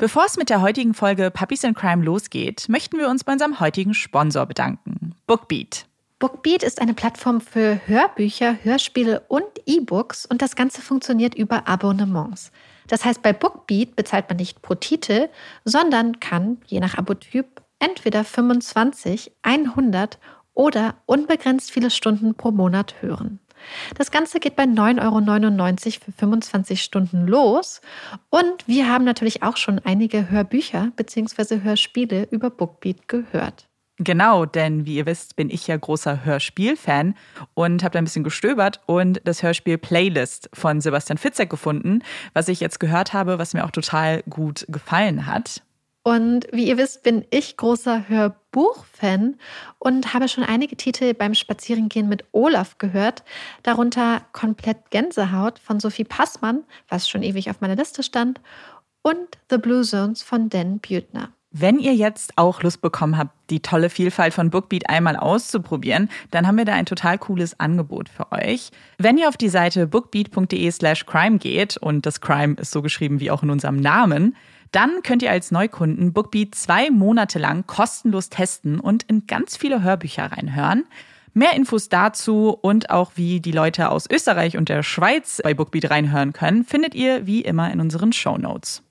[0.00, 3.60] Bevor es mit der heutigen Folge Puppies in Crime losgeht, möchten wir uns bei unserem
[3.60, 5.84] heutigen Sponsor bedanken, Bookbeat.
[6.18, 12.50] Bookbeat ist eine Plattform für Hörbücher, Hörspiele und E-Books und das Ganze funktioniert über Abonnements.
[12.88, 15.28] Das heißt, bei Bookbeat bezahlt man nicht pro Titel,
[15.66, 20.18] sondern kann, je nach Abotyp, entweder 25, 100
[20.54, 23.38] oder unbegrenzt viele Stunden pro Monat hören.
[23.96, 27.80] Das Ganze geht bei 9,99 Euro für 25 Stunden los.
[28.30, 31.62] Und wir haben natürlich auch schon einige Hörbücher bzw.
[31.62, 33.70] Hörspiele über Bookbeat gehört.
[34.02, 37.14] Genau, denn wie ihr wisst, bin ich ja großer Hörspiel-Fan
[37.52, 42.48] und habe da ein bisschen gestöbert und das Hörspiel Playlist von Sebastian Fitzek gefunden, was
[42.48, 45.62] ich jetzt gehört habe, was mir auch total gut gefallen hat.
[46.02, 49.36] Und wie ihr wisst, bin ich großer Hörbuch-Fan
[49.78, 53.22] und habe schon einige Titel beim Spazierengehen mit Olaf gehört,
[53.62, 58.40] darunter Komplett Gänsehaut von Sophie Passmann, was schon ewig auf meiner Liste stand,
[59.02, 61.30] und The Blue Zones von Dan Büttner.
[61.52, 66.46] Wenn ihr jetzt auch Lust bekommen habt, die tolle Vielfalt von Bookbeat einmal auszuprobieren, dann
[66.46, 68.70] haben wir da ein total cooles Angebot für euch.
[68.98, 73.18] Wenn ihr auf die Seite bookbeat.de slash crime geht, und das Crime ist so geschrieben
[73.18, 74.36] wie auch in unserem Namen,
[74.72, 79.82] dann könnt ihr als Neukunden Bookbeat zwei Monate lang kostenlos testen und in ganz viele
[79.82, 80.84] Hörbücher reinhören.
[81.32, 85.90] Mehr Infos dazu und auch wie die Leute aus Österreich und der Schweiz bei Bookbeat
[85.90, 88.82] reinhören können, findet ihr wie immer in unseren Show Notes.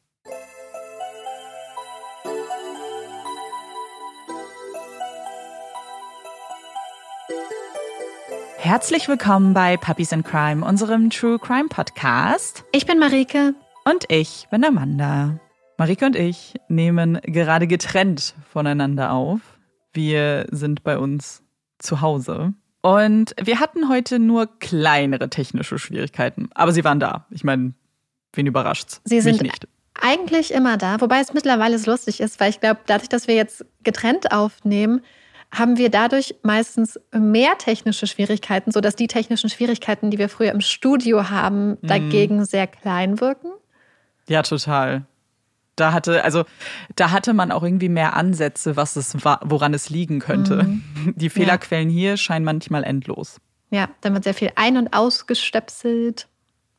[8.58, 12.64] Herzlich willkommen bei Puppies in Crime, unserem True Crime Podcast.
[12.71, 13.55] Ich bin Marike.
[13.86, 15.39] Und ich bin Amanda.
[15.80, 19.39] Marike und ich nehmen gerade getrennt voneinander auf.
[19.94, 21.41] Wir sind bei uns
[21.77, 22.53] zu Hause.
[22.81, 26.49] Und wir hatten heute nur kleinere technische Schwierigkeiten.
[26.53, 27.27] Aber sie waren da.
[27.30, 27.75] Ich meine,
[28.33, 28.99] wen überrascht's?
[29.05, 29.69] Sie sind nicht.
[29.94, 30.99] eigentlich immer da.
[30.99, 34.99] Wobei es mittlerweile so lustig ist, weil ich glaube, dadurch, dass wir jetzt getrennt aufnehmen,
[35.49, 40.59] haben wir dadurch meistens mehr technische Schwierigkeiten, sodass die technischen Schwierigkeiten, die wir früher im
[40.59, 41.87] Studio haben, mhm.
[41.87, 43.52] dagegen sehr klein wirken.
[44.27, 45.05] Ja, total
[45.79, 46.45] da hatte, also
[46.95, 50.63] da hatte man auch irgendwie mehr Ansätze, was es war, woran es liegen könnte.
[50.63, 51.13] Mhm.
[51.15, 51.95] Die Fehlerquellen ja.
[51.95, 53.39] hier scheinen manchmal endlos.
[53.71, 56.27] Ja, dann wird sehr viel ein- und ausgestöpselt.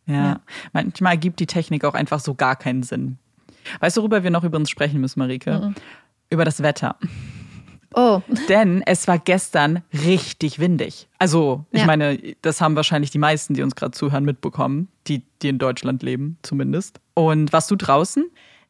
[0.06, 0.14] Ja.
[0.14, 0.40] ja,
[0.72, 3.18] manchmal gibt die Technik auch einfach so gar keinen Sinn.
[3.78, 5.60] Weißt du, worüber wir noch über uns sprechen müssen, Marike?
[5.60, 5.74] Mhm.
[6.30, 6.96] Über das Wetter.
[7.94, 8.22] Oh.
[8.48, 11.08] Denn es war gestern richtig windig.
[11.18, 11.86] Also, ich ja.
[11.86, 16.02] meine, das haben wahrscheinlich die meisten, die uns gerade zuhören, mitbekommen, die, die in Deutschland
[16.02, 17.00] leben, zumindest.
[17.14, 18.24] Und warst du draußen?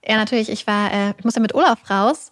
[0.06, 0.48] Ja, natürlich.
[0.48, 2.30] Ich war, äh, ich musste mit Olaf raus.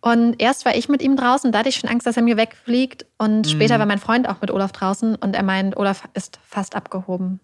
[0.00, 2.36] Und erst war ich mit ihm draußen, da hatte ich schon Angst, dass er mir
[2.36, 3.04] wegfliegt.
[3.18, 3.50] Und mhm.
[3.50, 7.40] später war mein Freund auch mit Olaf draußen und er meint, Olaf ist fast abgehoben.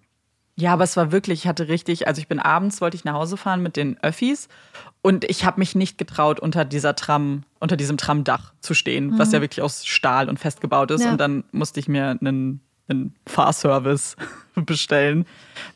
[0.57, 3.15] Ja, aber es war wirklich, ich hatte richtig, also ich bin abends, wollte ich nach
[3.15, 4.49] Hause fahren mit den Öffis
[5.03, 9.19] und ich habe mich nicht getraut, unter dieser Tram, unter diesem Tramdach zu stehen, mhm.
[9.19, 11.03] was ja wirklich aus Stahl und festgebaut ist.
[11.03, 11.11] Ja.
[11.11, 14.15] Und dann musste ich mir einen, einen Fahrservice
[14.55, 15.27] bestellen,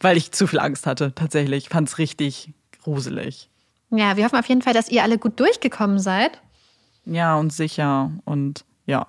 [0.01, 1.65] weil ich zu viel Angst hatte, tatsächlich.
[1.65, 2.53] Ich fand es richtig
[2.85, 3.51] gruselig.
[3.91, 6.41] Ja, wir hoffen auf jeden Fall, dass ihr alle gut durchgekommen seid.
[7.05, 8.11] Ja, und sicher.
[8.25, 9.07] Und ja.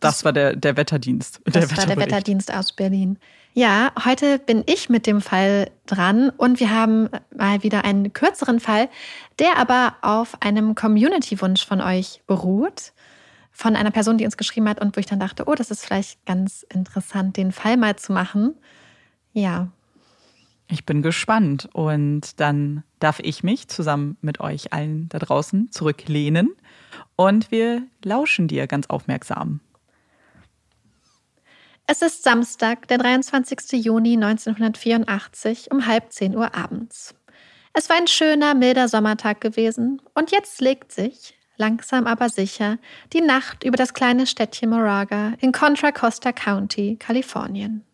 [0.00, 1.40] Das war der, der Wetterdienst.
[1.44, 3.18] Das der war der Wetterdienst aus Berlin.
[3.54, 8.58] Ja, heute bin ich mit dem Fall dran und wir haben mal wieder einen kürzeren
[8.60, 8.88] Fall,
[9.38, 12.92] der aber auf einem Community-Wunsch von euch beruht.
[13.52, 15.84] Von einer Person, die uns geschrieben hat und wo ich dann dachte, oh, das ist
[15.86, 18.56] vielleicht ganz interessant, den Fall mal zu machen.
[19.32, 19.68] Ja,
[20.74, 26.50] ich bin gespannt und dann darf ich mich zusammen mit euch allen da draußen zurücklehnen
[27.14, 29.60] und wir lauschen dir ganz aufmerksam.
[31.86, 33.84] Es ist Samstag, der 23.
[33.84, 37.14] Juni 1984 um halb zehn Uhr abends.
[37.72, 42.78] Es war ein schöner, milder Sommertag gewesen und jetzt legt sich, langsam aber sicher,
[43.12, 47.84] die Nacht über das kleine Städtchen Moraga in Contra Costa County, Kalifornien.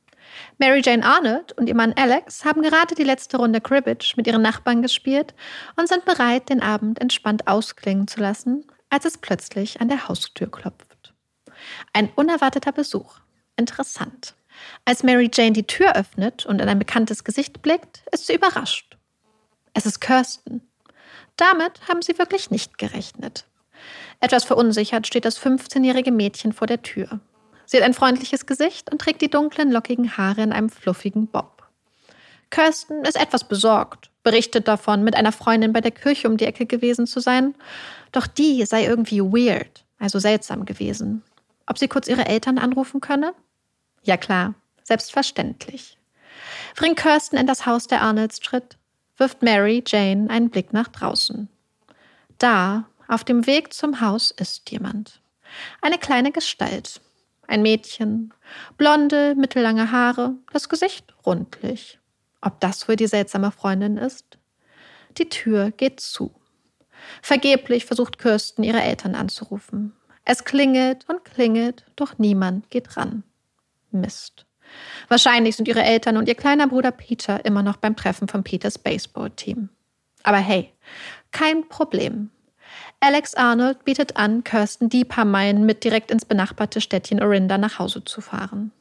[0.58, 4.42] Mary Jane Arnold und ihr Mann Alex haben gerade die letzte Runde Cribbage mit ihren
[4.42, 5.34] Nachbarn gespielt
[5.76, 10.50] und sind bereit, den Abend entspannt ausklingen zu lassen, als es plötzlich an der Haustür
[10.50, 11.14] klopft.
[11.92, 13.18] Ein unerwarteter Besuch.
[13.56, 14.34] Interessant.
[14.84, 18.96] Als Mary Jane die Tür öffnet und in ein bekanntes Gesicht blickt, ist sie überrascht.
[19.74, 20.62] Es ist Kirsten.
[21.36, 23.46] Damit haben sie wirklich nicht gerechnet.
[24.20, 27.20] Etwas verunsichert steht das 15-jährige Mädchen vor der Tür.
[27.70, 31.62] Sie hat ein freundliches Gesicht und trägt die dunklen, lockigen Haare in einem fluffigen Bob.
[32.50, 36.66] Kirsten ist etwas besorgt, berichtet davon, mit einer Freundin bei der Kirche um die Ecke
[36.66, 37.54] gewesen zu sein.
[38.10, 41.22] Doch die sei irgendwie weird, also seltsam gewesen.
[41.68, 43.34] Ob sie kurz ihre Eltern anrufen könne?
[44.02, 45.96] Ja klar, selbstverständlich.
[46.74, 48.78] Bringt Kirsten in das Haus der Arnolds tritt,
[49.16, 51.48] wirft Mary Jane einen Blick nach draußen.
[52.38, 55.20] Da, auf dem Weg zum Haus, ist jemand.
[55.80, 57.00] Eine kleine Gestalt.
[57.50, 58.32] Ein Mädchen.
[58.78, 61.98] Blonde, mittellange Haare, das Gesicht rundlich.
[62.40, 64.38] Ob das wohl die seltsame Freundin ist?
[65.18, 66.32] Die Tür geht zu.
[67.22, 69.96] Vergeblich versucht Kirsten, ihre Eltern anzurufen.
[70.24, 73.24] Es klingelt und klingelt, doch niemand geht ran.
[73.90, 74.46] Mist.
[75.08, 78.78] Wahrscheinlich sind ihre Eltern und ihr kleiner Bruder Peter immer noch beim Treffen von Peters
[78.78, 79.70] Baseball-Team.
[80.22, 80.72] Aber hey,
[81.32, 82.30] kein Problem.
[83.02, 87.78] Alex Arnold bietet an, Kirsten die paar Meilen mit direkt ins benachbarte Städtchen Orinda nach
[87.78, 88.72] Hause zu fahren.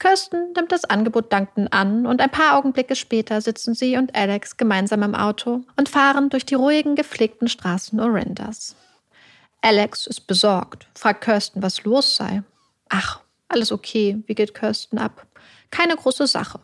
[0.00, 4.56] Kirsten nimmt das Angebot dankend an und ein paar Augenblicke später sitzen sie und Alex
[4.56, 8.74] gemeinsam im Auto und fahren durch die ruhigen, gepflegten Straßen Orindas.
[9.62, 12.42] Alex ist besorgt, fragt Kirsten, was los sei.
[12.88, 15.26] Ach, alles okay, wie geht Kirsten ab?
[15.70, 16.58] Keine große Sache.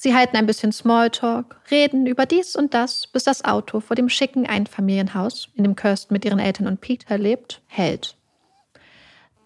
[0.00, 4.08] Sie halten ein bisschen Smalltalk, reden über dies und das, bis das Auto vor dem
[4.08, 8.16] schicken Einfamilienhaus, in dem Kirsten mit ihren Eltern und Peter lebt, hält.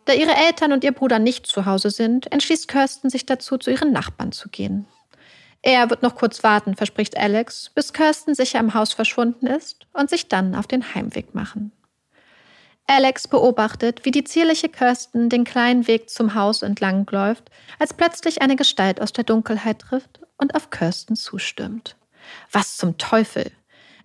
[0.04, 3.70] Da ihre Eltern und ihr Bruder nicht zu Hause sind, entschließt Kirsten sich dazu, zu
[3.70, 4.86] ihren Nachbarn zu gehen.
[5.62, 10.10] Er wird noch kurz warten, verspricht Alex, bis Kirsten sicher im Haus verschwunden ist und
[10.10, 11.72] sich dann auf den Heimweg machen.
[12.92, 18.42] Alex beobachtet, wie die zierliche Kirsten den kleinen Weg zum Haus entlang läuft, als plötzlich
[18.42, 21.96] eine Gestalt aus der Dunkelheit trifft und auf Kirsten zustimmt.
[22.50, 23.50] Was zum Teufel?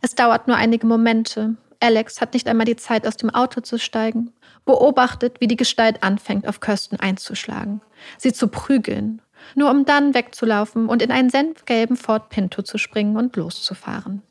[0.02, 1.58] Es dauert nur einige Momente.
[1.82, 4.32] Alex hat nicht einmal die Zeit, aus dem Auto zu steigen,
[4.64, 7.82] beobachtet, wie die Gestalt anfängt, auf Kirsten einzuschlagen,
[8.18, 9.22] sie zu prügeln,
[9.54, 14.22] nur um dann wegzulaufen und in einen senfgelben Ford Pinto zu springen und loszufahren.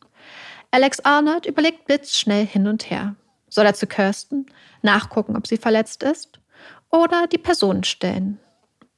[0.70, 3.16] Alex Arnold überlegt blitzschnell hin und her.
[3.56, 4.44] Soll er zu Kirsten,
[4.82, 6.40] nachgucken, ob sie verletzt ist,
[6.90, 8.38] oder die Person stellen?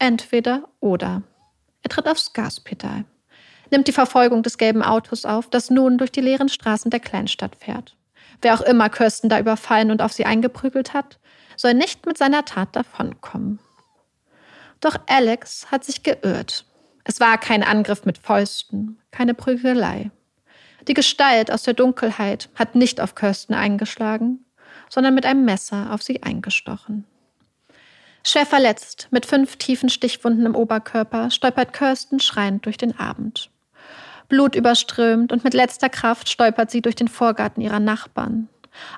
[0.01, 1.23] Entweder oder.
[1.85, 3.05] Er tritt aufs Gaspedal,
[3.71, 7.55] nimmt die Verfolgung des gelben Autos auf, das nun durch die leeren Straßen der Kleinstadt
[7.55, 7.97] fährt.
[8.43, 11.21] Wer auch immer Kirsten da überfallen und auf sie eingeprügelt hat,
[11.57, 13.61] soll nicht mit seiner Tat davonkommen.
[14.81, 16.65] Doch Alex hat sich geirrt.
[17.05, 20.11] Es war kein Angriff mit Fäusten, keine Prügelei.
[20.89, 24.45] Die Gestalt aus der Dunkelheit hat nicht auf Kirsten eingeschlagen,
[24.91, 27.05] sondern mit einem Messer auf sie eingestochen.
[28.25, 33.51] Schwer verletzt, mit fünf tiefen Stichwunden im Oberkörper, stolpert Kirsten schreiend durch den Abend.
[34.29, 38.49] Blut überströmt und mit letzter Kraft stolpert sie durch den Vorgarten ihrer Nachbarn.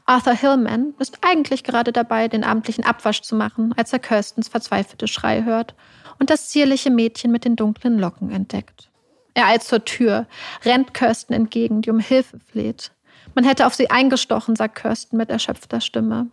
[0.05, 5.07] Arthur Hillman ist eigentlich gerade dabei, den abendlichen Abwasch zu machen, als er Kirstens verzweifelte
[5.07, 5.75] Schrei hört
[6.19, 8.91] und das zierliche Mädchen mit den dunklen Locken entdeckt.
[9.35, 10.27] Er eilt zur Tür,
[10.65, 12.91] rennt Kirsten entgegen, die um Hilfe fleht.
[13.35, 16.29] Man hätte auf sie eingestochen, sagt Kirsten mit erschöpfter Stimme.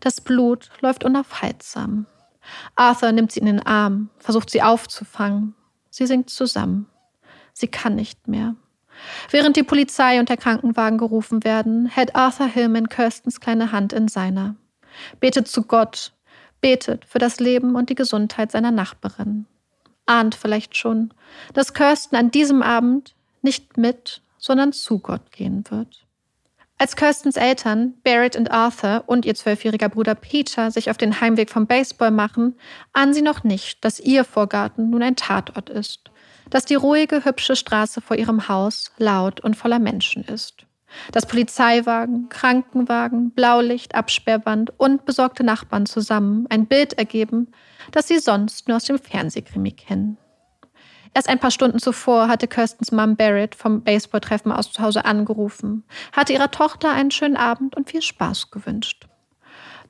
[0.00, 2.06] Das Blut läuft unaufhaltsam.
[2.76, 5.54] Arthur nimmt sie in den Arm, versucht sie aufzufangen.
[5.90, 6.86] Sie sinkt zusammen.
[7.52, 8.54] Sie kann nicht mehr.
[9.30, 14.08] Während die Polizei und der Krankenwagen gerufen werden, hält Arthur Hillman Kirstens kleine Hand in
[14.08, 14.56] seiner.
[15.20, 16.12] Betet zu Gott,
[16.60, 19.46] betet für das Leben und die Gesundheit seiner Nachbarin
[20.08, 21.12] ahnt vielleicht schon,
[21.52, 26.06] dass Kirsten an diesem Abend nicht mit, sondern zu Gott gehen wird.
[26.80, 31.50] Als Kirstens Eltern, Barrett und Arthur und ihr zwölfjähriger Bruder Peter sich auf den Heimweg
[31.50, 32.56] vom Baseball machen,
[32.92, 36.12] ahnen sie noch nicht, dass ihr Vorgarten nun ein Tatort ist,
[36.50, 40.66] dass die ruhige, hübsche Straße vor ihrem Haus laut und voller Menschen ist.
[41.10, 47.48] Dass Polizeiwagen, Krankenwagen, Blaulicht, Absperrband und besorgte Nachbarn zusammen ein Bild ergeben,
[47.90, 50.16] das sie sonst nur aus dem Fernsehkrimi kennen.
[51.14, 55.84] Erst ein paar Stunden zuvor hatte Kirstens Mom Barrett vom Baseballtreffen aus zu Hause angerufen,
[56.12, 59.06] hatte ihrer Tochter einen schönen Abend und viel Spaß gewünscht.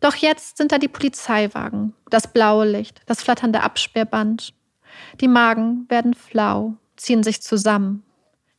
[0.01, 4.55] Doch jetzt sind da die Polizeiwagen, das blaue Licht, das flatternde Absperrband.
[5.21, 8.05] Die Magen werden flau, ziehen sich zusammen.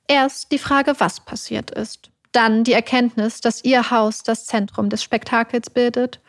[0.07, 2.11] Erst die Frage, was passiert ist.
[2.31, 6.19] Dann die Erkenntnis, dass ihr Haus das Zentrum des Spektakels bildet.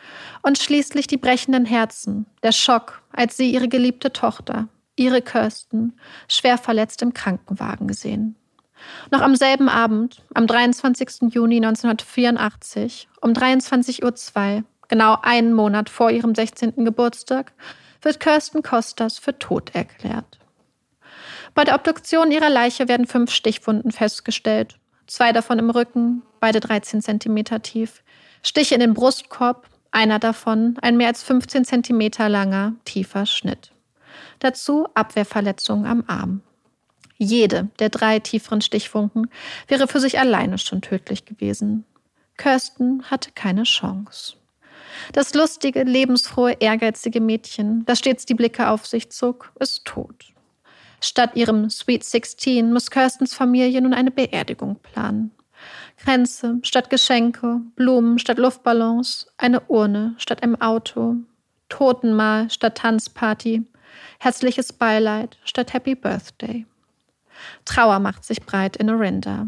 [0.43, 4.69] Und schließlich die brechenden Herzen, der Schock, als sie ihre geliebte Tochter,
[5.01, 8.37] ihre Kirsten, schwer verletzt im Krankenwagen gesehen.
[9.11, 11.33] Noch am selben Abend, am 23.
[11.33, 16.85] Juni 1984, um 23.02 Uhr, genau einen Monat vor ihrem 16.
[16.85, 17.53] Geburtstag,
[18.03, 20.39] wird Kirsten Kostas für tot erklärt.
[21.55, 24.79] Bei der Obduktion ihrer Leiche werden fünf Stichwunden festgestellt
[25.11, 28.03] zwei davon im Rücken, beide 13 Zentimeter tief,
[28.43, 33.73] Stiche in den Brustkorb, einer davon ein mehr als 15 Zentimeter langer, tiefer Schnitt.
[34.41, 36.43] Dazu Abwehrverletzungen am Arm.
[37.17, 39.29] Jede der drei tieferen Stichfunken
[39.69, 41.85] wäre für sich alleine schon tödlich gewesen.
[42.39, 44.35] Kirsten hatte keine Chance.
[45.13, 50.33] Das lustige, lebensfrohe, ehrgeizige Mädchen, das stets die Blicke auf sich zog, ist tot.
[51.03, 55.31] Statt ihrem Sweet 16 muss Kirstens Familie nun eine Beerdigung planen.
[55.99, 61.17] Kränze statt Geschenke, Blumen statt Luftballons, eine Urne statt einem Auto,
[61.69, 63.65] Totenmahl statt Tanzparty,
[64.19, 66.67] herzliches Beileid statt Happy Birthday.
[67.65, 69.47] Trauer macht sich breit in Orinda.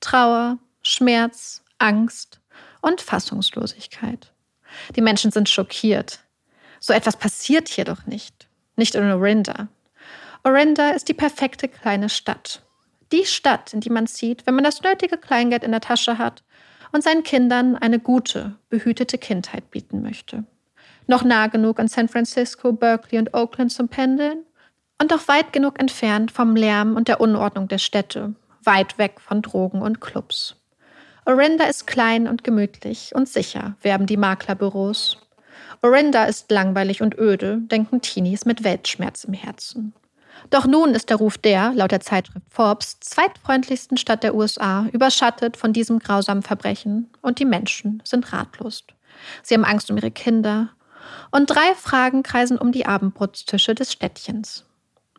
[0.00, 2.40] Trauer, Schmerz, Angst
[2.80, 4.32] und Fassungslosigkeit.
[4.96, 6.20] Die Menschen sind schockiert.
[6.78, 8.48] So etwas passiert hier doch nicht.
[8.76, 9.68] Nicht in Orinda.
[10.44, 12.62] Orinda ist die perfekte kleine Stadt.
[13.12, 16.44] Die Stadt, in die man zieht, wenn man das nötige Kleingeld in der Tasche hat
[16.92, 20.44] und seinen Kindern eine gute, behütete Kindheit bieten möchte.
[21.10, 24.44] Noch nah genug an San Francisco, Berkeley und Oakland zum Pendeln
[25.02, 29.42] und auch weit genug entfernt vom Lärm und der Unordnung der Städte, weit weg von
[29.42, 30.54] Drogen und Clubs.
[31.26, 35.18] Orinda ist klein und gemütlich und sicher, werben die Maklerbüros.
[35.82, 39.92] Orinda ist langweilig und öde, denken Teenies mit Weltschmerz im Herzen.
[40.50, 45.56] Doch nun ist der Ruf der, laut der Zeitschrift Forbes, zweitfreundlichsten Stadt der USA überschattet
[45.56, 48.84] von diesem grausamen Verbrechen und die Menschen sind ratlos.
[49.42, 50.70] Sie haben Angst um ihre Kinder.
[51.30, 54.64] Und drei Fragen kreisen um die Abendbrotstische des Städtchens.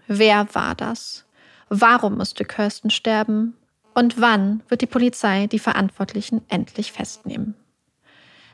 [0.07, 1.25] Wer war das?
[1.69, 3.55] Warum musste Kirsten sterben?
[3.93, 7.55] Und wann wird die Polizei die Verantwortlichen endlich festnehmen?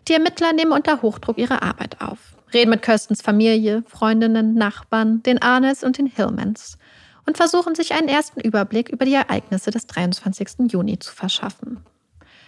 [0.08, 5.42] Die Ermittler nehmen unter Hochdruck ihre Arbeit auf reden mit Kirstens Familie, Freundinnen, Nachbarn, den
[5.42, 6.78] Arnes und den Hillmans
[7.26, 10.72] und versuchen sich einen ersten Überblick über die Ereignisse des 23.
[10.72, 11.84] Juni zu verschaffen.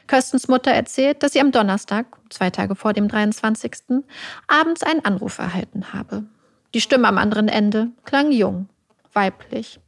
[0.09, 4.03] Kirstens Mutter erzählt, dass sie am Donnerstag, zwei Tage vor dem 23.,
[4.47, 6.25] abends einen Anruf erhalten habe.
[6.73, 8.67] Die Stimme am anderen Ende klang jung,
[9.13, 9.79] weiblich.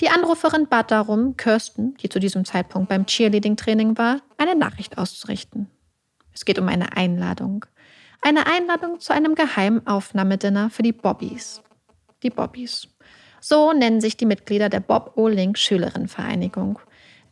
[0.00, 5.70] Die Anruferin bat darum, Kirsten, die zu diesem Zeitpunkt beim Cheerleading-Training war, eine Nachricht auszurichten.
[6.34, 7.64] Es geht um eine Einladung
[8.22, 11.62] eine Einladung zu einem geheimen Aufnahmedinner für die Bobbys.
[12.22, 12.88] Die Bobbys.
[13.40, 15.26] So nennen sich die Mitglieder der Bob O.
[15.28, 16.78] Link Schülerinnenvereinigung,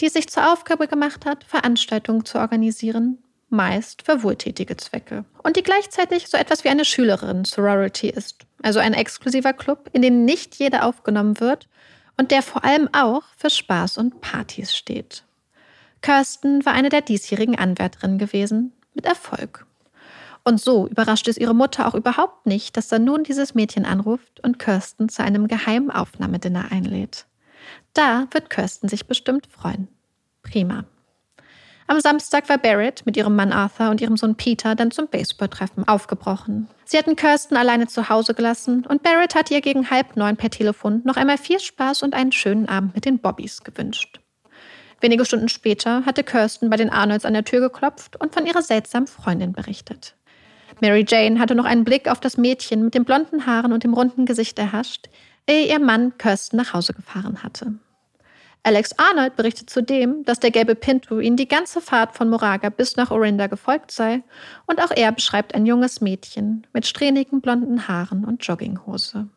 [0.01, 3.19] die sich zur Aufgabe gemacht hat, Veranstaltungen zu organisieren,
[3.51, 5.25] meist für wohltätige Zwecke.
[5.43, 10.25] Und die gleichzeitig so etwas wie eine Schülerinnen-Sorority ist, also ein exklusiver Club, in den
[10.25, 11.69] nicht jeder aufgenommen wird
[12.17, 15.25] und der vor allem auch für Spaß und Partys steht.
[16.03, 19.67] Kirsten war eine der diesjährigen Anwärterinnen gewesen, mit Erfolg.
[20.45, 24.41] Und so überrascht es ihre Mutter auch überhaupt nicht, dass dann nun dieses Mädchen anruft
[24.41, 27.27] und Kirsten zu einem geheimen Aufnahmedinner einlädt.
[27.99, 29.89] Da wird Kirsten sich bestimmt freuen.
[30.45, 30.85] Prima.
[31.89, 35.89] Am Samstag war Barrett mit ihrem Mann Arthur und ihrem Sohn Peter dann zum Baseballtreffen
[35.89, 36.69] aufgebrochen.
[36.85, 40.49] Sie hatten Kirsten alleine zu Hause gelassen und Barrett hat ihr gegen halb neun per
[40.49, 44.21] Telefon noch einmal viel Spaß und einen schönen Abend mit den Bobbys gewünscht.
[45.01, 48.63] Wenige Stunden später hatte Kirsten bei den Arnolds an der Tür geklopft und von ihrer
[48.63, 50.15] seltsamen Freundin berichtet.
[50.81, 53.95] Mary Jane hatte noch einen Blick auf das Mädchen mit den blonden Haaren und dem
[53.95, 55.09] runden Gesicht erhascht,
[55.49, 57.73] ehe ihr Mann Kirsten nach Hause gefahren hatte.
[58.63, 62.97] Alex Arnold berichtet zudem, dass der gelbe Pinto ihnen die ganze Fahrt von Moraga bis
[62.97, 64.23] nach Orinda gefolgt sei,
[64.67, 69.29] und auch er beschreibt ein junges Mädchen mit strähnigen blonden Haaren und Jogginghose.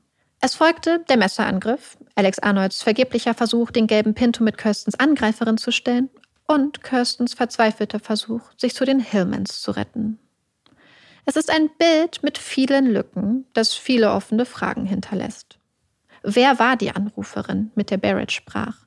[0.41, 5.71] Es folgte der Messerangriff, Alex Arnolds vergeblicher Versuch, den gelben Pinto mit Kirstens Angreiferin zu
[5.71, 6.09] stellen,
[6.47, 10.19] und Kirstens verzweifelter Versuch, sich zu den Hillmans zu retten.
[11.25, 15.59] Es ist ein Bild mit vielen Lücken, das viele offene Fragen hinterlässt.
[16.23, 18.77] Wer war die Anruferin, mit der Barrett sprach?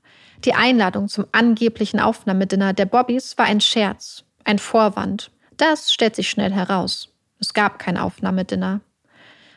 [0.45, 5.31] Die Einladung zum angeblichen Aufnahmedinner der Bobbys war ein Scherz, ein Vorwand.
[5.57, 7.09] Das stellt sich schnell heraus.
[7.41, 8.81] Es gab kein Aufnahmedinner.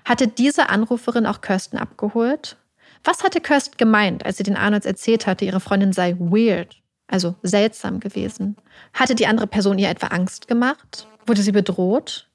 [0.05, 2.55] Hatte diese Anruferin auch Kirsten abgeholt?
[3.03, 6.77] Was hatte Kirsten gemeint, als sie den Arnolds erzählt hatte, ihre Freundin sei weird,
[7.07, 8.55] also seltsam gewesen?
[8.93, 11.07] Hatte die andere Person ihr etwa Angst gemacht?
[11.25, 12.29] Wurde sie bedroht?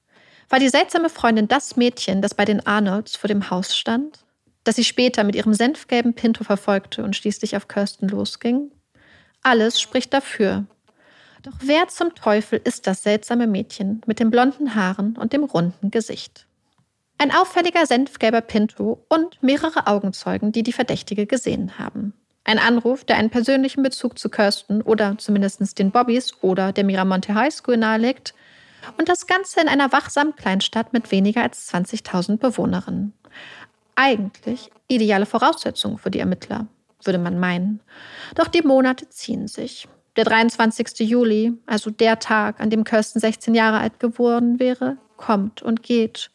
[0.49, 4.19] War die seltsame Freundin das Mädchen, das bei den Arnolds vor dem Haus stand?
[4.63, 8.71] Das sie später mit ihrem senfgelben Pinto verfolgte und schließlich auf Kirsten losging?
[9.41, 10.65] Alles spricht dafür.
[11.43, 15.91] Doch wer zum Teufel ist das seltsame Mädchen mit den blonden Haaren und dem runden
[15.91, 16.47] Gesicht?
[17.17, 22.13] Ein auffälliger senfgelber Pinto und mehrere Augenzeugen, die die Verdächtige gesehen haben.
[22.45, 27.33] Ein Anruf, der einen persönlichen Bezug zu Kirsten oder zumindest den Bobbys oder der Miramonte
[27.33, 28.33] High School nahelegt,
[28.97, 33.13] und das Ganze in einer wachsamen Kleinstadt mit weniger als 20.000 Bewohnerinnen.
[33.95, 36.67] Eigentlich ideale Voraussetzungen für die Ermittler,
[37.03, 37.81] würde man meinen.
[38.35, 39.87] Doch die Monate ziehen sich.
[40.15, 40.99] Der 23.
[40.99, 46.29] Juli, also der Tag, an dem Kirsten 16 Jahre alt geworden wäre, kommt und geht.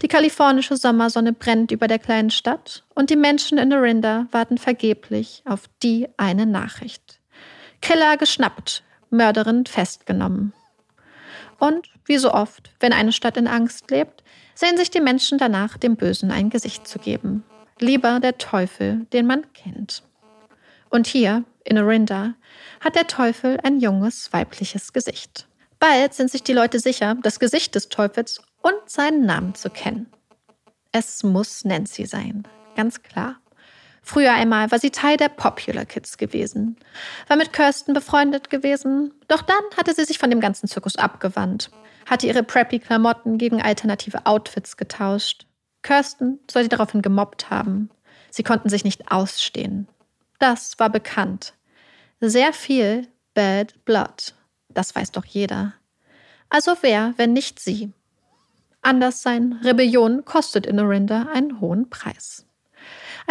[0.00, 5.42] Die kalifornische Sommersonne brennt über der kleinen Stadt und die Menschen in Orinda warten vergeblich
[5.46, 7.20] auf die eine Nachricht.
[7.80, 10.52] Killer geschnappt, Mörderin festgenommen.
[11.62, 15.76] Und, wie so oft, wenn eine Stadt in Angst lebt, sehen sich die Menschen danach,
[15.76, 17.44] dem Bösen ein Gesicht zu geben.
[17.78, 20.02] lieber der Teufel, den man kennt.
[20.90, 22.34] Und hier, in Orinda,
[22.80, 25.46] hat der Teufel ein junges weibliches Gesicht.
[25.78, 30.10] Bald sind sich die Leute sicher, das Gesicht des Teufels und seinen Namen zu kennen.
[30.90, 32.42] Es muss Nancy sein,
[32.74, 33.41] ganz klar.
[34.02, 36.76] Früher einmal war sie Teil der Popular Kids gewesen,
[37.28, 41.70] war mit Kirsten befreundet gewesen, doch dann hatte sie sich von dem ganzen Zirkus abgewandt,
[42.06, 45.46] hatte ihre preppy Klamotten gegen alternative Outfits getauscht.
[45.82, 47.90] Kirsten soll sie daraufhin gemobbt haben.
[48.30, 49.88] Sie konnten sich nicht ausstehen.
[50.38, 51.54] Das war bekannt.
[52.20, 54.34] Sehr viel Bad Blood.
[54.68, 55.74] Das weiß doch jeder.
[56.48, 57.92] Also wer, wenn nicht sie?
[58.80, 62.46] Anders sein, Rebellion kostet in Orinda einen hohen Preis.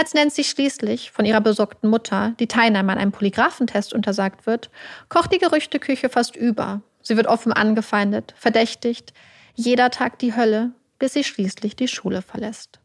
[0.01, 4.71] Als Nancy schließlich von ihrer besorgten Mutter die Teilnahme an einem Polygraphentest untersagt wird,
[5.09, 6.81] kocht die Gerüchteküche fast über.
[7.03, 9.13] Sie wird offen angefeindet, verdächtigt,
[9.53, 12.79] jeder Tag die Hölle, bis sie schließlich die Schule verlässt.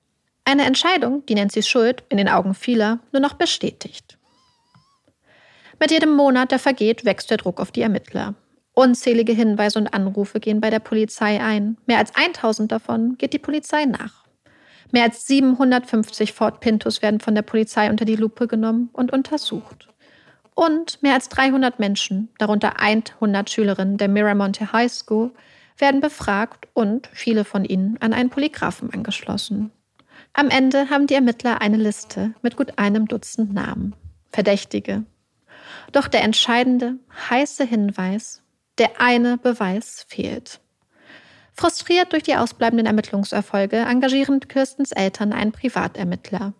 [0.44, 4.18] Eine Entscheidung, die Nancy's Schuld in den Augen vieler nur noch bestätigt.
[5.80, 8.34] Mit jedem Monat, der vergeht, wächst der Druck auf die Ermittler.
[8.74, 11.78] Unzählige Hinweise und Anrufe gehen bei der Polizei ein.
[11.86, 14.25] Mehr als 1000 davon geht die Polizei nach.
[14.92, 19.88] Mehr als 750 Ford Pintos werden von der Polizei unter die Lupe genommen und untersucht.
[20.54, 25.32] Und mehr als 300 Menschen, darunter 100 Schülerinnen der Miramonte High School,
[25.76, 29.70] werden befragt und viele von ihnen an einen Polygraphen angeschlossen.
[30.32, 33.94] Am Ende haben die Ermittler eine Liste mit gut einem Dutzend Namen.
[34.30, 35.04] Verdächtige.
[35.92, 36.98] Doch der entscheidende,
[37.30, 38.42] heiße Hinweis,
[38.78, 40.60] der eine Beweis fehlt.
[41.58, 46.52] Frustriert durch die ausbleibenden Ermittlungserfolge engagieren Kirstens Eltern einen Privatermittler.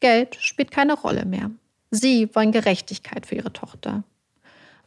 [0.00, 1.52] Geld spielt keine Rolle mehr.
[1.92, 4.02] Sie wollen Gerechtigkeit für ihre Tochter.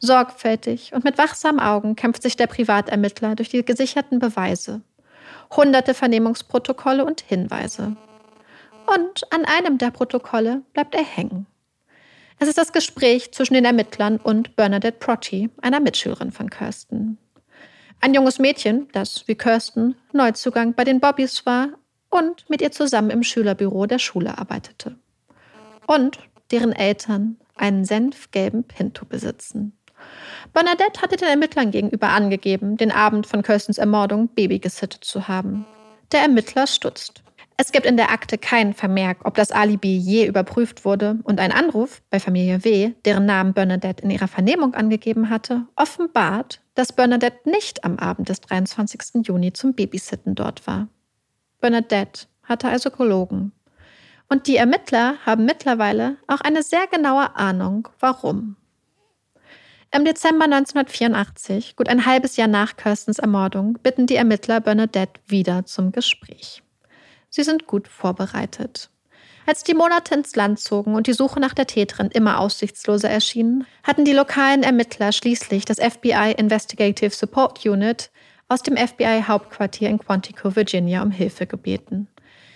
[0.00, 4.82] Sorgfältig und mit wachsamen Augen kämpft sich der Privatermittler durch die gesicherten Beweise.
[5.56, 7.96] Hunderte Vernehmungsprotokolle und Hinweise.
[8.86, 11.46] Und an einem der Protokolle bleibt er hängen.
[12.38, 17.16] Es ist das Gespräch zwischen den Ermittlern und Bernadette Protty, einer Mitschülerin von Kirsten.
[18.04, 21.68] Ein junges Mädchen, das wie Kirsten Neuzugang bei den Bobbys war
[22.10, 24.98] und mit ihr zusammen im Schülerbüro der Schule arbeitete.
[25.86, 26.18] Und
[26.50, 29.72] deren Eltern einen senfgelben Pinto besitzen.
[30.52, 35.64] Bernadette hatte den Ermittlern gegenüber angegeben, den Abend von Kirstens Ermordung Baby gesittet zu haben.
[36.12, 37.22] Der Ermittler stutzt.
[37.56, 41.52] Es gibt in der Akte keinen Vermerk, ob das Alibi je überprüft wurde und ein
[41.52, 47.48] Anruf bei Familie W., deren Namen Bernadette in ihrer Vernehmung angegeben hatte, offenbart, dass Bernadette
[47.48, 49.26] nicht am Abend des 23.
[49.26, 50.88] Juni zum Babysitten dort war.
[51.60, 53.52] Bernadette hatte also gelogen.
[54.28, 58.56] Und die Ermittler haben mittlerweile auch eine sehr genaue Ahnung, warum.
[59.92, 65.66] Im Dezember 1984, gut ein halbes Jahr nach Kirstens Ermordung, bitten die Ermittler Bernadette wieder
[65.66, 66.64] zum Gespräch.
[67.30, 68.90] Sie sind gut vorbereitet.
[69.46, 73.66] Als die Monate ins Land zogen und die Suche nach der Täterin immer aussichtsloser erschien,
[73.82, 78.10] hatten die lokalen Ermittler schließlich das FBI Investigative Support Unit
[78.48, 82.08] aus dem FBI-Hauptquartier in Quantico, Virginia, um Hilfe gebeten.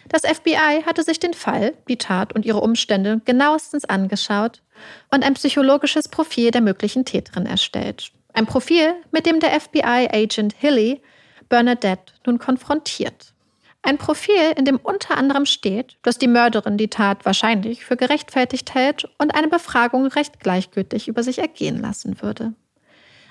[0.08, 4.62] Das FBI hatte sich den Fall, die Tat und ihre Umstände genauestens angeschaut
[5.10, 8.10] und ein psychologisches Profil der möglichen Täterin erstellt.
[8.32, 11.02] Ein Profil, mit dem der FBI-Agent Hilly
[11.50, 13.34] Bernadette nun konfrontiert.
[13.82, 18.74] Ein Profil, in dem unter anderem steht, dass die Mörderin die Tat wahrscheinlich für gerechtfertigt
[18.74, 22.54] hält und eine Befragung recht gleichgültig über sich ergehen lassen würde.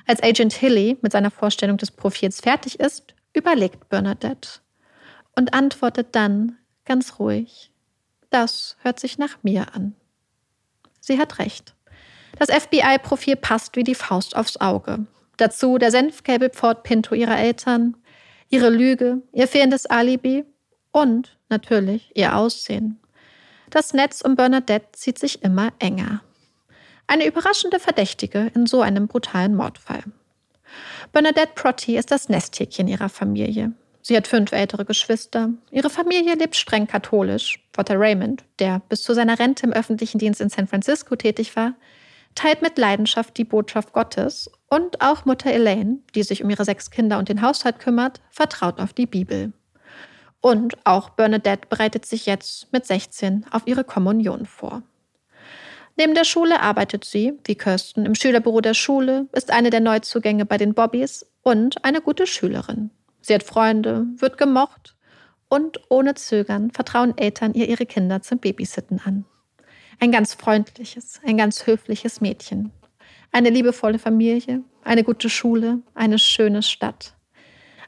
[0.07, 4.61] Als Agent Hilly mit seiner Vorstellung des Profils fertig ist, überlegt Bernadette
[5.35, 7.71] und antwortet dann ganz ruhig,
[8.29, 9.95] das hört sich nach mir an.
[10.99, 11.75] Sie hat recht.
[12.39, 15.05] Das FBI-Profil passt wie die Faust aufs Auge.
[15.37, 17.97] Dazu der senfgelbe Ford Pinto ihrer Eltern,
[18.49, 20.45] ihre Lüge, ihr fehlendes Alibi
[20.91, 22.99] und natürlich ihr Aussehen.
[23.69, 26.21] Das Netz um Bernadette zieht sich immer enger.
[27.07, 30.03] Eine überraschende Verdächtige in so einem brutalen Mordfall.
[31.11, 33.73] Bernadette Protty ist das Nesthäkchen ihrer Familie.
[34.01, 35.49] Sie hat fünf ältere Geschwister.
[35.69, 37.59] Ihre Familie lebt streng katholisch.
[37.73, 41.73] Vater Raymond, der bis zu seiner Rente im öffentlichen Dienst in San Francisco tätig war,
[42.37, 46.91] teilt mit Leidenschaft die Botschaft Gottes und auch Mutter Elaine, die sich um ihre sechs
[46.91, 49.53] Kinder und den Haushalt kümmert, vertraut auf die Bibel.
[50.39, 54.83] Und auch Bernadette bereitet sich jetzt mit 16 auf ihre Kommunion vor.
[55.97, 60.45] Neben der Schule arbeitet sie, wie Kirsten, im Schülerbüro der Schule, ist eine der Neuzugänge
[60.45, 62.91] bei den Bobbys und eine gute Schülerin.
[63.21, 64.95] Sie hat Freunde, wird gemocht
[65.49, 69.25] und ohne Zögern vertrauen Eltern ihr ihre Kinder zum Babysitten an.
[69.99, 72.71] Ein ganz freundliches, ein ganz höfliches Mädchen.
[73.31, 77.13] Eine liebevolle Familie, eine gute Schule, eine schöne Stadt.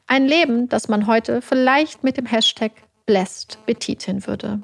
[0.08, 2.72] Ein Leben, das man heute vielleicht mit dem Hashtag
[3.06, 4.64] blessed betiteln würde.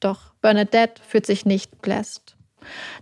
[0.00, 2.36] Doch Bernadette fühlt sich nicht bläst.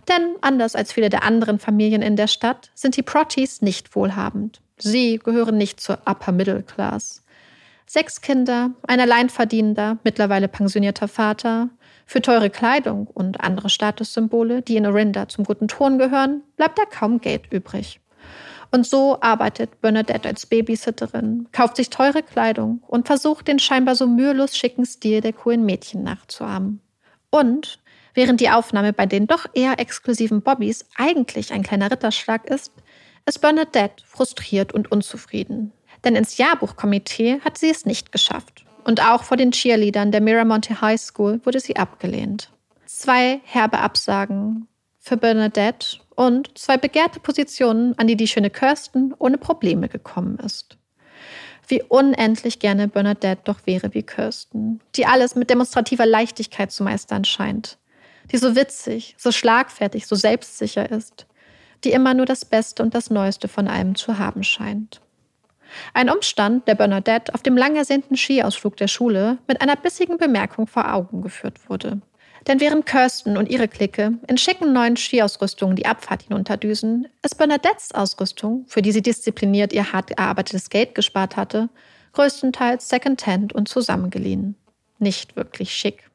[0.09, 4.61] Denn anders als viele der anderen Familien in der Stadt sind die Protties nicht wohlhabend.
[4.77, 7.23] Sie gehören nicht zur Upper Middle Class.
[7.85, 11.69] Sechs Kinder, ein alleinverdienender, mittlerweile pensionierter Vater.
[12.09, 16.85] Für teure Kleidung und andere Statussymbole, die in Orinda zum guten Ton gehören, bleibt da
[16.85, 17.99] kaum Geld übrig.
[18.71, 24.07] Und so arbeitet Bernadette als Babysitterin, kauft sich teure Kleidung und versucht, den scheinbar so
[24.07, 26.79] mühelos schicken Stil der coolen Mädchen nachzuahmen.
[27.29, 27.79] Und
[28.13, 32.71] während die Aufnahme bei den doch eher exklusiven Bobbys eigentlich ein kleiner Ritterschlag ist,
[33.25, 35.73] ist Bernadette frustriert und unzufrieden.
[36.05, 38.63] Denn ins Jahrbuchkomitee hat sie es nicht geschafft.
[38.87, 42.49] Und auch vor den Cheerleadern der Miramonte High School wurde sie abgelehnt.
[42.85, 49.37] Zwei herbe Absagen für Bernadette und zwei begehrte Positionen, an die die schöne Kirsten ohne
[49.37, 50.77] Probleme gekommen ist.
[51.67, 57.25] Wie unendlich gerne Bernadette doch wäre wie Kirsten, die alles mit demonstrativer Leichtigkeit zu meistern
[57.25, 57.77] scheint,
[58.31, 61.27] die so witzig, so schlagfertig, so selbstsicher ist,
[61.83, 65.01] die immer nur das Beste und das Neueste von allem zu haben scheint.
[65.93, 70.67] Ein Umstand, der Bernadette auf dem lang ersehnten Skiausflug der Schule mit einer bissigen Bemerkung
[70.67, 72.01] vor Augen geführt wurde.
[72.47, 77.93] Denn während Kirsten und ihre Clique in schicken neuen Skiausrüstungen die Abfahrt hinunterdüsen, ist Bernadettes
[77.93, 81.69] Ausrüstung, für die sie diszipliniert ihr hart erarbeitetes Geld gespart hatte,
[82.13, 84.55] größtenteils Secondhand und zusammengeliehen.
[84.97, 86.09] Nicht wirklich schick.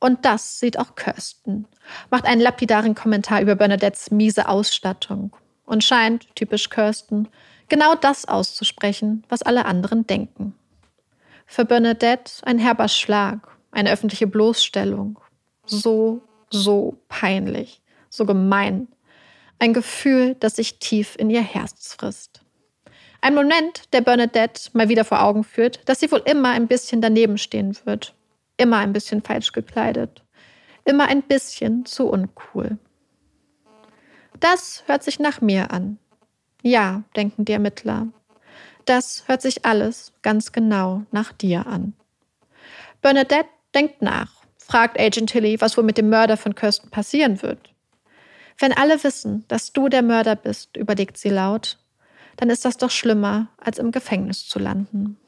[0.00, 1.66] Und das sieht auch Kirsten,
[2.10, 5.34] macht einen lapidaren Kommentar über Bernadettes miese Ausstattung
[5.64, 7.28] und scheint, typisch Kirsten,
[7.68, 10.54] genau das auszusprechen, was alle anderen denken.
[11.46, 15.18] Für Bernadette ein herber Schlag, eine öffentliche Bloßstellung.
[15.64, 18.88] So, so peinlich, so gemein.
[19.58, 22.42] Ein Gefühl, das sich tief in ihr Herz frisst.
[23.20, 27.00] Ein Moment, der Bernadette mal wieder vor Augen führt, dass sie wohl immer ein bisschen
[27.00, 28.14] daneben stehen wird.
[28.56, 30.22] Immer ein bisschen falsch gekleidet.
[30.84, 32.78] Immer ein bisschen zu uncool.
[34.40, 35.98] Das hört sich nach mir an.
[36.66, 38.08] Ja, denken die Ermittler.
[38.86, 41.92] Das hört sich alles ganz genau nach dir an.
[43.00, 47.72] Bernadette denkt nach, fragt Agent Tilly, was wohl mit dem Mörder von Kirsten passieren wird.
[48.58, 51.78] Wenn alle wissen, dass du der Mörder bist, überlegt sie laut,
[52.36, 55.18] dann ist das doch schlimmer, als im Gefängnis zu landen.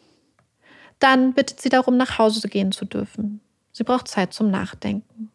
[0.98, 3.40] Dann bittet sie darum, nach Hause gehen zu dürfen.
[3.70, 5.30] Sie braucht Zeit zum Nachdenken.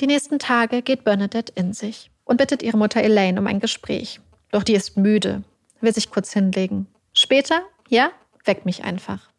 [0.00, 4.18] Die nächsten Tage geht Bernadette in sich und bittet ihre Mutter Elaine um ein Gespräch.
[4.52, 5.42] Doch die ist müde,
[5.80, 6.86] will sich kurz hinlegen.
[7.14, 8.12] Später, ja,
[8.44, 9.30] weck mich einfach.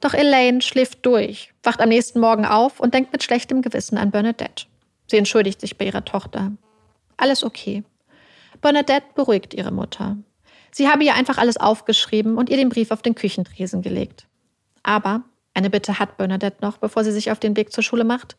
[0.00, 4.10] Doch Elaine schläft durch, wacht am nächsten Morgen auf und denkt mit schlechtem Gewissen an
[4.10, 4.64] Bernadette.
[5.06, 6.52] Sie entschuldigt sich bei ihrer Tochter.
[7.16, 7.84] Alles okay.
[8.62, 10.16] Bernadette beruhigt ihre Mutter.
[10.72, 14.26] Sie habe ihr einfach alles aufgeschrieben und ihr den Brief auf den Küchentresen gelegt.
[14.82, 15.22] Aber
[15.52, 18.36] eine Bitte hat Bernadette noch, bevor sie sich auf den Weg zur Schule macht.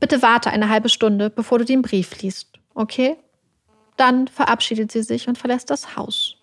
[0.00, 3.16] Bitte warte eine halbe Stunde, bevor du den Brief liest, okay?
[3.96, 6.36] Dann verabschiedet sie sich und verlässt das Haus.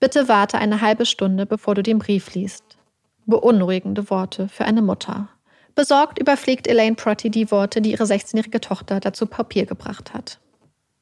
[0.00, 2.78] Bitte warte eine halbe Stunde, bevor du den Brief liest.
[3.26, 5.28] Beunruhigende Worte für eine Mutter.
[5.74, 10.38] Besorgt überfliegt Elaine Protty die Worte, die ihre 16-jährige Tochter dazu Papier gebracht hat.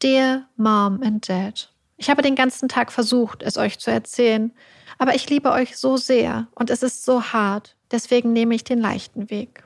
[0.02, 4.52] Dear Mom and Dad, ich habe den ganzen Tag versucht, es euch zu erzählen,
[4.98, 8.79] aber ich liebe euch so sehr und es ist so hart, deswegen nehme ich den
[8.79, 9.64] leichten Weg.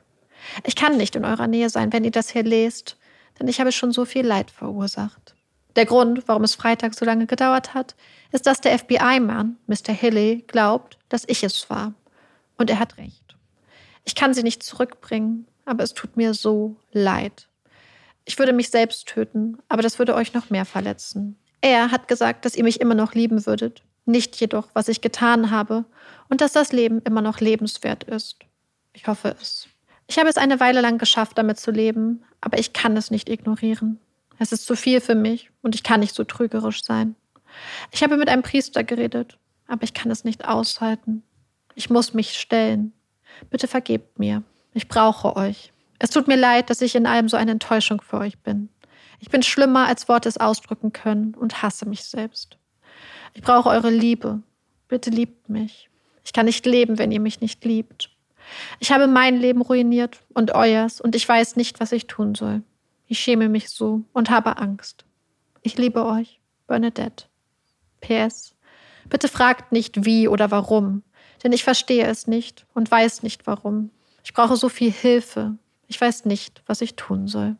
[0.65, 2.97] Ich kann nicht in eurer Nähe sein, wenn ihr das hier lest,
[3.39, 5.35] denn ich habe schon so viel Leid verursacht.
[5.75, 7.95] Der Grund, warum es Freitag so lange gedauert hat,
[8.31, 9.93] ist, dass der FBI-Mann, Mr.
[9.93, 11.93] Hilly, glaubt, dass ich es war.
[12.57, 13.35] Und er hat recht.
[14.03, 17.47] Ich kann sie nicht zurückbringen, aber es tut mir so leid.
[18.25, 21.37] Ich würde mich selbst töten, aber das würde euch noch mehr verletzen.
[21.61, 25.51] Er hat gesagt, dass ihr mich immer noch lieben würdet, nicht jedoch, was ich getan
[25.51, 25.85] habe
[26.29, 28.39] und dass das Leben immer noch lebenswert ist.
[28.93, 29.67] Ich hoffe es.
[30.07, 33.29] Ich habe es eine Weile lang geschafft, damit zu leben, aber ich kann es nicht
[33.29, 33.99] ignorieren.
[34.41, 37.15] Es ist zu viel für mich und ich kann nicht so trügerisch sein.
[37.91, 41.21] Ich habe mit einem Priester geredet, aber ich kann es nicht aushalten.
[41.75, 42.91] Ich muss mich stellen.
[43.51, 44.41] Bitte vergebt mir.
[44.73, 45.71] Ich brauche euch.
[45.99, 48.69] Es tut mir leid, dass ich in allem so eine Enttäuschung für euch bin.
[49.19, 52.57] Ich bin schlimmer, als Worte es ausdrücken können und hasse mich selbst.
[53.35, 54.41] Ich brauche eure Liebe.
[54.87, 55.91] Bitte liebt mich.
[56.25, 58.09] Ich kann nicht leben, wenn ihr mich nicht liebt.
[58.79, 62.63] Ich habe mein Leben ruiniert und euers und ich weiß nicht, was ich tun soll.
[63.11, 65.03] Ich schäme mich so und habe Angst.
[65.63, 67.25] Ich liebe euch, Bernadette.
[67.99, 68.55] PS.
[69.09, 71.03] Bitte fragt nicht wie oder warum.
[71.43, 73.89] Denn ich verstehe es nicht und weiß nicht warum.
[74.23, 75.57] Ich brauche so viel Hilfe.
[75.89, 77.57] Ich weiß nicht, was ich tun soll.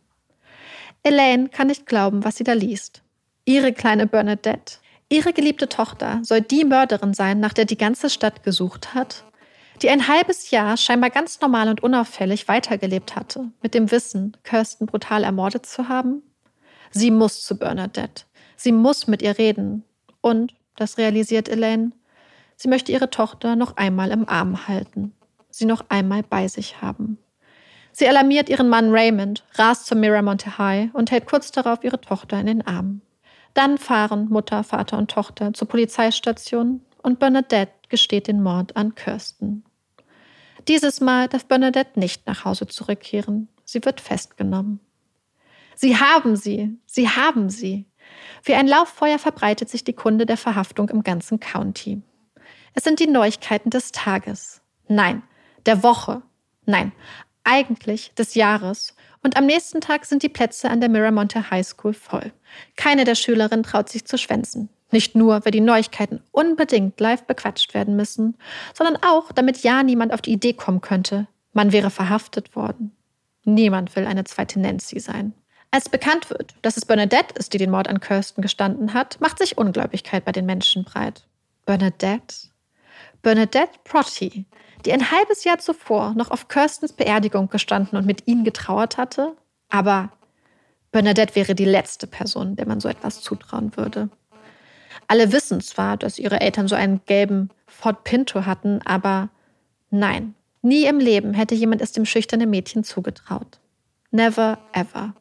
[1.04, 3.04] Elaine kann nicht glauben, was sie da liest.
[3.44, 4.78] Ihre kleine Bernadette.
[5.10, 9.26] Ihre geliebte Tochter soll die Mörderin sein, nach der die ganze Stadt gesucht hat.
[9.82, 14.86] Die ein halbes Jahr scheinbar ganz normal und unauffällig weitergelebt hatte, mit dem Wissen, Kirsten
[14.86, 16.24] brutal ermordet zu haben?
[16.92, 18.26] Sie muss zu Bernadette.
[18.56, 19.84] Sie muss mit ihr reden.
[20.22, 21.92] Und, das realisiert Elaine,
[22.56, 25.14] sie möchte ihre Tochter noch einmal im Arm halten,
[25.50, 27.18] sie noch einmal bei sich haben.
[27.92, 32.40] Sie alarmiert ihren Mann Raymond, rast zum Miramonte High und hält kurz darauf ihre Tochter
[32.40, 33.02] in den Arm.
[33.54, 39.66] Dann fahren Mutter, Vater und Tochter zur Polizeistation und Bernadette gesteht den Mord an Kirsten.
[40.68, 43.48] Dieses Mal darf Bernadette nicht nach Hause zurückkehren.
[43.66, 44.80] Sie wird festgenommen.
[45.76, 47.86] Sie haben sie, sie haben sie.
[48.44, 52.02] Wie ein Lauffeuer verbreitet sich die Kunde der Verhaftung im ganzen County.
[52.74, 54.62] Es sind die Neuigkeiten des Tages.
[54.88, 55.24] Nein,
[55.66, 56.22] der Woche.
[56.66, 56.92] Nein,
[57.44, 58.96] eigentlich des Jahres.
[59.24, 62.32] Und am nächsten Tag sind die Plätze an der Miramonte High School voll.
[62.76, 64.70] Keine der Schülerinnen traut sich zu schwänzen.
[64.92, 68.38] Nicht nur, weil die Neuigkeiten unbedingt live bequatscht werden müssen,
[68.74, 72.96] sondern auch, damit ja niemand auf die Idee kommen könnte, man wäre verhaftet worden.
[73.44, 75.34] Niemand will eine zweite Nancy sein.
[75.72, 79.38] Als bekannt wird, dass es Bernadette ist, die den Mord an Kirsten gestanden hat, macht
[79.40, 81.26] sich Ungläubigkeit bei den Menschen breit.
[81.66, 82.50] Bernadette?
[83.22, 84.46] Bernadette Protty,
[84.86, 89.38] die ein halbes Jahr zuvor noch auf Kirstens Beerdigung gestanden und mit ihnen getrauert hatte?
[89.70, 90.12] Aber
[90.92, 94.10] Bernadette wäre die letzte Person, der man so etwas zutrauen würde.
[95.12, 99.28] Alle wissen zwar, dass ihre Eltern so einen gelben Ford Pinto hatten, aber
[99.90, 103.60] nein, nie im Leben hätte jemand es dem schüchternen Mädchen zugetraut.
[104.12, 105.14] Never ever.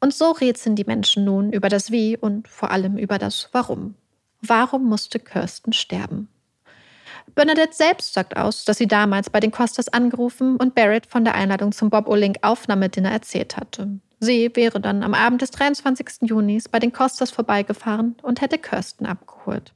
[0.00, 3.94] Und so rätseln die Menschen nun über das Wie und vor allem über das Warum.
[4.42, 6.28] Warum musste Kirsten sterben?
[7.34, 11.36] Bernadette selbst sagt aus, dass sie damals bei den Costas angerufen und Barrett von der
[11.36, 13.98] Einladung zum Bob O'Link Aufnahmedinner erzählt hatte.
[14.24, 16.28] Sie wäre dann am Abend des 23.
[16.30, 19.74] Junis bei den Costas vorbeigefahren und hätte Kirsten abgeholt.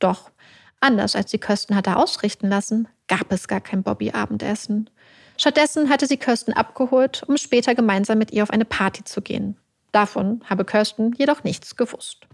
[0.00, 0.32] Doch,
[0.80, 4.90] anders als sie Kirsten hatte ausrichten lassen, gab es gar kein Bobby-Abendessen.
[5.36, 9.56] Stattdessen hatte sie Kirsten abgeholt, um später gemeinsam mit ihr auf eine Party zu gehen.
[9.92, 12.26] Davon habe Kirsten jedoch nichts gewusst.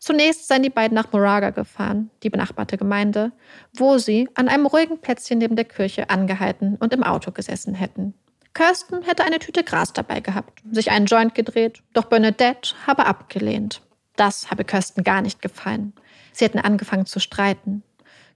[0.00, 3.30] Zunächst seien die beiden nach Moraga gefahren, die benachbarte Gemeinde,
[3.74, 8.14] wo sie an einem ruhigen Plätzchen neben der Kirche angehalten und im Auto gesessen hätten.
[8.54, 13.82] Kirsten hätte eine Tüte Gras dabei gehabt, sich einen Joint gedreht, doch Bernadette habe abgelehnt.
[14.14, 15.92] Das habe Kirsten gar nicht gefallen.
[16.32, 17.82] Sie hätten angefangen zu streiten.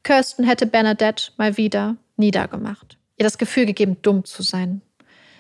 [0.03, 4.83] Kirsten hätte Bernadette mal wieder niedergemacht, ihr das Gefühl gegeben, dumm zu sein.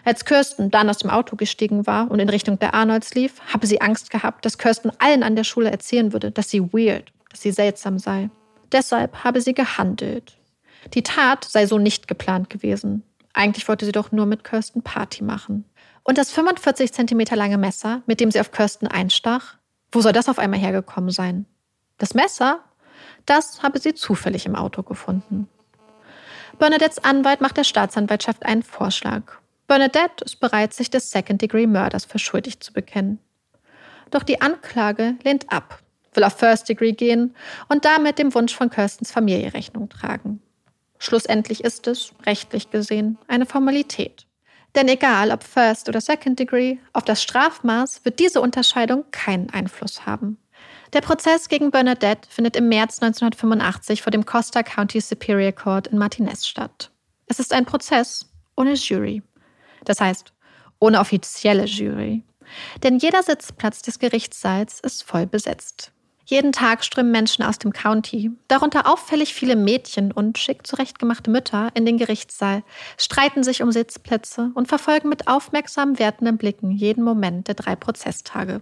[0.05, 3.67] Als Kirsten dann aus dem Auto gestiegen war und in Richtung der Arnolds lief, habe
[3.67, 7.43] sie Angst gehabt, dass Kirsten allen an der Schule erzählen würde, dass sie weird, dass
[7.43, 8.31] sie seltsam sei.
[8.71, 10.38] Deshalb habe sie gehandelt.
[10.95, 13.03] Die Tat sei so nicht geplant gewesen.
[13.38, 15.64] Eigentlich wollte sie doch nur mit Kirsten Party machen.
[16.03, 19.59] Und das 45 Zentimeter lange Messer, mit dem sie auf Kirsten einstach,
[19.92, 21.46] wo soll das auf einmal hergekommen sein?
[21.98, 22.59] Das Messer?
[23.27, 25.48] Das habe sie zufällig im Auto gefunden.
[26.59, 29.22] Bernadettes Anwalt macht der Staatsanwaltschaft einen Vorschlag.
[29.68, 33.20] Bernadette ist bereit, sich des Second-Degree-Mörders für schuldig zu bekennen.
[34.11, 35.81] Doch die Anklage lehnt ab,
[36.12, 37.37] will auf First Degree gehen
[37.68, 40.42] und damit dem Wunsch von Kirstens Familie Rechnung tragen.
[40.99, 44.27] Schlussendlich ist es, rechtlich gesehen, eine Formalität.
[44.75, 50.07] Denn egal ob First oder Second Degree, auf das Strafmaß wird diese Unterscheidung keinen Einfluss
[50.07, 50.39] haben.
[50.93, 55.99] Der Prozess gegen Bernadette findet im März 1985 vor dem Costa County Superior Court in
[55.99, 56.91] Martinez statt.
[57.27, 59.23] Es ist ein Prozess ohne Jury.
[59.85, 60.33] Das heißt,
[60.81, 62.25] ohne offizielle Jury.
[62.83, 65.93] Denn jeder Sitzplatz des Gerichtssaals ist voll besetzt.
[66.31, 71.71] Jeden Tag strömen Menschen aus dem County, darunter auffällig viele Mädchen und schick zurechtgemachte Mütter,
[71.73, 72.64] in den Gerichtssaal,
[72.99, 78.61] streiten sich um Sitzplätze und verfolgen mit aufmerksam wertenden Blicken jeden Moment der drei Prozesstage.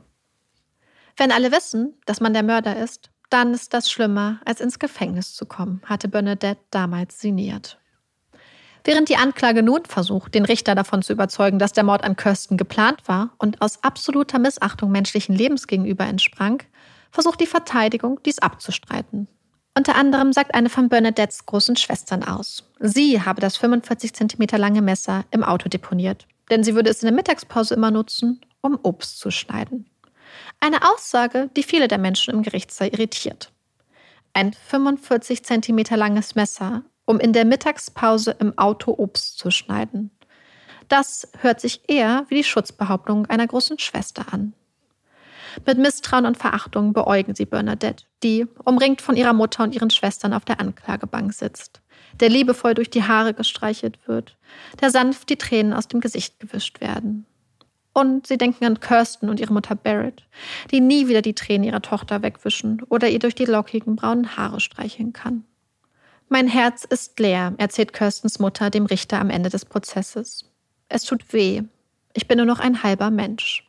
[1.17, 5.35] Wenn alle wissen, dass man der Mörder ist, dann ist das schlimmer, als ins Gefängnis
[5.35, 7.81] zu kommen, hatte Bernadette damals sinniert.
[8.85, 12.57] Während die Anklage nun versucht, den Richter davon zu überzeugen, dass der Mord an Kirsten
[12.57, 16.63] geplant war und aus absoluter Missachtung menschlichen Lebens gegenüber entsprang,
[17.17, 19.27] versucht die Verteidigung, dies abzustreiten.
[19.75, 22.63] Unter anderem sagt eine von Bernadettes großen Schwestern aus.
[22.79, 27.07] Sie habe das 45 cm lange Messer im Auto deponiert, denn sie würde es in
[27.07, 29.89] der Mittagspause immer nutzen, um Obst zu schneiden.
[30.61, 33.51] Eine Aussage, die viele der Menschen im Gerichtssaal irritiert.
[34.35, 40.11] Ein 45 cm langes Messer, um in der Mittagspause im Auto Obst zu schneiden.
[40.89, 44.53] Das hört sich eher wie die Schutzbehauptung einer großen Schwester an.
[45.65, 50.33] Mit Misstrauen und Verachtung beäugen sie Bernadette, die, umringt von ihrer Mutter und ihren Schwestern,
[50.33, 51.81] auf der Anklagebank sitzt,
[52.21, 54.37] der liebevoll durch die Haare gestreichelt wird,
[54.81, 57.27] der sanft die Tränen aus dem Gesicht gewischt werden.
[57.93, 60.25] Und sie denken an Kirsten und ihre Mutter Barrett,
[60.71, 64.61] die nie wieder die Tränen ihrer Tochter wegwischen oder ihr durch die lockigen braunen Haare
[64.61, 65.45] streicheln kann.
[66.29, 70.45] Mein Herz ist leer, erzählt Kirstens Mutter dem Richter am Ende des Prozesses.
[70.89, 71.63] Es tut weh.
[72.13, 73.66] Ich bin nur noch ein halber Mensch.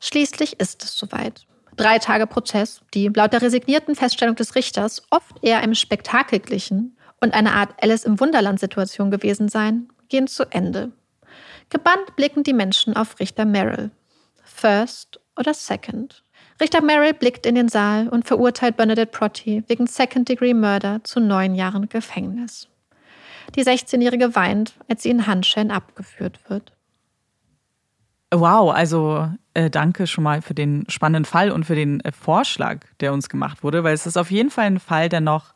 [0.00, 1.46] Schließlich ist es soweit.
[1.76, 6.96] Drei Tage Prozess, die laut der resignierten Feststellung des Richters oft eher einem Spektakel glichen
[7.20, 10.92] und eine Art Alice im Wunderland-Situation gewesen seien, gehen zu Ende.
[11.68, 13.90] Gebannt blicken die Menschen auf Richter Merrill.
[14.42, 16.22] First oder Second?
[16.60, 21.54] Richter Merrill blickt in den Saal und verurteilt Bernadette Protty wegen Second-Degree Murder zu neun
[21.54, 22.68] Jahren Gefängnis.
[23.54, 26.72] Die 16-Jährige weint, als sie in Handschellen abgeführt wird.
[28.32, 32.80] Wow, also äh, danke schon mal für den spannenden Fall und für den äh, Vorschlag,
[33.00, 35.54] der uns gemacht wurde, weil es ist auf jeden Fall ein Fall, der noch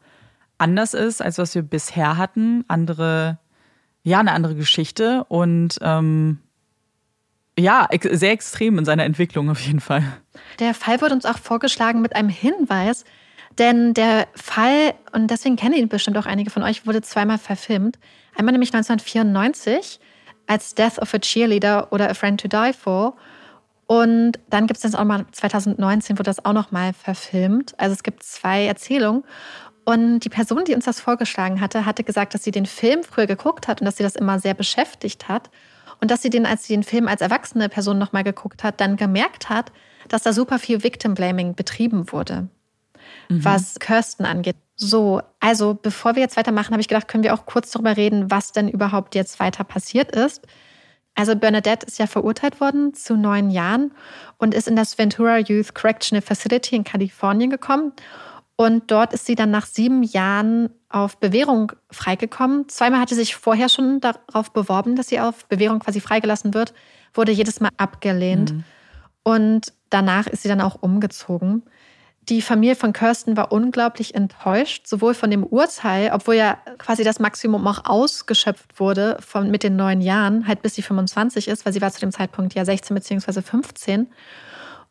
[0.56, 2.64] anders ist, als was wir bisher hatten.
[2.68, 3.38] Andere,
[4.02, 6.38] ja, eine andere Geschichte und ähm,
[7.58, 10.04] ja, ex sehr extrem in seiner Entwicklung auf jeden Fall.
[10.60, 13.04] Der Fall wird uns auch vorgeschlagen mit einem Hinweis,
[13.58, 17.98] denn der Fall, und deswegen kennen ihn bestimmt auch einige von euch, wurde zweimal verfilmt.
[18.36, 19.98] Einmal nämlich 1994
[20.50, 23.16] als Death of a Cheerleader oder A Friend to Die For.
[23.86, 27.74] Und dann gibt es das auch mal 2019, wurde das auch noch mal verfilmt.
[27.78, 29.22] Also es gibt zwei Erzählungen.
[29.84, 33.26] Und die Person, die uns das vorgeschlagen hatte, hatte gesagt, dass sie den Film früher
[33.26, 35.50] geguckt hat und dass sie das immer sehr beschäftigt hat.
[36.00, 38.96] Und dass sie den, als sie den Film als erwachsene Person nochmal geguckt hat, dann
[38.96, 39.70] gemerkt hat,
[40.08, 42.48] dass da super viel Victim Blaming betrieben wurde,
[43.28, 43.44] mhm.
[43.44, 44.56] was Kirsten angeht.
[44.82, 48.30] So, also bevor wir jetzt weitermachen, habe ich gedacht, können wir auch kurz darüber reden,
[48.30, 50.46] was denn überhaupt jetzt weiter passiert ist.
[51.14, 53.92] Also Bernadette ist ja verurteilt worden zu neun Jahren
[54.38, 57.92] und ist in das Ventura Youth Correctional Facility in Kalifornien gekommen.
[58.56, 62.66] Und dort ist sie dann nach sieben Jahren auf Bewährung freigekommen.
[62.70, 66.72] Zweimal hatte sie sich vorher schon darauf beworben, dass sie auf Bewährung quasi freigelassen wird,
[67.12, 68.54] wurde jedes Mal abgelehnt.
[68.54, 68.64] Mhm.
[69.24, 71.64] Und danach ist sie dann auch umgezogen.
[72.28, 77.18] Die Familie von Kirsten war unglaublich enttäuscht, sowohl von dem Urteil, obwohl ja quasi das
[77.18, 81.72] Maximum auch ausgeschöpft wurde von, mit den neun Jahren, halt bis sie 25 ist, weil
[81.72, 83.42] sie war zu dem Zeitpunkt ja 16 bzw.
[83.42, 84.06] 15.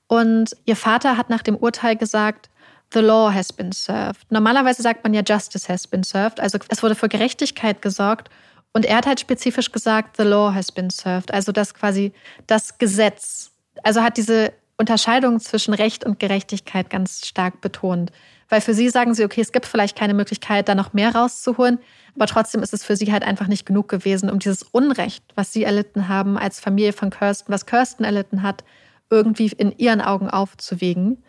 [0.08, 2.50] Und ihr Vater hat nach dem Urteil gesagt,
[2.92, 4.32] The law has been served.
[4.32, 8.30] Normalerweise sagt man ja Justice has been served, also es wurde für Gerechtigkeit gesorgt.
[8.74, 12.12] Und er hat halt spezifisch gesagt, The law has been served, also das quasi
[12.48, 13.52] das Gesetz.
[13.84, 18.12] Also hat diese Unterscheidung zwischen Recht und Gerechtigkeit ganz stark betont.
[18.48, 21.78] Weil für sie sagen sie, okay, es gibt vielleicht keine Möglichkeit, da noch mehr rauszuholen,
[22.15, 25.54] aber trotzdem ist es für sie halt einfach nicht genug gewesen, um dieses Unrecht, was
[25.54, 28.63] sie erlitten haben als Familie von Kirsten, was Kirsten erlitten hat,
[29.10, 31.24] irgendwie in ihren Augen aufzuwiegen.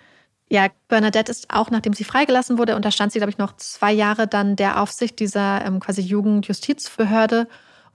[0.48, 4.26] Ja, Bernadette ist auch, nachdem sie freigelassen wurde, unterstand sie, glaube ich, noch zwei Jahre
[4.26, 7.46] dann der Aufsicht dieser ähm, quasi Jugendjustizbehörde.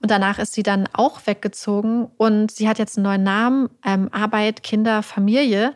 [0.02, 4.10] Und danach ist sie dann auch weggezogen und sie hat jetzt einen neuen Namen, ähm,
[4.12, 5.76] Arbeit, Kinder, Familie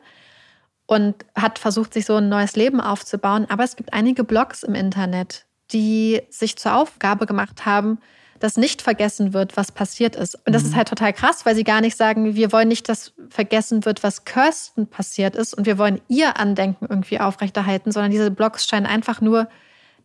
[0.86, 3.46] und hat versucht, sich so ein neues Leben aufzubauen.
[3.50, 8.00] Aber es gibt einige Blogs im Internet, die sich zur Aufgabe gemacht haben,
[8.40, 10.36] dass nicht vergessen wird, was passiert ist.
[10.46, 10.70] Und das mhm.
[10.70, 14.02] ist halt total krass, weil sie gar nicht sagen, wir wollen nicht, dass vergessen wird,
[14.02, 18.86] was Kirsten passiert ist und wir wollen ihr Andenken irgendwie aufrechterhalten, sondern diese Blogs scheinen
[18.86, 19.48] einfach nur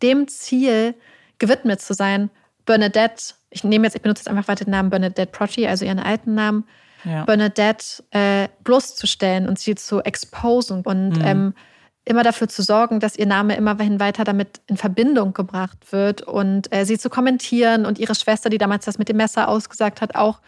[0.02, 0.94] dem Ziel
[1.38, 2.30] gewidmet zu sein,
[2.66, 5.98] Bernadette, ich nehme jetzt, ich benutze jetzt einfach weiter den Namen Bernadette Protty, also ihren
[5.98, 6.66] alten Namen,
[7.04, 7.24] ja.
[7.24, 11.24] Bernadette äh, bloßzustellen und sie zu exposen und mhm.
[11.24, 11.54] ähm,
[12.06, 16.74] immer dafür zu sorgen, dass ihr Name immerhin weiter damit in Verbindung gebracht wird und
[16.74, 20.14] äh, sie zu kommentieren und ihre Schwester, die damals das mit dem Messer ausgesagt hat,
[20.14, 20.40] auch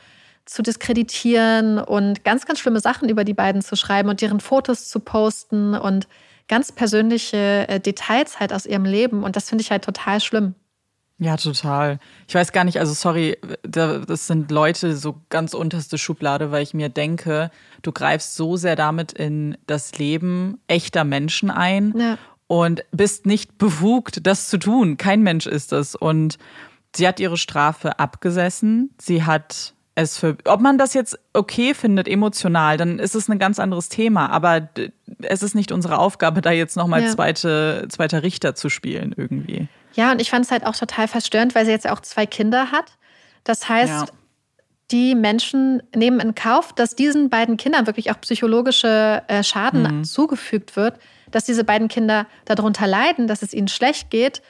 [0.44, 4.88] zu diskreditieren und ganz, ganz schlimme Sachen über die beiden zu schreiben und deren Fotos
[4.88, 6.06] zu posten und
[6.48, 9.24] ganz persönliche äh, Details halt aus ihrem Leben.
[9.24, 10.54] Und das finde ich halt total schlimm.
[11.18, 11.98] Ja, total.
[12.28, 16.74] Ich weiß gar nicht, also sorry, das sind Leute so ganz unterste Schublade, weil ich
[16.74, 17.50] mir denke,
[17.82, 22.18] du greifst so sehr damit in das Leben echter Menschen ein ja.
[22.48, 24.98] und bist nicht befugt, das zu tun.
[24.98, 25.94] Kein Mensch ist das.
[25.94, 26.36] Und
[26.94, 28.90] sie hat ihre Strafe abgesessen.
[28.98, 33.38] Sie hat es für, ob man das jetzt okay findet, emotional, dann ist es ein
[33.38, 34.28] ganz anderes Thema.
[34.30, 34.68] Aber
[35.22, 37.08] es ist nicht unsere Aufgabe, da jetzt nochmal ja.
[37.08, 39.68] zweite, zweiter Richter zu spielen irgendwie.
[39.94, 42.70] Ja, und ich fand es halt auch total verstörend, weil sie jetzt auch zwei Kinder
[42.70, 42.92] hat.
[43.42, 44.06] Das heißt, ja.
[44.90, 50.04] die Menschen nehmen in Kauf, dass diesen beiden Kindern wirklich auch psychologische äh, Schaden mhm.
[50.04, 50.98] zugefügt wird,
[51.30, 54.42] dass diese beiden Kinder darunter leiden, dass es ihnen schlecht geht,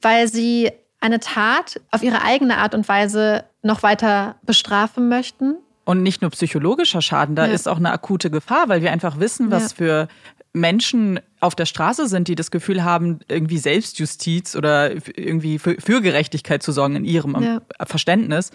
[0.00, 0.72] weil sie
[1.02, 5.56] eine Tat auf ihre eigene Art und Weise noch weiter bestrafen möchten.
[5.84, 7.52] Und nicht nur psychologischer Schaden, da ja.
[7.52, 9.76] ist auch eine akute Gefahr, weil wir einfach wissen, was ja.
[9.76, 10.08] für
[10.52, 16.00] Menschen auf der Straße sind, die das Gefühl haben, irgendwie Selbstjustiz oder irgendwie für, für
[16.00, 17.60] Gerechtigkeit zu sorgen in ihrem ja.
[17.84, 18.52] Verständnis.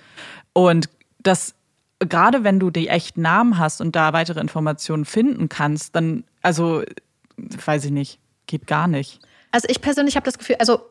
[0.53, 0.89] Und
[1.19, 1.53] das,
[1.99, 6.83] gerade wenn du die echten Namen hast und da weitere Informationen finden kannst, dann, also,
[7.37, 9.19] weiß ich nicht, geht gar nicht.
[9.51, 10.81] Also ich persönlich habe das Gefühl, also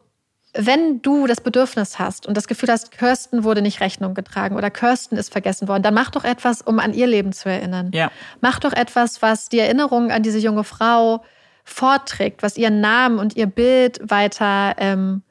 [0.57, 4.71] wenn du das Bedürfnis hast und das Gefühl hast, Kirsten wurde nicht Rechnung getragen oder
[4.71, 7.91] Kirsten ist vergessen worden, dann mach doch etwas, um an ihr Leben zu erinnern.
[7.93, 8.11] Ja.
[8.41, 11.23] Mach doch etwas, was die Erinnerung an diese junge Frau
[11.65, 15.23] vorträgt, was ihren Namen und ihr Bild weiter, ähm,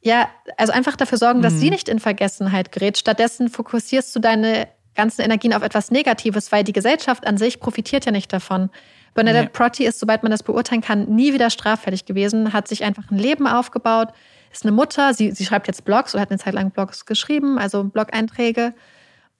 [0.00, 1.58] ja, also einfach dafür sorgen, dass mhm.
[1.58, 2.98] sie nicht in Vergessenheit gerät.
[2.98, 8.04] Stattdessen fokussierst du deine ganzen Energien auf etwas Negatives, weil die Gesellschaft an sich profitiert
[8.04, 8.70] ja nicht davon.
[9.14, 9.50] Bernadette nee.
[9.52, 13.18] Protti ist, sobald man das beurteilen kann, nie wieder straffällig gewesen, hat sich einfach ein
[13.18, 14.08] Leben aufgebaut,
[14.52, 17.58] ist eine Mutter, sie, sie schreibt jetzt Blogs oder hat eine Zeit lang Blogs geschrieben,
[17.58, 18.74] also Blog-Einträge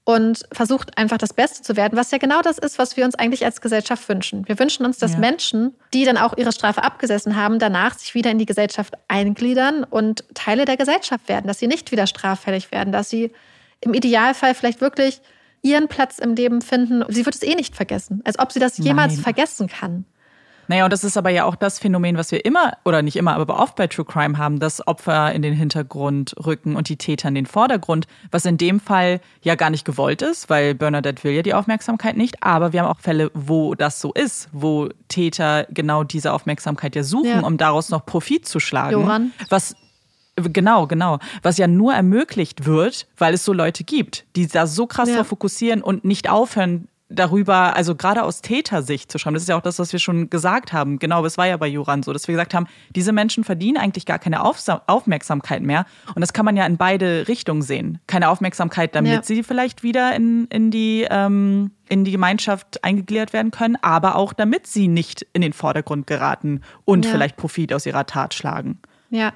[0.05, 3.15] und versucht einfach das Beste zu werden, was ja genau das ist, was wir uns
[3.15, 4.47] eigentlich als Gesellschaft wünschen.
[4.49, 5.19] Wir wünschen uns, dass ja.
[5.19, 9.85] Menschen, die dann auch ihre Strafe abgesessen haben, danach sich wieder in die Gesellschaft eingliedern
[9.85, 13.33] und Teile der Gesellschaft werden, dass sie nicht wieder straffällig werden, dass sie
[13.81, 15.21] im Idealfall vielleicht wirklich
[15.63, 17.05] ihren Platz im Leben finden.
[17.09, 19.23] Sie wird es eh nicht vergessen, als ob sie das jemals Nein.
[19.23, 20.05] vergessen kann.
[20.73, 23.35] Naja, und das ist aber ja auch das Phänomen, was wir immer, oder nicht immer,
[23.35, 27.29] aber oft bei True Crime haben, dass Opfer in den Hintergrund rücken und die Täter
[27.29, 31.33] in den Vordergrund, was in dem Fall ja gar nicht gewollt ist, weil Bernadette will
[31.33, 35.67] ja die Aufmerksamkeit nicht, aber wir haben auch Fälle, wo das so ist, wo Täter
[35.69, 37.41] genau diese Aufmerksamkeit ja suchen, ja.
[37.41, 38.93] um daraus noch Profit zu schlagen.
[38.93, 39.33] Joran.
[39.51, 39.77] Was
[40.37, 41.19] Genau, genau.
[41.43, 45.17] Was ja nur ermöglicht wird, weil es so Leute gibt, die da so krass ja.
[45.17, 49.35] drauf fokussieren und nicht aufhören, darüber, also gerade aus Tätersicht zu schreiben.
[49.35, 50.99] Das ist ja auch das, was wir schon gesagt haben.
[50.99, 54.07] Genau, es war ja bei Joran so, dass wir gesagt haben, diese Menschen verdienen eigentlich
[54.07, 55.87] gar keine Aufmerksamkeit mehr.
[56.15, 57.99] Und das kann man ja in beide Richtungen sehen.
[58.07, 59.23] Keine Aufmerksamkeit, damit ja.
[59.23, 64.33] sie vielleicht wieder in, in, die, ähm, in die Gemeinschaft eingegliedert werden können, aber auch
[64.33, 67.13] damit sie nicht in den Vordergrund geraten und ja.
[67.13, 68.81] vielleicht Profit aus ihrer Tat schlagen.
[69.11, 69.33] Ja.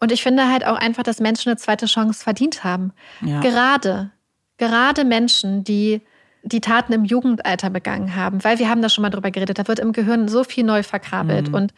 [0.00, 2.92] Und ich finde halt auch einfach, dass Menschen eine zweite Chance verdient haben.
[3.20, 3.40] Ja.
[3.40, 4.10] Gerade,
[4.56, 6.02] gerade Menschen, die
[6.42, 9.68] die Taten im Jugendalter begangen haben, weil wir haben da schon mal drüber geredet, da
[9.68, 11.48] wird im Gehirn so viel neu verkabelt.
[11.48, 11.54] Mhm.
[11.54, 11.74] Und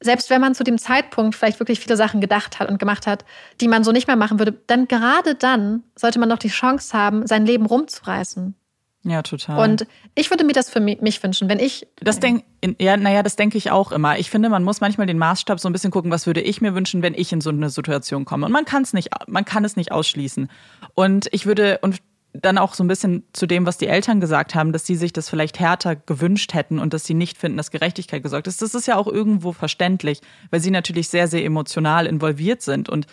[0.00, 3.24] selbst wenn man zu dem Zeitpunkt vielleicht wirklich viele Sachen gedacht hat und gemacht hat,
[3.60, 6.96] die man so nicht mehr machen würde, dann gerade dann sollte man noch die Chance
[6.96, 8.54] haben, sein Leben rumzureißen.
[9.04, 9.68] Ja, total.
[9.68, 11.86] Und ich würde mir das für mich wünschen, wenn ich.
[12.00, 12.44] Das denk,
[12.78, 14.18] ja, naja, das denke ich auch immer.
[14.18, 16.74] Ich finde, man muss manchmal den Maßstab so ein bisschen gucken, was würde ich mir
[16.74, 18.46] wünschen, wenn ich in so eine Situation komme.
[18.46, 20.50] Und man kann es nicht, man kann es nicht ausschließen.
[20.94, 21.98] Und ich würde, und
[22.32, 25.12] dann auch so ein bisschen zu dem, was die Eltern gesagt haben, dass sie sich
[25.12, 28.62] das vielleicht härter gewünscht hätten und dass sie nicht finden, dass Gerechtigkeit gesorgt ist.
[28.62, 30.20] Das ist ja auch irgendwo verständlich,
[30.50, 33.06] weil sie natürlich sehr, sehr emotional involviert sind und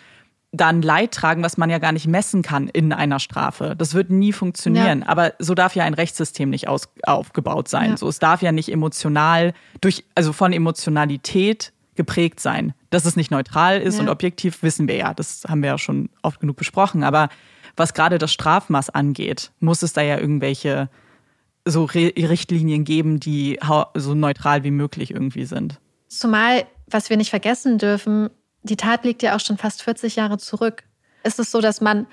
[0.51, 3.75] dann Leid tragen, was man ja gar nicht messen kann in einer Strafe.
[3.77, 5.01] Das wird nie funktionieren.
[5.01, 5.07] Ja.
[5.07, 7.91] Aber so darf ja ein Rechtssystem nicht aus, aufgebaut sein.
[7.91, 7.97] Ja.
[7.97, 12.73] So, es darf ja nicht emotional durch, also von Emotionalität geprägt sein.
[12.89, 14.01] Dass es nicht neutral ist ja.
[14.01, 15.13] und objektiv, wissen wir ja.
[15.13, 17.03] Das haben wir ja schon oft genug besprochen.
[17.03, 17.29] Aber
[17.75, 20.89] was gerade das Strafmaß angeht, muss es da ja irgendwelche
[21.65, 23.59] so Richtlinien geben, die
[23.95, 25.79] so neutral wie möglich irgendwie sind.
[26.07, 28.29] Zumal, was wir nicht vergessen dürfen,
[28.61, 30.83] die Tat liegt ja auch schon fast 40 Jahre zurück.
[31.23, 32.07] Ist es so, dass man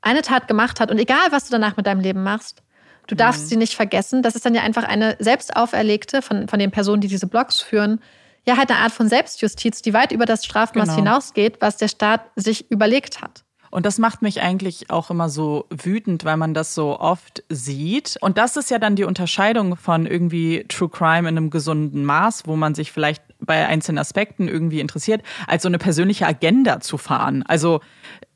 [0.00, 2.62] eine Tat gemacht hat und egal, was du danach mit deinem Leben machst,
[3.06, 3.46] du darfst mhm.
[3.46, 4.22] sie nicht vergessen.
[4.22, 7.60] Das ist dann ja einfach eine selbst auferlegte von, von den Personen, die diese Blogs
[7.60, 8.00] führen,
[8.46, 10.96] ja halt eine Art von Selbstjustiz, die weit über das Strafmaß genau.
[10.96, 13.44] hinausgeht, was der Staat sich überlegt hat.
[13.70, 18.16] Und das macht mich eigentlich auch immer so wütend, weil man das so oft sieht.
[18.20, 22.46] Und das ist ja dann die Unterscheidung von irgendwie True Crime in einem gesunden Maß,
[22.46, 26.98] wo man sich vielleicht bei einzelnen Aspekten irgendwie interessiert, als so eine persönliche Agenda zu
[26.98, 27.44] fahren.
[27.46, 27.80] Also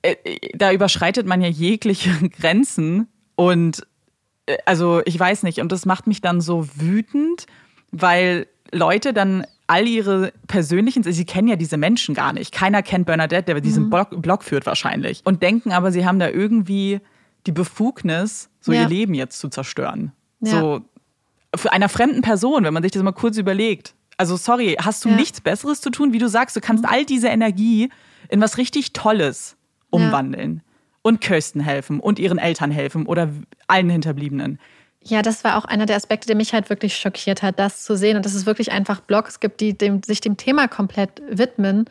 [0.03, 0.17] äh,
[0.55, 2.11] da überschreitet man ja jegliche
[2.41, 3.87] Grenzen und
[4.47, 7.47] äh, also ich weiß nicht, und das macht mich dann so wütend,
[7.91, 12.53] weil Leute dann all ihre persönlichen, sie kennen ja diese Menschen gar nicht.
[12.53, 13.91] Keiner kennt Bernadette, der diesen mhm.
[13.91, 15.23] Blog, Blog, führt wahrscheinlich.
[15.25, 17.01] Und denken aber, sie haben da irgendwie
[17.47, 18.83] die Befugnis, so ja.
[18.83, 20.13] ihr Leben jetzt zu zerstören.
[20.41, 20.51] Ja.
[20.51, 20.81] So
[21.57, 23.95] für einer fremden Person, wenn man sich das mal kurz überlegt.
[24.19, 25.17] Also sorry, hast du ja.
[25.17, 26.91] nichts Besseres zu tun, wie du sagst, du kannst mhm.
[26.91, 27.89] all diese Energie
[28.29, 29.57] in was richtig Tolles
[29.89, 30.61] umwandeln.
[31.01, 33.31] Und Kirsten helfen und ihren Eltern helfen oder
[33.69, 34.59] allen Hinterbliebenen.
[35.05, 37.97] Ja, das war auch einer der Aspekte, der mich halt wirklich schockiert hat, das zu
[37.97, 41.87] sehen und dass es wirklich einfach Blogs gibt, die dem, sich dem Thema komplett widmen.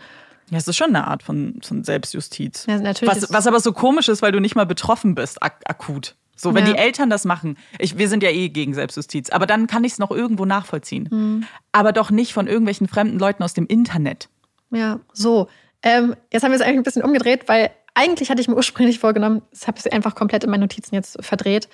[0.50, 2.66] Ja, es ist schon eine Art von, von Selbstjustiz.
[2.68, 3.16] Ja, natürlich.
[3.16, 6.16] Was, was aber so komisch ist, weil du nicht mal betroffen bist, ak akut.
[6.36, 6.74] So, wenn ja.
[6.74, 9.94] die Eltern das machen, ich, wir sind ja eh gegen Selbstjustiz, aber dann kann ich
[9.94, 11.08] es noch irgendwo nachvollziehen.
[11.12, 11.46] Mhm.
[11.72, 14.28] Aber doch nicht von irgendwelchen fremden Leuten aus dem Internet.
[14.72, 15.48] Ja, so.
[15.84, 19.00] Ähm, jetzt haben wir es eigentlich ein bisschen umgedreht, weil eigentlich hatte ich mir ursprünglich
[19.00, 21.70] vorgenommen, das habe ich einfach komplett in meinen Notizen jetzt verdreht,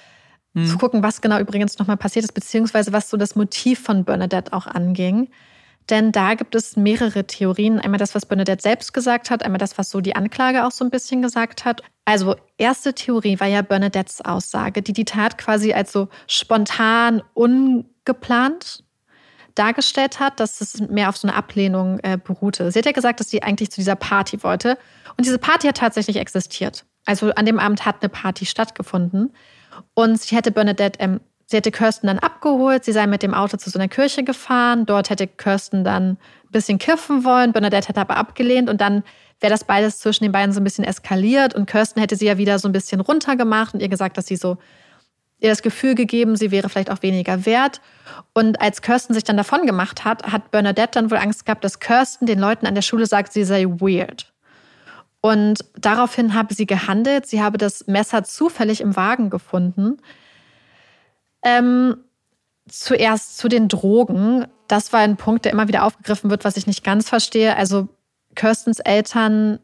[0.53, 0.65] mhm.
[0.67, 4.53] zu gucken, was genau übrigens nochmal passiert ist, beziehungsweise was so das Motiv von Bernadette
[4.53, 5.29] auch anging.
[5.89, 7.79] Denn da gibt es mehrere Theorien.
[7.79, 10.83] Einmal das, was Bernadette selbst gesagt hat, einmal das, was so die Anklage auch so
[10.83, 11.81] ein bisschen gesagt hat.
[12.03, 18.83] Also erste Theorie war ja Bernadettes Aussage, die die Tat quasi als so spontan, ungeplant
[19.55, 22.71] dargestellt hat, dass es mehr auf so eine Ablehnung äh, beruhte.
[22.71, 24.77] Sie hat ja gesagt, dass sie eigentlich zu dieser Party wollte.
[25.17, 26.85] Und diese Party hat tatsächlich existiert.
[27.05, 29.33] Also an dem Abend hat eine Party stattgefunden.
[29.93, 33.57] Und sie hätte Bernadette, ähm, sie hätte Kirsten dann abgeholt, sie sei mit dem Auto
[33.57, 34.85] zu so einer Kirche gefahren.
[34.85, 36.17] Dort hätte Kirsten dann ein
[36.51, 37.53] bisschen kiffen wollen.
[37.53, 39.03] Bernadette hätte aber abgelehnt und dann
[39.39, 41.53] wäre das beides zwischen den beiden so ein bisschen eskaliert.
[41.53, 44.35] Und Kirsten hätte sie ja wieder so ein bisschen runtergemacht und ihr gesagt, dass sie
[44.35, 44.57] so
[45.39, 47.81] ihr das Gefühl gegeben, sie wäre vielleicht auch weniger wert.
[48.33, 51.79] Und als Kirsten sich dann davon gemacht hat, hat Bernadette dann wohl Angst gehabt, dass
[51.79, 54.33] Kirsten den Leuten an der Schule sagt, sie sei weird.
[55.21, 57.27] Und daraufhin habe sie gehandelt.
[57.27, 59.97] Sie habe das Messer zufällig im Wagen gefunden.
[61.43, 61.97] Ähm,
[62.67, 64.45] zuerst zu den Drogen.
[64.67, 67.55] Das war ein Punkt, der immer wieder aufgegriffen wird, was ich nicht ganz verstehe.
[67.55, 67.87] Also
[68.35, 69.59] Kirstens Eltern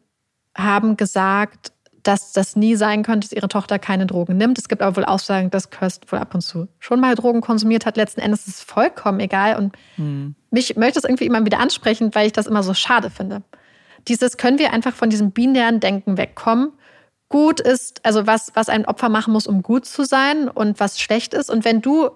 [0.56, 4.58] haben gesagt, dass das nie sein könnte, dass ihre Tochter keine Drogen nimmt.
[4.58, 7.86] Es gibt aber wohl Aussagen, dass Kirsten wohl ab und zu schon mal Drogen konsumiert
[7.86, 7.96] hat.
[7.96, 9.56] Letzten Endes ist es vollkommen egal.
[9.56, 10.34] Und hm.
[10.50, 13.42] mich möchte es irgendwie immer wieder ansprechen, weil ich das immer so schade finde.
[14.08, 16.72] Dieses können wir einfach von diesem binären Denken wegkommen.
[17.28, 21.00] Gut ist, also was, was ein Opfer machen muss, um gut zu sein und was
[21.00, 21.50] schlecht ist.
[21.50, 22.10] Und wenn du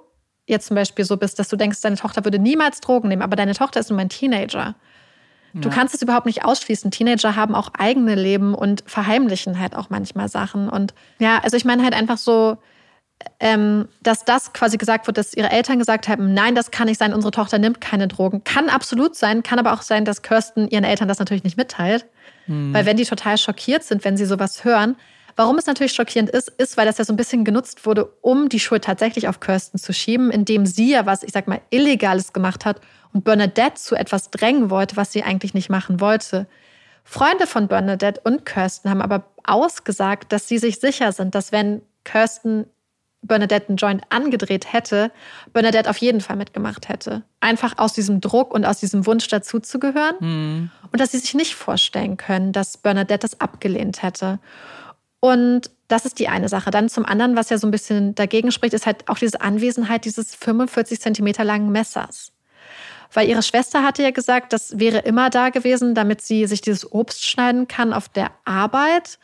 [0.46, 3.36] jetzt zum Beispiel so bist, dass du denkst, deine Tochter würde niemals Drogen nehmen, aber
[3.36, 4.74] deine Tochter ist nun mal ein Teenager,
[5.54, 6.90] Du kannst es überhaupt nicht ausschließen.
[6.90, 10.68] Teenager haben auch eigene Leben und verheimlichen halt auch manchmal Sachen.
[10.68, 12.58] Und ja, also ich meine halt einfach so,
[13.40, 16.98] ähm, dass das quasi gesagt wird, dass ihre Eltern gesagt haben, nein, das kann nicht
[16.98, 18.44] sein, unsere Tochter nimmt keine Drogen.
[18.44, 22.06] Kann absolut sein, kann aber auch sein, dass Kirsten ihren Eltern das natürlich nicht mitteilt.
[22.46, 22.72] Hm.
[22.72, 24.96] Weil wenn die total schockiert sind, wenn sie sowas hören,
[25.38, 28.48] Warum es natürlich schockierend ist, ist, weil das ja so ein bisschen genutzt wurde, um
[28.48, 32.32] die Schuld tatsächlich auf Kirsten zu schieben, indem sie ja was, ich sag mal, Illegales
[32.32, 32.80] gemacht hat
[33.12, 36.48] und Bernadette zu etwas drängen wollte, was sie eigentlich nicht machen wollte.
[37.04, 41.82] Freunde von Bernadette und Kirsten haben aber ausgesagt, dass sie sich sicher sind, dass wenn
[42.02, 42.66] Kirsten
[43.22, 45.10] Bernadette einen Joint angedreht hätte,
[45.52, 47.22] Bernadette auf jeden Fall mitgemacht hätte.
[47.40, 50.16] Einfach aus diesem Druck und aus diesem Wunsch dazuzugehören.
[50.20, 50.70] Mhm.
[50.92, 54.38] Und dass sie sich nicht vorstellen können, dass Bernadette das abgelehnt hätte.
[55.20, 56.70] Und das ist die eine Sache.
[56.70, 60.04] Dann zum anderen, was ja so ein bisschen dagegen spricht, ist halt auch diese Anwesenheit
[60.04, 62.32] dieses 45 Zentimeter langen Messers.
[63.12, 66.90] Weil ihre Schwester hatte ja gesagt, das wäre immer da gewesen, damit sie sich dieses
[66.92, 69.18] Obst schneiden kann auf der Arbeit.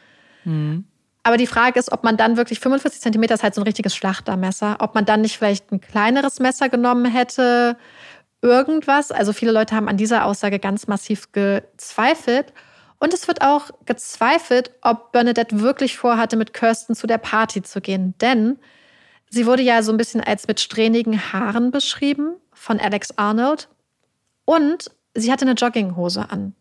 [0.45, 0.85] Mhm.
[1.25, 3.97] Aber die Frage ist, ob man dann wirklich 45 Zentimeter ist halt so ein richtiges
[3.97, 7.79] Schlachtermesser, ob man dann nicht vielleicht ein kleineres Messer genommen hätte,
[8.43, 9.11] irgendwas.
[9.11, 12.53] Also viele Leute haben an dieser Aussage ganz massiv gezweifelt.
[12.99, 17.81] Und es wird auch gezweifelt, ob Bernadette wirklich vorhatte, mit Kirsten zu der Party zu
[17.81, 18.15] gehen.
[18.21, 18.59] Denn
[19.31, 23.69] sie wurde ja so ein bisschen als mit strähnigen Haaren beschrieben von Alex Arnold.
[24.45, 26.55] Und sie hatte eine Jogginghose an.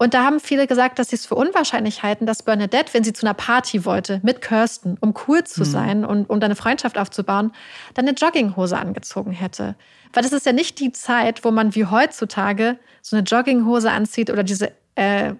[0.00, 3.12] Und da haben viele gesagt, dass sie es für unwahrscheinlich halten, dass Bernadette, wenn sie
[3.12, 5.64] zu einer Party wollte, mit Kirsten, um cool zu mhm.
[5.64, 7.52] sein und um eine Freundschaft aufzubauen,
[7.94, 9.74] dann eine Jogginghose angezogen hätte.
[10.12, 14.30] Weil das ist ja nicht die Zeit, wo man wie heutzutage so eine Jogginghose anzieht
[14.30, 15.34] oder diese äh,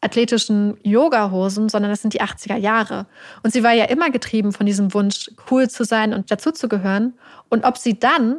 [0.00, 3.06] athletischen Yoga-Hosen, sondern das sind die 80er Jahre.
[3.42, 7.14] Und sie war ja immer getrieben von diesem Wunsch, cool zu sein und dazuzugehören.
[7.48, 8.36] Und ob sie dann,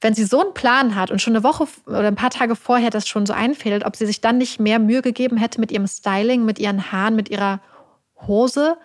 [0.00, 2.90] wenn sie so einen Plan hat und schon eine Woche oder ein paar Tage vorher
[2.90, 5.86] das schon so einfädelt, ob sie sich dann nicht mehr Mühe gegeben hätte mit ihrem
[5.86, 7.60] Styling, mit ihren Haaren, mit ihrer
[8.26, 8.76] Hose.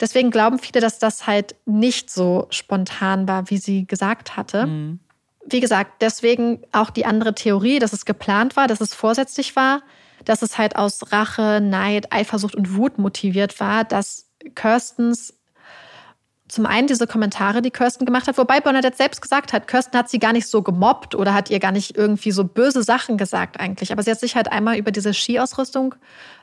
[0.00, 4.66] Deswegen glauben viele, dass das halt nicht so spontan war, wie sie gesagt hatte.
[4.66, 5.00] Mhm.
[5.50, 9.82] Wie gesagt, deswegen auch die andere Theorie, dass es geplant war, dass es vorsätzlich war
[10.24, 15.37] dass es halt aus Rache, Neid, Eifersucht und Wut motiviert war, dass Kirstens
[16.48, 20.08] zum einen diese Kommentare, die Kirsten gemacht hat, wobei Bernadette selbst gesagt hat, Kirsten hat
[20.08, 23.60] sie gar nicht so gemobbt oder hat ihr gar nicht irgendwie so böse Sachen gesagt
[23.60, 23.92] eigentlich.
[23.92, 25.94] Aber sie hat sich halt einmal über diese Skiausrüstung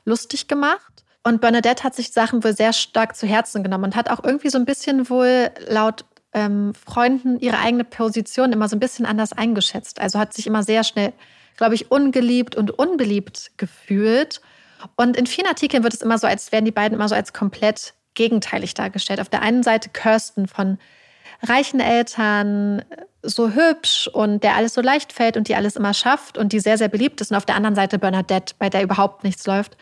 [0.05, 1.03] lustig gemacht.
[1.23, 4.49] Und Bernadette hat sich Sachen wohl sehr stark zu Herzen genommen und hat auch irgendwie
[4.49, 9.33] so ein bisschen wohl laut ähm, Freunden ihre eigene Position immer so ein bisschen anders
[9.33, 9.99] eingeschätzt.
[9.99, 11.13] Also hat sich immer sehr schnell
[11.57, 14.41] glaube ich, ungeliebt und unbeliebt gefühlt.
[14.95, 17.33] Und in vielen Artikeln wird es immer so, als wären die beiden immer so als
[17.33, 19.21] komplett gegenteilig dargestellt.
[19.21, 20.77] Auf der einen Seite Kirsten von
[21.43, 22.83] reichen Eltern,
[23.21, 26.59] so hübsch und der alles so leicht fällt und die alles immer schafft und die
[26.59, 27.31] sehr, sehr beliebt ist.
[27.31, 29.77] Und auf der anderen Seite Bernadette, bei der überhaupt nichts läuft.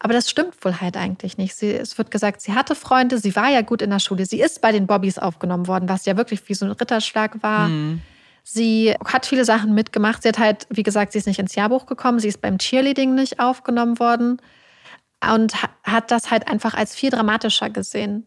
[0.00, 1.56] Aber das stimmt wohl halt eigentlich nicht.
[1.56, 4.40] Sie, es wird gesagt, sie hatte Freunde, sie war ja gut in der Schule, sie
[4.40, 7.68] ist bei den Bobbys aufgenommen worden, was ja wirklich wie so ein Ritterschlag war.
[7.68, 8.00] Mhm.
[8.44, 10.22] Sie hat viele Sachen mitgemacht.
[10.22, 12.18] Sie hat halt, wie gesagt, sie ist nicht ins Jahrbuch gekommen.
[12.18, 14.40] Sie ist beim Cheerleading nicht aufgenommen worden
[15.22, 15.54] und
[15.84, 18.26] hat das halt einfach als viel dramatischer gesehen,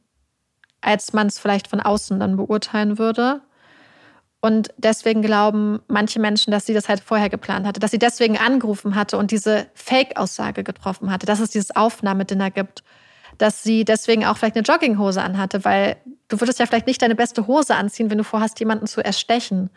[0.82, 3.42] als man es vielleicht von außen dann beurteilen würde.
[4.42, 8.38] Und deswegen glauben manche Menschen, dass sie das halt vorher geplant hatte, dass sie deswegen
[8.38, 12.84] angerufen hatte und diese Fake-Aussage getroffen hatte, dass es dieses Aufnahmedinner gibt,
[13.38, 17.16] dass sie deswegen auch vielleicht eine Jogginghose anhatte, weil du würdest ja vielleicht nicht deine
[17.16, 19.70] beste Hose anziehen, wenn du vorhast, jemanden zu erstechen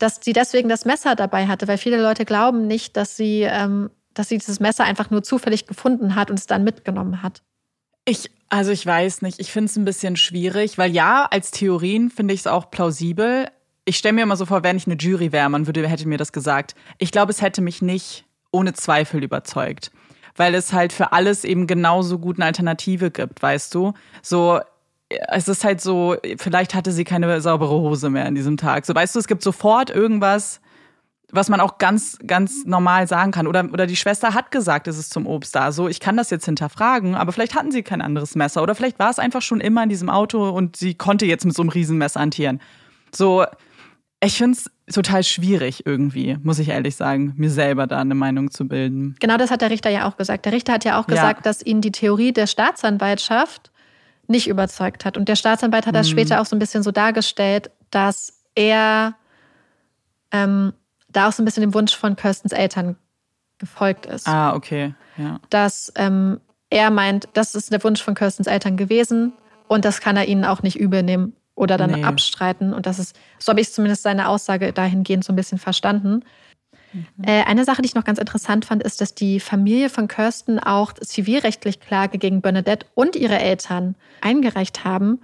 [0.00, 3.90] dass sie deswegen das Messer dabei hatte, weil viele Leute glauben nicht, dass sie, ähm,
[4.20, 7.42] dass sie dieses Messer einfach nur zufällig gefunden hat und es dann mitgenommen hat.
[8.04, 12.10] Ich, also ich weiß nicht, ich finde es ein bisschen schwierig, weil ja, als Theorien
[12.10, 13.46] finde ich es auch plausibel.
[13.86, 16.18] Ich stelle mir immer so vor, wenn ich eine Jury wäre, man würde, hätte mir
[16.18, 16.74] das gesagt.
[16.98, 19.90] Ich glaube, es hätte mich nicht ohne Zweifel überzeugt.
[20.36, 23.94] Weil es halt für alles eben genauso gut eine Alternative gibt, weißt du?
[24.22, 24.60] So,
[25.08, 28.84] es ist halt so, vielleicht hatte sie keine saubere Hose mehr an diesem Tag.
[28.84, 30.60] So, weißt du, es gibt sofort irgendwas,
[31.32, 33.46] was man auch ganz, ganz normal sagen kann.
[33.46, 35.72] Oder, oder die Schwester hat gesagt, es ist zum Obst da.
[35.72, 38.62] So, ich kann das jetzt hinterfragen, aber vielleicht hatten sie kein anderes Messer.
[38.62, 41.54] Oder vielleicht war es einfach schon immer in diesem Auto und sie konnte jetzt mit
[41.54, 42.60] so einem Riesenmesser hantieren.
[43.14, 43.44] So,
[44.22, 48.50] ich finde es total schwierig irgendwie, muss ich ehrlich sagen, mir selber da eine Meinung
[48.50, 49.16] zu bilden.
[49.20, 50.44] Genau das hat der Richter ja auch gesagt.
[50.44, 51.42] Der Richter hat ja auch gesagt, ja.
[51.42, 53.70] dass ihn die Theorie der Staatsanwaltschaft
[54.26, 55.16] nicht überzeugt hat.
[55.16, 56.12] Und der Staatsanwalt hat das mhm.
[56.12, 59.14] später auch so ein bisschen so dargestellt, dass er
[60.32, 60.72] ähm,
[61.12, 62.96] da auch so ein bisschen dem Wunsch von Kirstens Eltern
[63.58, 64.26] gefolgt ist.
[64.26, 64.94] Ah, okay.
[65.16, 65.40] Ja.
[65.50, 66.40] Dass ähm,
[66.70, 69.32] er meint, das ist der Wunsch von Kirstens Eltern gewesen
[69.68, 72.04] und das kann er ihnen auch nicht übernehmen oder dann nee.
[72.04, 72.72] abstreiten.
[72.72, 76.24] Und das ist, so habe ich zumindest seine Aussage dahingehend so ein bisschen verstanden.
[76.92, 77.04] Mhm.
[77.22, 80.58] Äh, eine Sache, die ich noch ganz interessant fand, ist, dass die Familie von Kirsten
[80.58, 85.20] auch zivilrechtlich Klage gegen Bernadette und ihre Eltern eingereicht haben.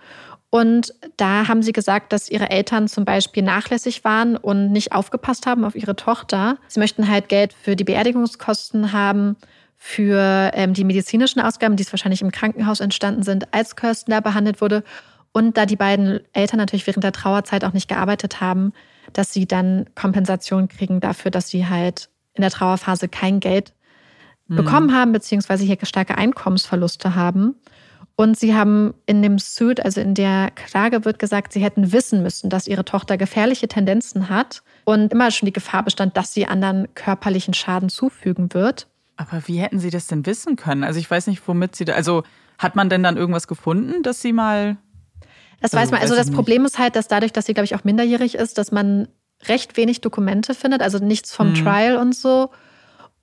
[0.57, 5.45] Und da haben sie gesagt, dass ihre Eltern zum Beispiel nachlässig waren und nicht aufgepasst
[5.45, 6.57] haben auf ihre Tochter.
[6.67, 9.37] Sie möchten halt Geld für die Beerdigungskosten haben,
[9.77, 14.21] für ähm, die medizinischen Ausgaben, die es wahrscheinlich im Krankenhaus entstanden sind, als Kirsten da
[14.21, 14.83] behandelt wurde.
[15.31, 18.73] Und da die beiden Eltern natürlich während der Trauerzeit auch nicht gearbeitet haben,
[19.13, 23.75] dass sie dann Kompensation kriegen dafür, dass sie halt in der Trauerphase kein Geld
[24.49, 24.57] mhm.
[24.57, 27.57] bekommen haben, beziehungsweise hier starke Einkommensverluste haben.
[28.19, 32.23] Und sie haben in dem Suit, also in der Klage wird gesagt, sie hätten wissen
[32.23, 36.47] müssen, dass ihre Tochter gefährliche Tendenzen hat und immer schon die Gefahr bestand, dass sie
[36.47, 38.87] anderen körperlichen Schaden zufügen wird.
[39.17, 40.83] Aber wie hätten sie das denn wissen können?
[40.83, 42.23] Also ich weiß nicht, womit sie da, also
[42.59, 44.79] hat man denn dann irgendwas gefunden, dass sie mal
[45.61, 46.01] das also, weiß man.
[46.01, 48.73] Also das Problem ist halt, dass dadurch, dass sie, glaube ich, auch minderjährig ist, dass
[48.73, 49.09] man
[49.47, 51.55] recht wenig Dokumente findet, also nichts vom mhm.
[51.55, 52.51] Trial und so.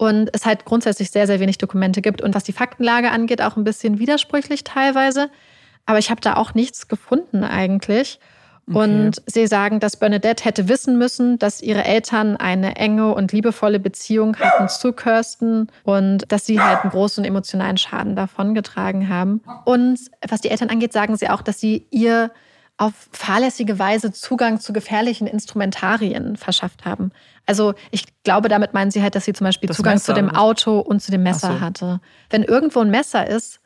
[0.03, 2.21] Und es halt grundsätzlich sehr, sehr wenig Dokumente gibt.
[2.21, 5.29] Und was die Faktenlage angeht, auch ein bisschen widersprüchlich teilweise.
[5.85, 8.19] Aber ich habe da auch nichts gefunden eigentlich.
[8.69, 8.79] Okay.
[8.79, 13.79] Und sie sagen, dass Bernadette hätte wissen müssen, dass ihre Eltern eine enge und liebevolle
[13.79, 19.39] Beziehung hatten zu Kirsten und dass sie halt einen großen emotionalen Schaden davongetragen haben.
[19.63, 22.29] Und was die Eltern angeht, sagen sie auch, dass sie ihr
[22.77, 27.11] auf fahrlässige Weise Zugang zu gefährlichen Instrumentarien verschafft haben.
[27.45, 30.13] Also ich glaube, damit meinen sie halt, dass sie zum Beispiel das Zugang Messer, zu
[30.13, 31.61] dem Auto und zu dem Messer so.
[31.61, 32.01] hatte.
[32.29, 33.59] Wenn irgendwo ein Messer ist,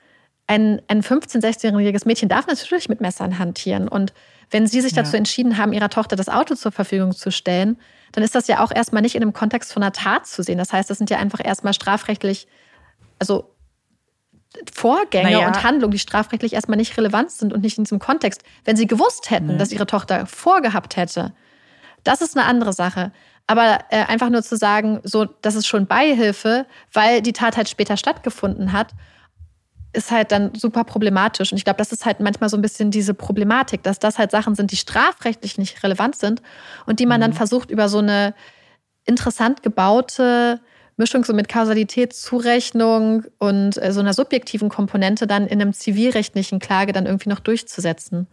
[0.48, 3.88] ein, ein 15-, 16-jähriges Mädchen darf natürlich mit Messern hantieren.
[3.88, 4.14] Und
[4.50, 5.18] wenn Sie sich dazu ja.
[5.18, 7.78] entschieden haben, Ihrer Tochter das Auto zur Verfügung zu stellen,
[8.14, 10.58] dann ist das ja auch erstmal nicht in dem Kontext von einer Tat zu sehen.
[10.58, 12.48] Das heißt, das sind ja einfach erstmal strafrechtlich,
[13.20, 13.54] also
[14.74, 15.48] Vorgänge naja.
[15.48, 18.44] und Handlungen, die strafrechtlich erstmal nicht relevant sind und nicht in diesem Kontext.
[18.66, 19.58] Wenn Sie gewusst hätten, nee.
[19.58, 21.34] dass Ihre Tochter vorgehabt hätte,
[22.04, 23.12] das ist eine andere Sache.
[23.46, 27.70] Aber äh, einfach nur zu sagen, so, das ist schon Beihilfe, weil die Tat halt
[27.70, 28.94] später stattgefunden hat
[29.94, 31.52] ist halt dann super problematisch.
[31.52, 34.32] Und ich glaube, das ist halt manchmal so ein bisschen diese Problematik, dass das halt
[34.32, 36.42] Sachen sind, die strafrechtlich nicht relevant sind
[36.86, 37.24] und die man mhm.
[37.24, 38.34] dann versucht, über so eine
[39.06, 40.60] interessant gebaute
[40.98, 46.92] Mischung so mit Kausalitätszurechnung und äh, so einer subjektiven Komponente dann in einem zivilrechtlichen Klage
[46.92, 48.28] dann irgendwie noch durchzusetzen.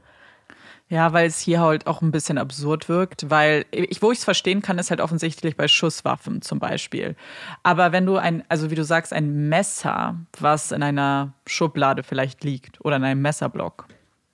[0.88, 4.24] Ja, weil es hier halt auch ein bisschen absurd wirkt, weil ich, wo ich es
[4.24, 7.16] verstehen kann, ist halt offensichtlich bei Schusswaffen zum Beispiel.
[7.62, 12.44] Aber wenn du ein, also wie du sagst, ein Messer, was in einer Schublade vielleicht
[12.44, 13.86] liegt oder in einem Messerblock,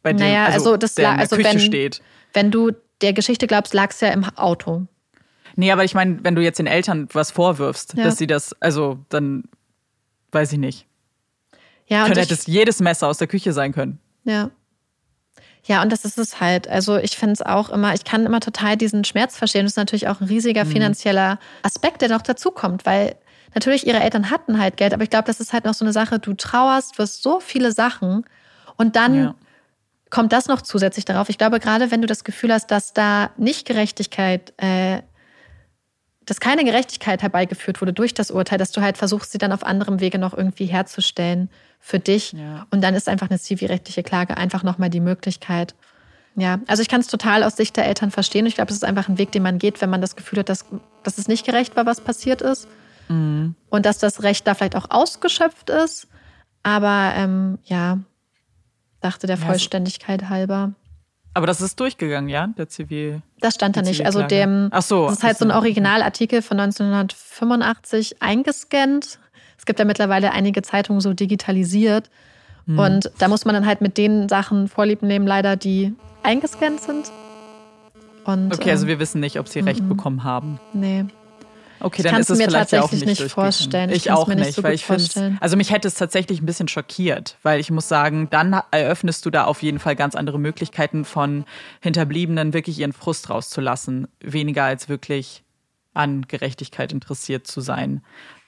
[0.03, 2.03] bei dem naja, also, also das der in der also Küche wenn, steht.
[2.33, 4.87] Wenn du der Geschichte glaubst, lag es ja im Auto.
[5.57, 8.05] Nee, aber ich meine, wenn du jetzt den Eltern was vorwirfst, ja.
[8.05, 9.45] dass sie das, also dann
[10.33, 10.87] weiß ich nicht.
[11.87, 13.99] Ja, Könnte hätte es jedes Messer aus der Küche sein können.
[14.25, 14.51] Ja.
[15.65, 16.69] Ja, und das ist es halt.
[16.69, 19.65] Also ich finde es auch immer, ich kann immer total diesen Schmerz verstehen.
[19.65, 20.71] Das ist natürlich auch ein riesiger mhm.
[20.71, 23.17] finanzieller Aspekt, der noch dazukommt, weil
[23.55, 25.93] natürlich ihre Eltern hatten halt Geld, aber ich glaube, das ist halt noch so eine
[25.93, 28.25] Sache, du trauerst für so viele Sachen
[28.77, 29.35] und dann ja.
[30.09, 31.29] kommt das noch zusätzlich darauf.
[31.29, 35.03] Ich glaube, gerade wenn du das Gefühl hast, dass da nicht Gerechtigkeit äh,
[36.31, 39.67] dass keine Gerechtigkeit herbeigeführt wurde durch das Urteil, dass du halt versuchst, sie dann auf
[39.67, 41.51] anderem Wege noch irgendwie herzustellen
[41.81, 42.33] für dich.
[42.33, 42.69] Ja.
[42.71, 45.75] Und dann ist einfach eine zivilrechtliche Klage einfach nochmal die Möglichkeit.
[46.37, 48.47] Ja, also ich kann es total aus Sicht der Eltern verstehen.
[48.47, 50.49] Ich glaube, es ist einfach ein Weg, den man geht, wenn man das Gefühl hat,
[50.49, 50.67] dass,
[51.03, 52.69] dass es nicht gerecht war, was passiert ist.
[53.09, 53.57] Mhm.
[53.69, 56.07] Und dass das Recht da vielleicht auch ausgeschöpft ist.
[56.63, 57.99] Aber ähm, ja,
[59.01, 60.75] dachte der Vollständigkeit halber.
[61.33, 63.23] Aber das ist durchgegangen, ja, der Zivil.
[63.41, 64.05] Das stand da nicht.
[64.05, 64.69] Also dem.
[64.73, 65.07] Ach so.
[65.07, 69.19] Das ist halt so ein Originalartikel von 1985 eingescannt.
[69.57, 72.11] Es gibt ja mittlerweile einige Zeitungen so digitalisiert.
[72.67, 72.79] Hm.
[72.79, 77.13] Und da muss man dann halt mit den Sachen Vorlieb nehmen, leider, die eingescannt sind.
[78.25, 80.59] Und, okay, also ähm, wir wissen nicht, ob sie Recht bekommen haben.
[80.73, 81.05] Nee.
[81.81, 83.91] Okay, dann ist es mir vielleicht tatsächlich auch nicht, nicht vorstellen.
[83.91, 86.69] Ich, ich auch nicht, so weil ich finde, also mich hätte es tatsächlich ein bisschen
[86.69, 91.05] schockiert, weil ich muss sagen, dann eröffnest du da auf jeden Fall ganz andere Möglichkeiten
[91.05, 91.45] von
[91.81, 95.43] Hinterbliebenen wirklich ihren Frust rauszulassen, weniger als wirklich
[95.95, 98.03] an Gerechtigkeit interessiert zu sein,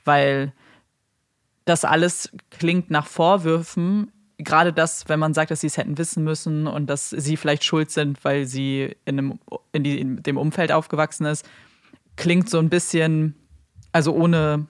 [0.05, 0.53] weil
[1.65, 6.25] das alles klingt nach Vorwürfen, gerade das, wenn man sagt, dass sie es hätten wissen
[6.25, 9.39] müssen und dass sie vielleicht schuld sind, weil sie in, einem,
[9.73, 11.47] in, die, in dem Umfeld aufgewachsen ist
[12.17, 13.35] klingt so ein bisschen,
[13.93, 14.67] also ohne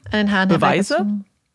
[0.48, 1.06] Beweise.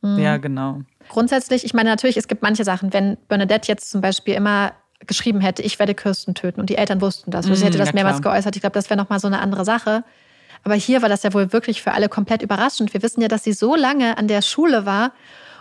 [0.02, 0.20] Mhm.
[0.20, 0.82] Ja, genau.
[1.10, 4.74] Grundsätzlich, ich meine natürlich, es gibt manche Sachen, wenn Bernadette jetzt zum Beispiel immer
[5.06, 7.90] geschrieben hätte, ich werde Kirsten töten und die Eltern wussten das, sie hätte mhm, das
[7.90, 10.04] ja, mehrmals geäußert, ich glaube, das wäre nochmal so eine andere Sache.
[10.64, 12.94] Aber hier war das ja wohl wirklich für alle komplett überraschend.
[12.94, 15.14] Wir wissen ja, dass sie so lange an der Schule war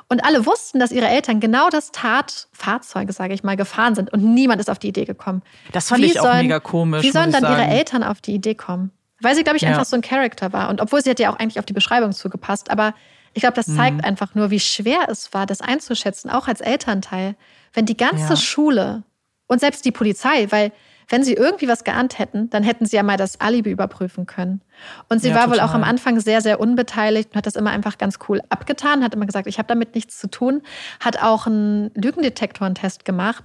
[0.09, 4.25] und alle wussten, dass ihre Eltern genau das Tatfahrzeuge, sage ich mal, gefahren sind und
[4.25, 5.43] niemand ist auf die Idee gekommen.
[5.73, 7.03] Das fand wie ich auch sollen, mega komisch.
[7.03, 8.91] Wie sollen dann ihre Eltern auf die Idee kommen?
[9.21, 9.71] Weil sie, glaube ich, ja.
[9.71, 10.69] einfach so ein Charakter war.
[10.69, 12.71] Und obwohl sie hat ja auch eigentlich auf die Beschreibung zugepasst.
[12.71, 12.95] Aber
[13.33, 14.05] ich glaube, das zeigt mhm.
[14.05, 17.35] einfach nur, wie schwer es war, das einzuschätzen, auch als Elternteil.
[17.73, 18.37] Wenn die ganze ja.
[18.37, 19.03] Schule
[19.47, 20.73] und selbst die Polizei, weil
[21.09, 24.61] wenn sie irgendwie was geahnt hätten, dann hätten sie ja mal das Alibi überprüfen können.
[25.09, 25.59] Und sie ja, war total.
[25.59, 29.05] wohl auch am Anfang sehr, sehr unbeteiligt und hat das immer einfach ganz cool abgetan,
[29.05, 30.63] hat immer gesagt, ich habe damit nichts zu tun,
[30.99, 33.45] hat auch einen Lügendetektorentest gemacht,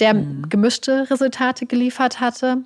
[0.00, 0.48] der mhm.
[0.48, 2.58] gemischte Resultate geliefert hatte.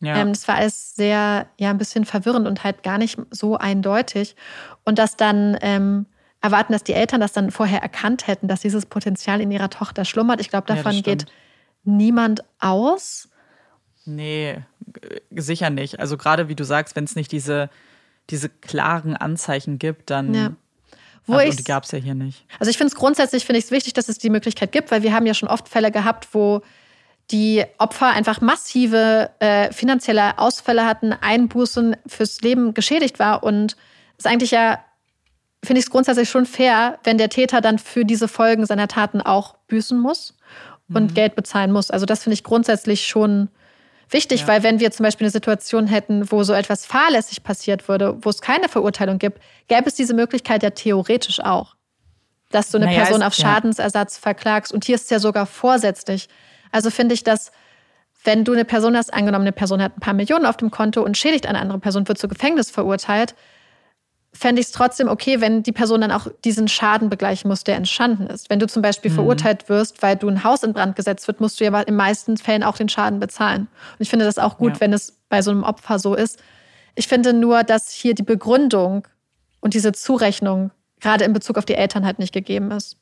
[0.00, 0.16] Ja.
[0.16, 4.36] Ähm, das war alles sehr, ja, ein bisschen verwirrend und halt gar nicht so eindeutig.
[4.84, 6.06] Und dass dann ähm,
[6.40, 10.04] erwarten, dass die Eltern das dann vorher erkannt hätten, dass dieses Potenzial in ihrer Tochter
[10.04, 10.40] schlummert.
[10.40, 11.26] Ich glaube, davon ja, geht
[11.84, 13.28] niemand aus.
[14.04, 14.58] Nee,
[15.30, 16.00] sicher nicht.
[16.00, 17.68] Also gerade wie du sagst, wenn es nicht diese,
[18.30, 20.52] diese klaren Anzeichen gibt, dann ja.
[21.28, 22.46] Wo Aber die gab es ja hier nicht.
[22.58, 25.02] Also ich finde es grundsätzlich finde ich es wichtig, dass es die Möglichkeit gibt, weil
[25.02, 26.62] wir haben ja schon oft Fälle gehabt, wo
[27.30, 33.42] die Opfer einfach massive äh, finanzielle Ausfälle hatten, Einbußen fürs Leben geschädigt war.
[33.42, 33.76] Und
[34.16, 34.78] es ist eigentlich ja,
[35.62, 39.20] finde ich es grundsätzlich schon fair, wenn der Täter dann für diese Folgen seiner Taten
[39.20, 40.34] auch büßen muss
[40.92, 41.14] und mhm.
[41.14, 41.90] Geld bezahlen muss.
[41.90, 43.48] Also das finde ich grundsätzlich schon
[44.10, 44.48] wichtig, ja.
[44.48, 48.30] weil wenn wir zum Beispiel eine Situation hätten, wo so etwas fahrlässig passiert würde, wo
[48.30, 51.76] es keine Verurteilung gibt, gäbe es diese Möglichkeit ja theoretisch auch,
[52.50, 54.22] dass du eine naja, Person auf Schadensersatz ja.
[54.22, 54.72] verklagst.
[54.72, 56.28] Und hier ist es ja sogar vorsätzlich.
[56.72, 57.52] Also finde ich, dass
[58.24, 61.02] wenn du eine Person hast, angenommen, eine Person hat ein paar Millionen auf dem Konto
[61.02, 63.34] und schädigt eine andere Person, wird zu Gefängnis verurteilt,
[64.32, 67.76] fände ich es trotzdem okay, wenn die Person dann auch diesen Schaden begleichen muss, der
[67.76, 68.50] entstanden ist.
[68.50, 69.16] Wenn du zum Beispiel mhm.
[69.16, 71.96] verurteilt wirst, weil du ein Haus in Brand gesetzt wird, musst du ja in den
[71.96, 73.62] meisten Fällen auch den Schaden bezahlen.
[73.62, 74.80] Und ich finde das auch gut, ja.
[74.80, 76.40] wenn es bei so einem Opfer so ist.
[76.94, 79.06] Ich finde nur, dass hier die Begründung
[79.60, 82.96] und diese Zurechnung gerade in Bezug auf die Eltern halt nicht gegeben ist.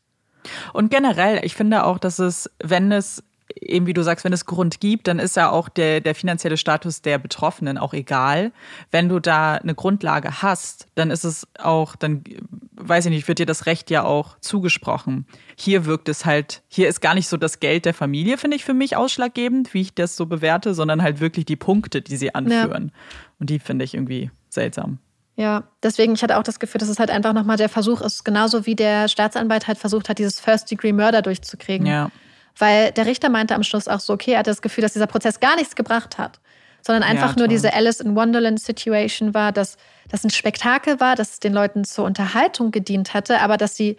[0.72, 3.22] Und generell, ich finde auch, dass es, wenn es
[3.54, 6.56] eben wie du sagst, wenn es Grund gibt, dann ist ja auch der, der finanzielle
[6.56, 8.52] Status der Betroffenen auch egal.
[8.90, 12.24] Wenn du da eine Grundlage hast, dann ist es auch, dann
[12.72, 15.26] weiß ich nicht, wird dir das Recht ja auch zugesprochen.
[15.56, 18.64] Hier wirkt es halt, hier ist gar nicht so das Geld der Familie, finde ich,
[18.64, 22.34] für mich ausschlaggebend, wie ich das so bewerte, sondern halt wirklich die Punkte, die sie
[22.34, 22.92] anführen.
[22.92, 23.00] Ja.
[23.38, 24.98] Und die finde ich irgendwie seltsam.
[25.36, 28.24] Ja, deswegen, ich hatte auch das Gefühl, dass es halt einfach nochmal der Versuch ist,
[28.24, 31.86] genauso wie der Staatsanwalt halt versucht hat, dieses First-Degree-Murder durchzukriegen.
[31.86, 32.10] Ja.
[32.58, 35.06] Weil der Richter meinte am Schluss auch so, okay, er hatte das Gefühl, dass dieser
[35.06, 36.40] Prozess gar nichts gebracht hat,
[36.80, 39.76] sondern einfach ja, nur diese Alice in Wonderland Situation war, dass
[40.08, 43.98] das ein Spektakel war, dass es den Leuten zur Unterhaltung gedient hatte, aber dass sie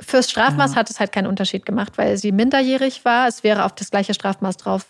[0.00, 0.76] fürs Strafmaß ja.
[0.76, 3.28] hat es halt keinen Unterschied gemacht, weil sie minderjährig war.
[3.28, 4.86] Es wäre auf das gleiche Strafmaß drauf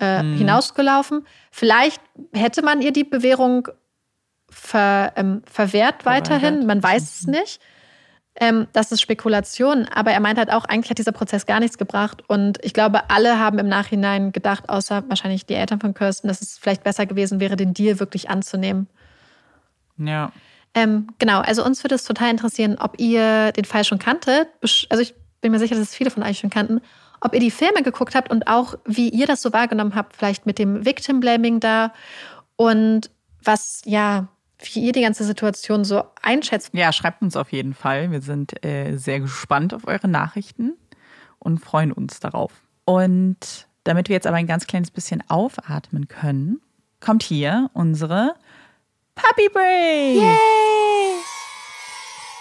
[0.00, 0.38] äh, mhm.
[0.38, 1.26] hinausgelaufen.
[1.50, 2.00] Vielleicht
[2.32, 3.68] hätte man ihr die Bewährung
[4.48, 6.66] ver, ähm, verwehrt weiterhin.
[6.66, 7.32] Man weiß es mhm.
[7.32, 7.60] nicht.
[8.36, 11.76] Ähm, das ist Spekulation, aber er meint halt auch, eigentlich hat dieser Prozess gar nichts
[11.76, 12.22] gebracht.
[12.28, 16.40] Und ich glaube, alle haben im Nachhinein gedacht, außer wahrscheinlich die Eltern von Kirsten, dass
[16.40, 18.88] es vielleicht besser gewesen wäre, den Deal wirklich anzunehmen.
[19.98, 20.32] Ja.
[20.74, 24.48] Ähm, genau, also uns würde es total interessieren, ob ihr den Fall schon kanntet.
[24.88, 26.80] Also ich bin mir sicher, dass es viele von euch schon kannten.
[27.20, 30.46] Ob ihr die Filme geguckt habt und auch, wie ihr das so wahrgenommen habt, vielleicht
[30.46, 31.92] mit dem Victim Blaming da
[32.56, 33.10] und
[33.44, 34.28] was, ja,
[34.62, 36.70] wie ihr die ganze Situation so einschätzt.
[36.72, 38.10] Ja, schreibt uns auf jeden Fall.
[38.10, 40.74] Wir sind äh, sehr gespannt auf eure Nachrichten
[41.38, 42.52] und freuen uns darauf.
[42.84, 46.60] Und damit wir jetzt aber ein ganz kleines bisschen aufatmen können,
[47.00, 48.34] kommt hier unsere
[49.14, 50.16] Puppy Break.
[50.16, 51.02] Yay!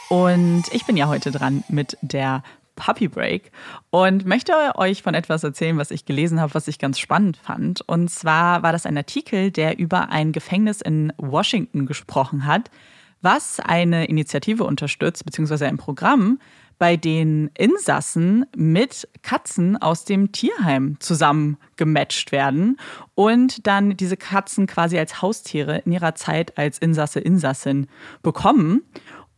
[0.10, 2.44] Und ich bin ja heute dran mit der
[2.82, 3.52] Puppy Break
[3.92, 7.82] und möchte euch von etwas erzählen, was ich gelesen habe, was ich ganz spannend fand.
[7.82, 12.72] Und zwar war das ein Artikel, der über ein Gefängnis in Washington gesprochen hat,
[13.22, 16.40] was eine Initiative unterstützt, beziehungsweise ein Programm,
[16.80, 22.80] bei den Insassen mit Katzen aus dem Tierheim zusammen gematcht werden
[23.14, 27.86] und dann diese Katzen quasi als Haustiere in ihrer Zeit als Insasse, Insassin
[28.24, 28.82] bekommen.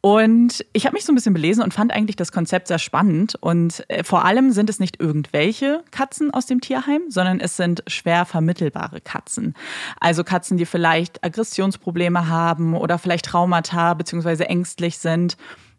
[0.05, 3.35] Und ich habe mich so ein bisschen belesen und fand eigentlich das Konzept sehr spannend.
[3.39, 7.83] Und äh, vor allem sind es nicht irgendwelche Katzen aus dem Tierheim, sondern es sind
[7.87, 9.53] schwer vermittelbare Katzen.
[10.01, 14.43] Also Katzen, die vielleicht Aggressionsprobleme haben oder vielleicht Traumata bzw.
[14.43, 15.37] ängstlich sind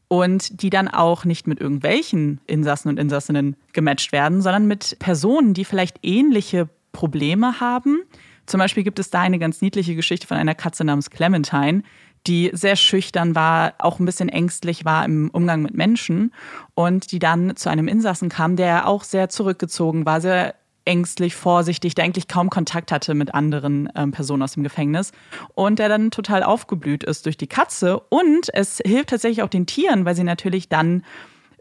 [0.08, 5.52] und die dann auch nicht mit irgendwelchen Insassen und Insassinnen gematcht werden, sondern mit Personen,
[5.52, 8.00] die vielleicht ähnliche Probleme haben.
[8.46, 11.82] Zum Beispiel gibt es da eine ganz niedliche Geschichte von einer Katze namens Clementine,
[12.26, 16.32] die sehr schüchtern war, auch ein bisschen ängstlich war im Umgang mit Menschen
[16.74, 20.54] und die dann zu einem Insassen kam, der auch sehr zurückgezogen war, sehr
[20.86, 25.12] ängstlich, vorsichtig, der eigentlich kaum Kontakt hatte mit anderen ähm, Personen aus dem Gefängnis
[25.54, 29.66] und der dann total aufgeblüht ist durch die Katze und es hilft tatsächlich auch den
[29.66, 31.02] Tieren, weil sie natürlich dann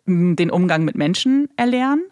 [0.05, 2.03] mm, den Umgang mit Menschen erlernen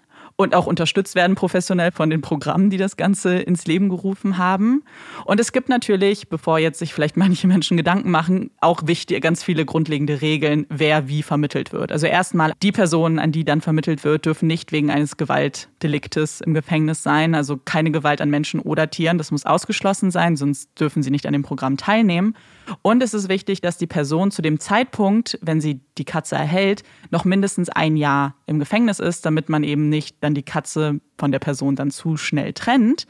[0.42, 4.84] und auch unterstützt werden professionell von den Programmen, die das Ganze ins Leben gerufen haben.
[5.26, 9.44] Und es gibt natürlich, bevor jetzt sich vielleicht manche Menschen Gedanken machen, auch wichtig, ganz
[9.44, 11.92] viele grundlegende Regeln, wer wie vermittelt wird.
[11.92, 16.54] Also erstmal, die Personen, an die dann vermittelt wird, dürfen nicht wegen eines Gewaltdeliktes im
[16.54, 17.36] Gefängnis sein.
[17.36, 19.18] Also keine Gewalt an Menschen oder Tieren.
[19.18, 22.36] Das muss ausgeschlossen sein, sonst dürfen sie nicht an dem Programm teilnehmen.
[22.82, 26.84] Und es ist wichtig, dass die Person zu dem Zeitpunkt, wenn sie die Katze erhält,
[27.10, 31.32] noch mindestens ein Jahr im Gefängnis ist, damit man eben nicht dann die Katze von
[31.32, 33.06] der Person dann zu schnell trennt.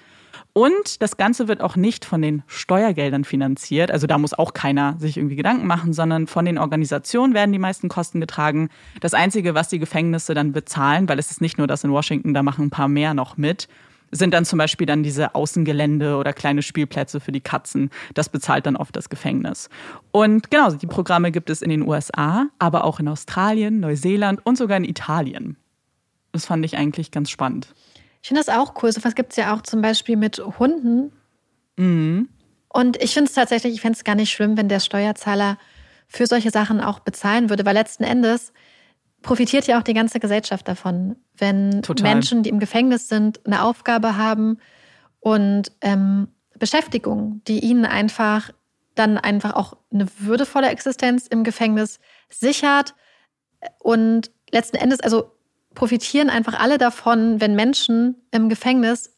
[0.53, 3.89] Und das Ganze wird auch nicht von den Steuergeldern finanziert.
[3.89, 7.59] Also da muss auch keiner sich irgendwie Gedanken machen, sondern von den Organisationen werden die
[7.59, 8.69] meisten Kosten getragen.
[8.99, 12.33] Das Einzige, was die Gefängnisse dann bezahlen, weil es ist nicht nur das in Washington,
[12.33, 13.69] da machen ein paar mehr noch mit,
[14.11, 17.89] sind dann zum Beispiel dann diese Außengelände oder kleine Spielplätze für die Katzen.
[18.13, 19.69] Das bezahlt dann oft das Gefängnis.
[20.11, 24.57] Und genau, die Programme gibt es in den USA, aber auch in Australien, Neuseeland und
[24.57, 25.57] sogar in Italien.
[26.31, 27.73] Das fand ich eigentlich ganz spannend.
[28.21, 28.91] Ich finde das auch cool.
[28.91, 31.11] So was gibt es ja auch zum Beispiel mit Hunden.
[31.77, 32.29] Mhm.
[32.69, 35.57] Und ich finde es tatsächlich, ich fände es gar nicht schlimm, wenn der Steuerzahler
[36.07, 38.53] für solche Sachen auch bezahlen würde, weil letzten Endes
[39.21, 42.13] profitiert ja auch die ganze Gesellschaft davon, wenn Total.
[42.13, 44.57] Menschen, die im Gefängnis sind, eine Aufgabe haben
[45.19, 48.51] und ähm, Beschäftigung, die ihnen einfach
[48.95, 51.99] dann einfach auch eine würdevolle Existenz im Gefängnis
[52.29, 52.93] sichert.
[53.79, 55.31] Und letzten Endes, also
[55.73, 59.15] profitieren einfach alle davon, wenn Menschen im Gefängnis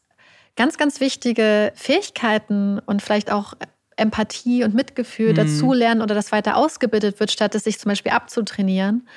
[0.56, 3.54] ganz, ganz wichtige Fähigkeiten und vielleicht auch
[3.96, 5.36] Empathie und Mitgefühl mhm.
[5.36, 9.08] dazulernen oder das weiter ausgebildet wird, statt es sich zum Beispiel abzutrainieren.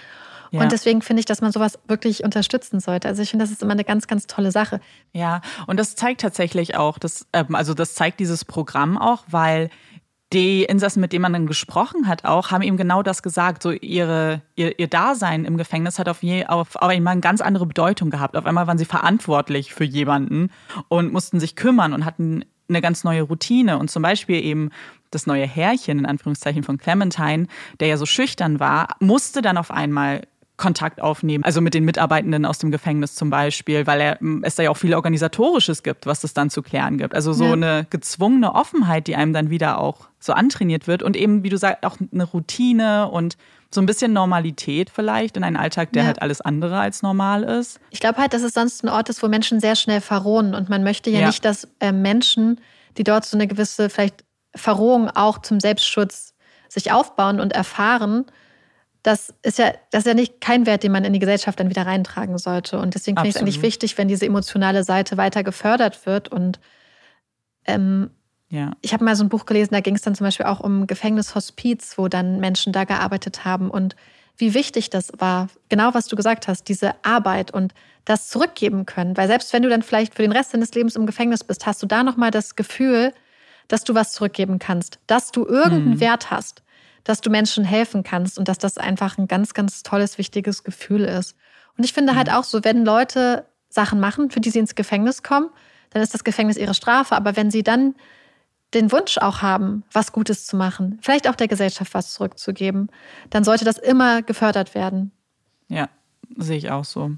[0.51, 0.61] Ja.
[0.61, 3.07] Und deswegen finde ich, dass man sowas wirklich unterstützen sollte.
[3.07, 4.79] Also ich finde, das ist immer eine ganz, ganz tolle Sache.
[5.13, 9.69] Ja, und das zeigt tatsächlich auch, das, ähm, also das zeigt dieses Programm auch, weil
[10.33, 13.63] die Insassen, mit denen man dann gesprochen hat, auch, haben ihm genau das gesagt.
[13.63, 17.39] So ihre, ihr, ihr Dasein im Gefängnis hat auf, je, auf, auf einmal eine ganz
[17.39, 18.35] andere Bedeutung gehabt.
[18.35, 20.51] Auf einmal waren sie verantwortlich für jemanden
[20.89, 23.77] und mussten sich kümmern und hatten eine ganz neue Routine.
[23.77, 24.71] Und zum Beispiel eben
[25.11, 27.47] das neue Herrchen, in Anführungszeichen von Clementine,
[27.79, 30.23] der ja so schüchtern war, musste dann auf einmal
[30.57, 31.43] Kontakt aufnehmen.
[31.43, 34.77] Also mit den Mitarbeitenden aus dem Gefängnis zum Beispiel, weil er, es da ja auch
[34.77, 37.13] viel Organisatorisches gibt, was es dann zu klären gibt.
[37.13, 37.53] Also so ja.
[37.53, 41.57] eine gezwungene Offenheit, die einem dann wieder auch so antrainiert wird und eben, wie du
[41.57, 43.37] sagst, auch eine Routine und
[43.69, 46.07] so ein bisschen Normalität vielleicht in einen Alltag, der ja.
[46.07, 47.79] halt alles andere als normal ist.
[47.91, 50.69] Ich glaube halt, dass es sonst ein Ort ist, wo Menschen sehr schnell verrohen und
[50.69, 51.27] man möchte ja, ja.
[51.27, 52.59] nicht, dass äh, Menschen,
[52.97, 54.23] die dort so eine gewisse vielleicht
[54.55, 56.33] Verrohung auch zum Selbstschutz
[56.67, 58.25] sich aufbauen und erfahren,
[59.07, 61.69] das ist ja, das ist ja nicht kein Wert, den man in die Gesellschaft dann
[61.69, 62.77] wieder reintragen sollte.
[62.77, 66.27] Und deswegen finde ich es eigentlich wichtig, wenn diese emotionale Seite weiter gefördert wird.
[66.27, 66.59] Und
[67.65, 68.09] ähm,
[68.49, 68.71] ja.
[68.81, 70.87] ich habe mal so ein Buch gelesen, da ging es dann zum Beispiel auch um
[70.87, 73.95] Gefängnishospiz, wo dann Menschen da gearbeitet haben und
[74.35, 79.15] wie wichtig das war, genau was du gesagt hast, diese Arbeit und das zurückgeben können.
[79.15, 81.81] Weil selbst wenn du dann vielleicht für den Rest deines Lebens im Gefängnis bist, hast
[81.81, 83.13] du da nochmal das Gefühl,
[83.69, 85.99] dass du was zurückgeben kannst, dass du irgendeinen hm.
[86.01, 86.61] Wert hast
[87.07, 91.05] dass du Menschen helfen kannst und dass das einfach ein ganz, ganz tolles, wichtiges Gefühl
[91.05, 91.37] ist.
[91.77, 92.33] Und ich finde halt mhm.
[92.33, 95.49] auch so, wenn Leute Sachen machen, für die sie ins Gefängnis kommen,
[95.91, 97.15] dann ist das Gefängnis ihre Strafe.
[97.15, 97.95] Aber wenn sie dann
[98.73, 102.89] den Wunsch auch haben, was Gutes zu machen, vielleicht auch der Gesellschaft was zurückzugeben,
[103.29, 105.11] dann sollte das immer gefördert werden.
[105.69, 105.87] Ja,
[106.35, 107.11] sehe ich auch so.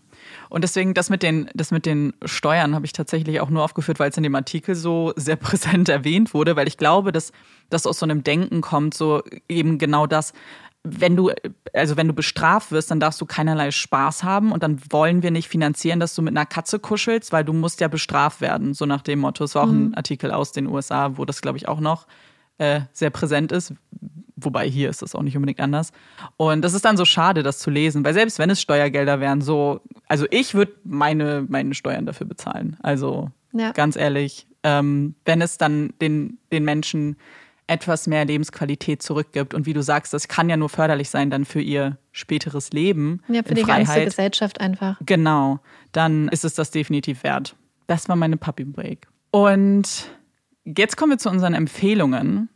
[0.50, 4.00] Und deswegen, das mit den, das mit den Steuern habe ich tatsächlich auch nur aufgeführt,
[4.00, 7.32] weil es in dem Artikel so sehr präsent erwähnt wurde, weil ich glaube, dass
[7.70, 10.34] das aus so einem Denken kommt, so eben genau das.
[10.84, 11.32] wenn du,
[11.74, 15.32] also wenn du bestraft wirst, dann darfst du keinerlei Spaß haben und dann wollen wir
[15.32, 18.86] nicht finanzieren, dass du mit einer Katze kuschelst, weil du musst ja bestraft werden, so
[18.86, 19.44] nach dem Motto.
[19.44, 19.90] Es war auch mhm.
[19.90, 22.08] ein Artikel aus den USA, wo das, glaube ich, auch noch
[22.60, 23.74] äh, sehr präsent ist.
[24.36, 25.92] Wobei hier ist das auch nicht unbedingt anders.
[26.38, 29.42] Und das ist dann so schade, das zu lesen, weil selbst wenn es Steuergelder wären,
[29.42, 32.78] so, also ich würde meine, meine Steuern dafür bezahlen.
[32.82, 33.72] Also ja.
[33.72, 37.18] ganz ehrlich, ähm, wenn es dann den, den Menschen
[37.70, 39.54] etwas mehr Lebensqualität zurückgibt.
[39.54, 43.22] Und wie du sagst, das kann ja nur förderlich sein dann für ihr späteres Leben.
[43.28, 43.88] Ja, für die Freiheit.
[43.88, 44.98] ganze Gesellschaft einfach.
[45.06, 45.60] Genau,
[45.92, 47.56] dann ist es das definitiv wert.
[47.88, 49.08] Das war meine Puppy Break.
[49.32, 50.10] Und
[50.66, 52.50] jetzt kommen wir zu unseren Empfehlungen.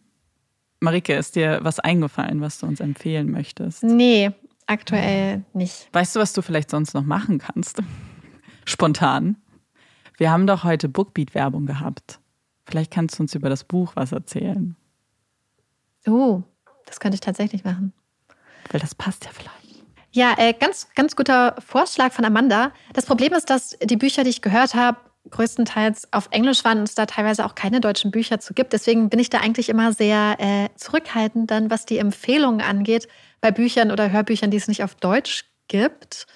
[0.80, 3.84] Marike, ist dir was eingefallen, was du uns empfehlen möchtest?
[3.84, 4.32] Nee,
[4.68, 5.88] aktuell nicht.
[5.94, 7.82] Weißt du, was du vielleicht sonst noch machen kannst?
[8.66, 9.38] Spontan.
[10.18, 12.20] Wir haben doch heute Bookbeat-Werbung gehabt.
[12.66, 14.76] Vielleicht kannst du uns über das Buch was erzählen.
[16.08, 16.44] Oh,
[16.86, 17.94] das könnte ich tatsächlich machen.
[18.72, 19.64] Weil das passt ja vielleicht.
[20.12, 22.72] Ja, äh, ganz, ganz guter Vorschlag von Amanda.
[22.94, 24.98] Das Problem ist, dass die Bücher, die ich gehört habe,
[25.30, 28.74] größtenteils auf Englisch waren und es da teilweise auch keine deutschen Bücher zu gibt.
[28.74, 33.08] Deswegen bin ich da eigentlich immer sehr äh, zurückhaltend, dann was die Empfehlungen angeht,
[33.42, 36.28] bei Büchern oder Hörbüchern, die es nicht auf Deutsch gibt.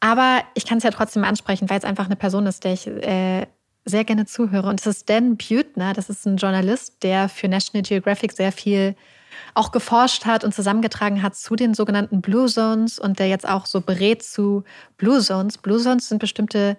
[0.00, 2.86] Aber ich kann es ja trotzdem ansprechen, weil es einfach eine Person ist, der ich
[2.86, 3.46] äh,
[3.84, 4.68] sehr gerne zuhöre.
[4.68, 8.96] Und das ist Dan Butner, das ist ein Journalist, der für National Geographic sehr viel
[9.54, 13.66] auch geforscht hat und zusammengetragen hat zu den sogenannten Blue Zones und der jetzt auch
[13.66, 14.64] so berät zu
[14.96, 15.58] Blue Zones.
[15.58, 16.76] Blue Zones sind bestimmte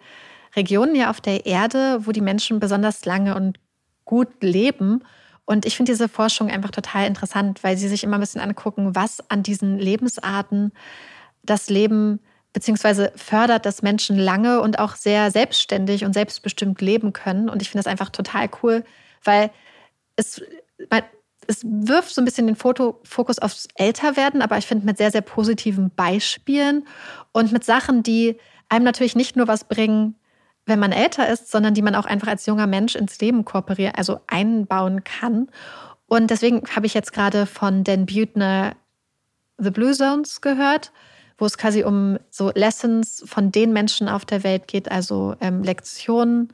[0.55, 3.59] Regionen ja auf der Erde, wo die Menschen besonders lange und
[4.05, 5.03] gut leben.
[5.45, 8.95] Und ich finde diese Forschung einfach total interessant, weil sie sich immer ein bisschen angucken,
[8.95, 10.71] was an diesen Lebensarten
[11.43, 12.19] das Leben
[12.53, 17.49] beziehungsweise fördert, dass Menschen lange und auch sehr selbstständig und selbstbestimmt leben können.
[17.49, 18.85] Und ich finde das einfach total cool,
[19.23, 19.51] weil
[20.15, 20.41] es,
[21.47, 25.21] es wirft so ein bisschen den Fokus aufs Älterwerden, aber ich finde mit sehr, sehr
[25.21, 26.87] positiven Beispielen
[27.33, 28.37] und mit Sachen, die
[28.69, 30.15] einem natürlich nicht nur was bringen,
[30.65, 33.95] wenn man älter ist, sondern die man auch einfach als junger Mensch ins Leben kooperieren,
[33.95, 35.47] also einbauen kann.
[36.07, 38.75] Und deswegen habe ich jetzt gerade von Dan Butner
[39.57, 40.91] The Blue Zones gehört
[41.37, 45.63] wo es quasi um so Lessons von den Menschen auf der Welt geht, also ähm,
[45.63, 46.53] Lektionen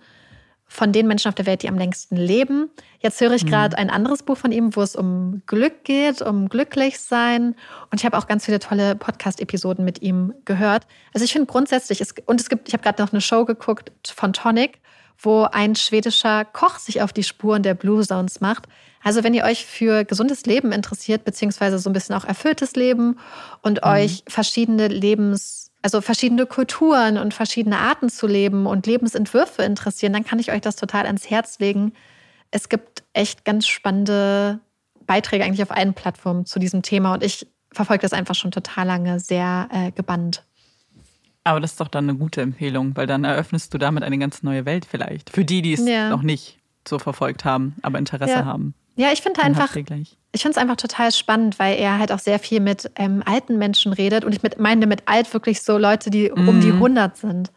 [0.72, 2.70] von den Menschen auf der Welt, die am längsten leben.
[3.02, 3.50] Jetzt höre ich mhm.
[3.50, 7.56] gerade ein anderes Buch von ihm, wo es um Glück geht, um glücklich sein.
[7.92, 10.88] Und ich habe auch ganz viele tolle Podcast-Episoden mit ihm gehört.
[11.14, 13.92] Also ich finde grundsätzlich, es, und es gibt, ich habe gerade noch eine Show geguckt
[14.16, 14.80] von Tonic,
[15.20, 18.70] wo ein schwedischer Koch sich auf die Spuren der Blue Zones macht.
[19.04, 23.20] Also wenn ihr euch für gesundes Leben interessiert, beziehungsweise so ein bisschen auch erfülltes Leben
[23.62, 23.90] und mhm.
[23.90, 30.26] euch verschiedene Lebens, also verschiedene Kulturen und verschiedene Arten zu leben und Lebensentwürfe interessieren, dann
[30.26, 31.94] kann ich euch das total ans Herz legen.
[32.52, 34.60] Es gibt echt ganz spannende
[35.08, 38.88] Beiträge eigentlich auf allen Plattformen zu diesem Thema und ich verfolge das einfach schon total
[38.88, 40.44] lange sehr äh, gebannt.
[41.44, 44.44] Aber das ist doch dann eine gute Empfehlung, weil dann eröffnest du damit eine ganz
[44.44, 45.32] neue Welt vielleicht.
[45.32, 46.10] Für die, die es ja.
[46.10, 48.46] noch nicht so verfolgt haben, aber Interesse ja.
[48.46, 48.76] haben.
[48.96, 52.40] Ja, ich finde einfach, ich finde es einfach total spannend, weil er halt auch sehr
[52.40, 56.10] viel mit ähm, alten Menschen redet und ich mit, meine mit alt wirklich so Leute,
[56.10, 56.48] die mm.
[56.48, 57.52] um die 100 sind.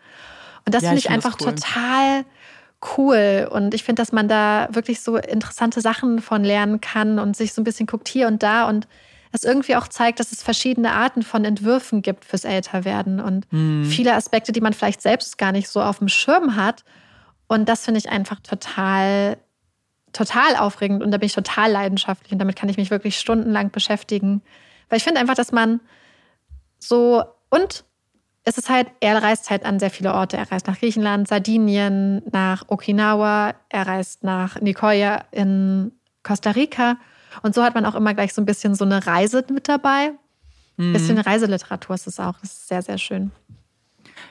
[0.64, 1.54] Und das ja, finde ich, ich find einfach cool.
[1.54, 2.24] total
[2.96, 7.36] cool und ich finde, dass man da wirklich so interessante Sachen von lernen kann und
[7.36, 8.86] sich so ein bisschen guckt hier und da und
[9.32, 13.84] es irgendwie auch zeigt, dass es verschiedene Arten von Entwürfen gibt fürs Älterwerden und mm.
[13.84, 16.84] viele Aspekte, die man vielleicht selbst gar nicht so auf dem Schirm hat.
[17.48, 19.36] Und das finde ich einfach total
[20.14, 23.70] total aufregend und da bin ich total leidenschaftlich und damit kann ich mich wirklich stundenlang
[23.70, 24.42] beschäftigen.
[24.88, 25.80] Weil ich finde einfach, dass man
[26.78, 27.84] so und
[28.44, 30.36] es ist halt, er reist halt an sehr viele Orte.
[30.36, 35.92] Er reist nach Griechenland, Sardinien, nach Okinawa, er reist nach Nicoya in
[36.22, 36.98] Costa Rica.
[37.42, 40.12] Und so hat man auch immer gleich so ein bisschen so eine Reise mit dabei.
[40.76, 41.22] Ein bisschen mhm.
[41.22, 42.38] Reiseliteratur ist es auch.
[42.40, 43.30] Das ist sehr, sehr schön.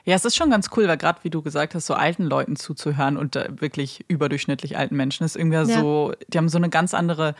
[0.06, 2.56] Ja, es ist schon ganz cool, weil gerade wie du gesagt hast, so alten Leuten
[2.56, 5.66] zuzuhören und äh, wirklich überdurchschnittlich alten Menschen ist irgendwie ja.
[5.66, 7.36] so, die haben so eine ganz andere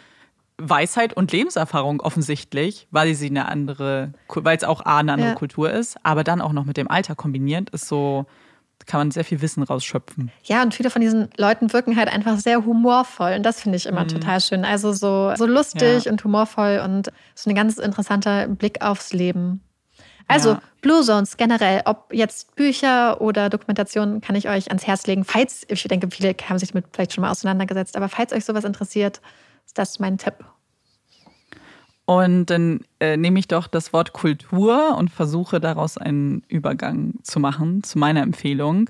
[0.57, 5.36] Weisheit und Lebenserfahrung offensichtlich, weil sie eine andere, weil es auch A, eine andere ja.
[5.36, 8.28] Kultur ist, aber dann auch noch mit dem Alter kombiniert, ist so,
[8.86, 10.32] kann man sehr viel Wissen rausschöpfen.
[10.43, 13.86] Ja, und viele von diesen Leuten wirken halt einfach sehr humorvoll und das finde ich
[13.86, 14.09] immer mhm.
[14.09, 14.64] total schön.
[14.64, 16.11] Also so, so lustig ja.
[16.11, 19.61] und humorvoll und so ein ganz interessanter Blick aufs Leben.
[20.28, 20.61] Also ja.
[20.82, 25.24] Blue Zones generell, ob jetzt Bücher oder Dokumentationen, kann ich euch ans Herz legen.
[25.24, 28.63] Falls, ich denke, viele haben sich damit vielleicht schon mal auseinandergesetzt, aber falls euch sowas
[28.63, 29.21] interessiert,
[29.65, 30.36] ist das mein Tipp.
[32.05, 37.39] Und dann äh, nehme ich doch das Wort Kultur und versuche daraus einen Übergang zu
[37.39, 38.89] machen zu meiner Empfehlung,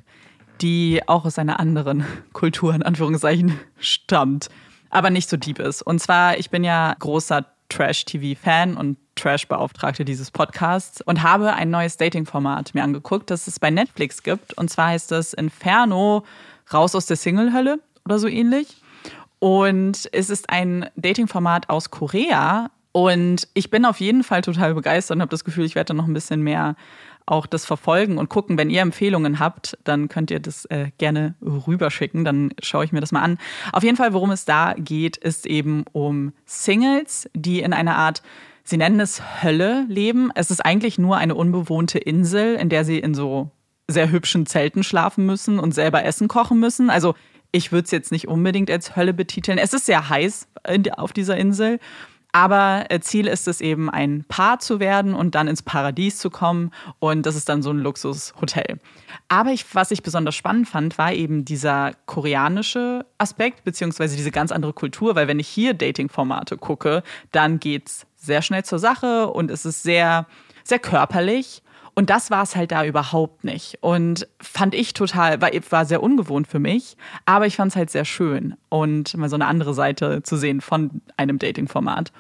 [0.62, 4.50] die auch aus einer anderen Kultur in Anführungszeichen stammt,
[4.90, 5.84] aber nicht so deep ist.
[5.84, 11.98] Und zwar, ich bin ja großer Trash-TV-Fan und Trash-Beauftragte dieses Podcasts und habe ein neues
[11.98, 14.58] Dating-Format mir angeguckt, das es bei Netflix gibt.
[14.58, 16.24] Und zwar heißt das Inferno
[16.74, 18.78] Raus aus der Single-Hölle oder so ähnlich.
[19.40, 22.72] Und es ist ein Dating-Format aus Korea.
[22.92, 25.94] Und ich bin auf jeden Fall total begeistert und habe das Gefühl, ich werde da
[25.96, 26.76] noch ein bisschen mehr
[27.26, 28.58] auch das verfolgen und gucken.
[28.58, 32.26] Wenn ihr Empfehlungen habt, dann könnt ihr das äh, gerne rüberschicken.
[32.26, 33.38] Dann schaue ich mir das mal an.
[33.72, 38.22] Auf jeden Fall, worum es da geht, ist eben um Singles, die in einer Art
[38.64, 40.32] Sie nennen es Hölle leben.
[40.36, 43.52] Es ist eigentlich nur eine unbewohnte Insel, in der sie in so
[43.90, 46.90] sehr hübschen Zelten schlafen müssen und selber Essen kochen müssen.
[46.90, 47.16] Also
[47.52, 49.58] ich würde es jetzt nicht unbedingt als Hölle betiteln.
[49.58, 50.48] Es ist sehr heiß
[50.96, 51.80] auf dieser Insel.
[52.36, 56.32] Aber äh, Ziel ist es eben, ein Paar zu werden und dann ins Paradies zu
[56.32, 56.72] kommen.
[56.98, 58.80] Und das ist dann so ein Luxushotel.
[59.30, 64.52] Aber ich, was ich besonders spannend fand, war eben dieser koreanische Aspekt, beziehungsweise diese ganz
[64.52, 65.16] andere Kultur.
[65.16, 69.64] Weil wenn ich hier Dating-Formate gucke, dann geht es sehr schnell zur Sache und es
[69.66, 70.26] ist sehr,
[70.64, 71.62] sehr körperlich.
[71.96, 73.78] Und das war es halt da überhaupt nicht.
[73.82, 77.90] Und fand ich total, war, war sehr ungewohnt für mich, aber ich fand es halt
[77.92, 82.12] sehr schön und mal so eine andere Seite zu sehen von einem Dating-Format.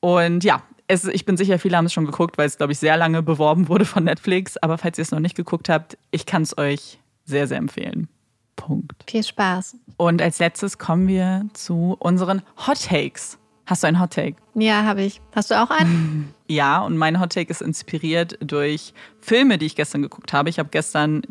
[0.00, 2.78] Und ja, es, ich bin sicher, viele haben es schon geguckt, weil es, glaube ich,
[2.78, 4.56] sehr lange beworben wurde von Netflix.
[4.58, 8.08] Aber falls ihr es noch nicht geguckt habt, ich kann es euch sehr, sehr empfehlen.
[8.54, 9.04] Punkt.
[9.08, 9.76] Viel Spaß.
[9.96, 13.38] Und als letztes kommen wir zu unseren Hot Takes.
[13.66, 14.36] Hast du einen Hot Take?
[14.54, 15.20] Ja, habe ich.
[15.34, 16.32] Hast du auch einen?
[16.48, 20.48] Ja, und mein Hot Take ist inspiriert durch Filme, die ich gestern geguckt habe.
[20.48, 21.22] Ich habe gestern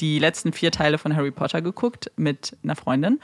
[0.00, 3.20] die letzten vier Teile von Harry Potter geguckt mit einer Freundin.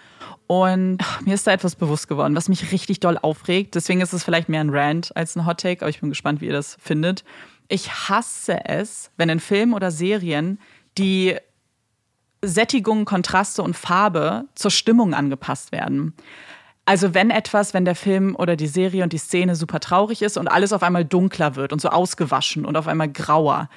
[0.46, 3.74] Und ach, mir ist da etwas bewusst geworden, was mich richtig doll aufregt.
[3.74, 6.40] Deswegen ist es vielleicht mehr ein Rant als ein Hot Take, aber ich bin gespannt,
[6.40, 7.24] wie ihr das findet.
[7.66, 10.60] Ich hasse es, wenn in Filmen oder Serien
[10.96, 11.34] die
[12.42, 16.14] Sättigung, Kontraste und Farbe zur Stimmung angepasst werden.
[16.86, 20.38] Also wenn etwas, wenn der Film oder die Serie und die Szene super traurig ist
[20.38, 23.68] und alles auf einmal dunkler wird und so ausgewaschen und auf einmal grauer.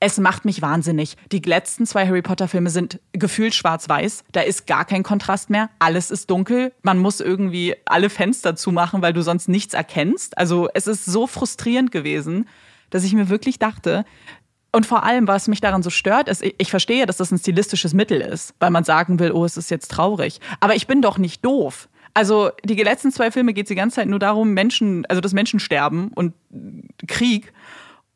[0.00, 1.16] Es macht mich wahnsinnig.
[1.30, 4.24] Die letzten zwei Harry Potter Filme sind gefühlt schwarz-weiß.
[4.32, 5.70] Da ist gar kein Kontrast mehr.
[5.78, 6.72] Alles ist dunkel.
[6.82, 10.36] Man muss irgendwie alle Fenster zumachen, weil du sonst nichts erkennst.
[10.36, 12.46] Also es ist so frustrierend gewesen,
[12.90, 14.04] dass ich mir wirklich dachte,
[14.72, 17.94] und vor allem, was mich daran so stört, ist, ich verstehe, dass das ein stilistisches
[17.94, 20.38] Mittel ist, weil man sagen will, oh, es ist jetzt traurig.
[20.60, 21.88] Aber ich bin doch nicht doof.
[22.16, 25.34] Also die letzten zwei Filme geht es die ganze Zeit nur darum, Menschen, also das
[25.34, 26.32] Menschen sterben und
[27.06, 27.52] Krieg.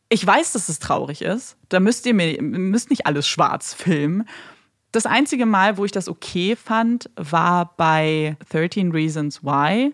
[0.09, 1.59] Ich weiß, dass es traurig ist.
[1.69, 4.27] Da müsst ihr mir müsst nicht alles schwarz filmen.
[4.91, 9.93] Das einzige Mal, wo ich das okay fand, war bei 13 Reasons Why.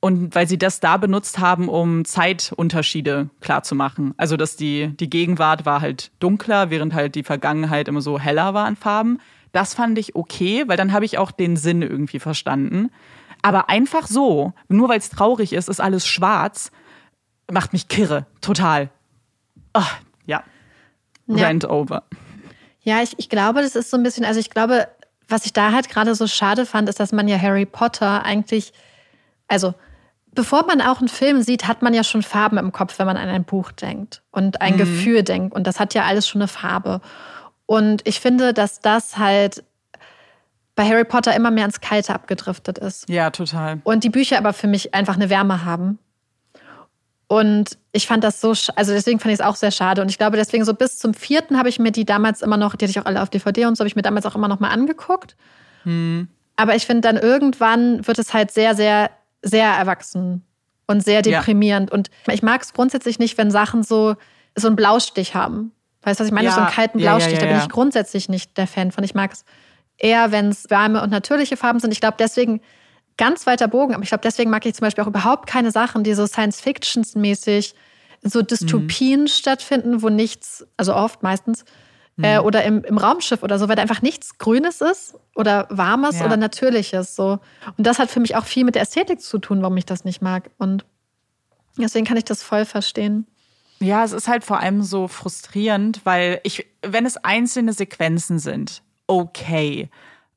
[0.00, 4.12] Und weil sie das da benutzt haben, um Zeitunterschiede klarzumachen.
[4.18, 8.52] Also, dass die, die Gegenwart war halt dunkler, während halt die Vergangenheit immer so heller
[8.52, 9.20] war an Farben.
[9.52, 12.90] Das fand ich okay, weil dann habe ich auch den Sinn irgendwie verstanden.
[13.42, 16.70] Aber einfach so, nur weil es traurig ist, ist alles schwarz,
[17.50, 18.26] macht mich kirre.
[18.40, 18.90] Total.
[19.74, 19.82] Oh,
[20.26, 20.42] ja.
[21.26, 21.46] ja.
[21.46, 22.02] Rant over.
[22.80, 24.88] Ja, ich, ich glaube, das ist so ein bisschen, also ich glaube,
[25.28, 28.72] was ich da halt gerade so schade fand, ist, dass man ja Harry Potter eigentlich,
[29.46, 29.74] also
[30.32, 33.16] bevor man auch einen Film sieht, hat man ja schon Farben im Kopf, wenn man
[33.16, 34.78] an ein Buch denkt und ein mhm.
[34.78, 35.54] Gefühl denkt.
[35.54, 37.00] Und das hat ja alles schon eine Farbe.
[37.66, 39.64] Und ich finde, dass das halt
[40.78, 43.08] bei Harry Potter immer mehr ins Kalte abgedriftet ist.
[43.08, 43.80] Ja, total.
[43.82, 45.98] Und die Bücher aber für mich einfach eine Wärme haben.
[47.26, 50.02] Und ich fand das so, also deswegen fand ich es auch sehr schade.
[50.02, 52.76] Und ich glaube, deswegen so bis zum vierten habe ich mir die damals immer noch,
[52.76, 54.46] die hatte ich auch alle auf DVD und so, habe ich mir damals auch immer
[54.46, 55.34] noch mal angeguckt.
[55.82, 56.28] Hm.
[56.54, 59.10] Aber ich finde, dann irgendwann wird es halt sehr, sehr,
[59.42, 60.44] sehr erwachsen
[60.86, 61.90] und sehr deprimierend.
[61.90, 61.94] Ja.
[61.94, 64.14] Und ich mag es grundsätzlich nicht, wenn Sachen so,
[64.54, 65.72] so einen Blaustich haben.
[66.02, 66.46] Weißt du, was ich meine?
[66.46, 66.54] Ja.
[66.54, 67.32] So einen kalten Blaustich.
[67.32, 69.02] Ja, da bin ich grundsätzlich nicht der Fan von.
[69.02, 69.44] Ich mag es
[69.98, 71.92] eher, wenn es warme und natürliche Farben sind.
[71.92, 72.60] Ich glaube, deswegen
[73.16, 76.04] ganz weiter Bogen, aber ich glaube, deswegen mag ich zum Beispiel auch überhaupt keine Sachen,
[76.04, 77.74] die so Science-Fiction-mäßig
[78.22, 79.28] so Dystopien mhm.
[79.28, 81.64] stattfinden, wo nichts, also oft meistens,
[82.16, 82.24] mhm.
[82.24, 86.18] äh, oder im, im Raumschiff oder so, weil da einfach nichts Grünes ist oder Warmes
[86.18, 86.26] ja.
[86.26, 87.14] oder Natürliches.
[87.14, 87.38] So.
[87.76, 90.04] Und das hat für mich auch viel mit der Ästhetik zu tun, warum ich das
[90.04, 90.50] nicht mag.
[90.58, 90.84] Und
[91.76, 93.26] deswegen kann ich das voll verstehen.
[93.80, 98.82] Ja, es ist halt vor allem so frustrierend, weil ich, wenn es einzelne Sequenzen sind,
[99.08, 99.88] okay.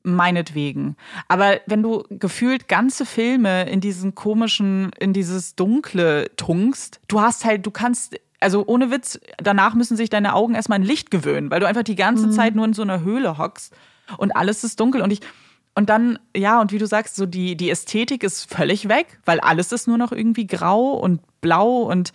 [0.04, 0.96] Meinetwegen.
[1.28, 7.44] Aber wenn du gefühlt ganze Filme in diesen komischen, in dieses Dunkle tunkst, du hast
[7.44, 11.50] halt, du kannst also ohne Witz, danach müssen sich deine Augen erstmal ein Licht gewöhnen,
[11.50, 12.32] weil du einfach die ganze mhm.
[12.32, 13.72] Zeit nur in so einer Höhle hockst
[14.18, 15.20] und alles ist dunkel und ich
[15.74, 19.40] und dann ja und wie du sagst, so die die Ästhetik ist völlig weg, weil
[19.40, 22.12] alles ist nur noch irgendwie grau und blau und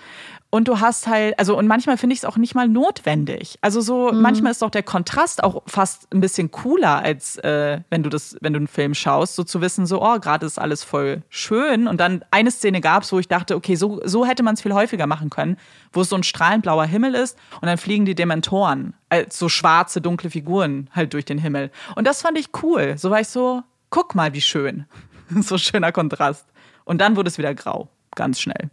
[0.49, 3.57] Und du hast halt, also und manchmal finde ich es auch nicht mal notwendig.
[3.61, 4.22] Also so, mhm.
[4.22, 8.38] manchmal ist doch der Kontrast auch fast ein bisschen cooler, als äh, wenn du das,
[8.40, 11.88] wenn du einen Film schaust, so zu wissen, so, oh, gerade ist alles voll schön.
[11.88, 14.61] Und dann eine Szene gab es, wo ich dachte, okay, so, so hätte man es
[14.61, 15.57] viel häufiger machen können,
[15.91, 19.49] wo es so ein strahlend blauer Himmel ist und dann fliegen die Dementoren als so
[19.49, 21.72] schwarze, dunkle Figuren halt durch den Himmel.
[21.95, 22.98] Und das fand ich cool.
[22.98, 24.86] So war ich so, guck mal, wie schön.
[25.41, 26.45] so schöner Kontrast.
[26.86, 28.69] Und dann wurde es wieder grau, ganz schnell.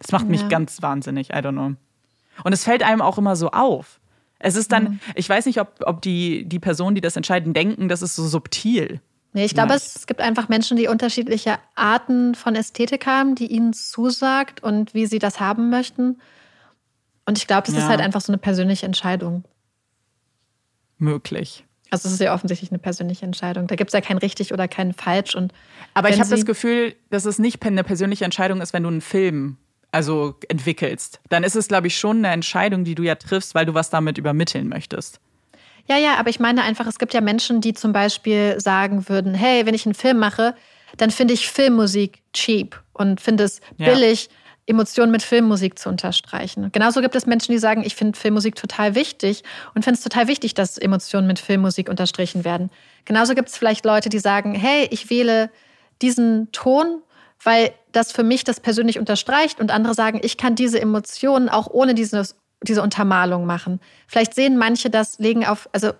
[0.00, 0.48] Das macht mich ja.
[0.48, 1.74] ganz wahnsinnig, I don't know.
[2.42, 4.00] Und es fällt einem auch immer so auf.
[4.38, 5.00] Es ist dann, mhm.
[5.14, 8.26] ich weiß nicht, ob, ob die, die Personen, die das entscheiden, denken, das ist so
[8.26, 9.00] subtil.
[9.32, 13.72] Nee, ich glaube, es gibt einfach Menschen, die unterschiedliche Arten von Ästhetik haben, die ihnen
[13.72, 16.20] zusagt und wie sie das haben möchten.
[17.26, 17.80] Und ich glaube, das ja.
[17.80, 19.44] ist halt einfach so eine persönliche Entscheidung.
[20.98, 21.64] Möglich.
[21.90, 23.66] Also es ist ja offensichtlich eine persönliche Entscheidung.
[23.66, 25.34] Da gibt es ja kein richtig oder kein falsch.
[25.34, 25.52] Und
[25.94, 29.00] Aber ich habe das Gefühl, dass es nicht eine persönliche Entscheidung ist, wenn du einen
[29.00, 29.56] Film
[29.94, 33.64] also entwickelst, dann ist es, glaube ich, schon eine Entscheidung, die du ja triffst, weil
[33.64, 35.20] du was damit übermitteln möchtest.
[35.86, 39.34] Ja, ja, aber ich meine einfach, es gibt ja Menschen, die zum Beispiel sagen würden,
[39.34, 40.54] hey, wenn ich einen Film mache,
[40.96, 44.36] dann finde ich Filmmusik cheap und finde es billig, ja.
[44.66, 46.72] Emotionen mit Filmmusik zu unterstreichen.
[46.72, 49.42] Genauso gibt es Menschen, die sagen, ich finde Filmmusik total wichtig
[49.74, 52.70] und finde es total wichtig, dass Emotionen mit Filmmusik unterstrichen werden.
[53.04, 55.50] Genauso gibt es vielleicht Leute, die sagen, hey, ich wähle
[56.00, 57.02] diesen Ton
[57.42, 61.68] weil das für mich das persönlich unterstreicht und andere sagen, ich kann diese Emotionen auch
[61.68, 63.80] ohne dieses, diese Untermalung machen.
[64.06, 65.92] Vielleicht sehen manche das, legen auf, also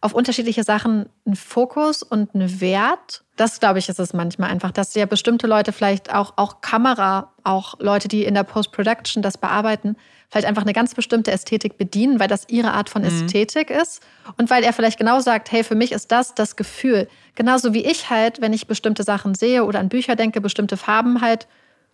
[0.00, 3.24] auf unterschiedliche Sachen einen Fokus und einen Wert.
[3.36, 7.32] Das, glaube ich, ist es manchmal einfach, dass ja bestimmte Leute vielleicht auch, auch Kamera,
[7.42, 9.96] auch Leute, die in der Post-Production das bearbeiten,
[10.28, 13.08] vielleicht einfach eine ganz bestimmte Ästhetik bedienen, weil das ihre Art von mhm.
[13.08, 14.02] Ästhetik ist
[14.36, 17.08] und weil er vielleicht genau sagt, hey, für mich ist das das Gefühl.
[17.34, 21.20] Genauso wie ich halt, wenn ich bestimmte Sachen sehe oder an Bücher denke, bestimmte Farben
[21.20, 21.46] halt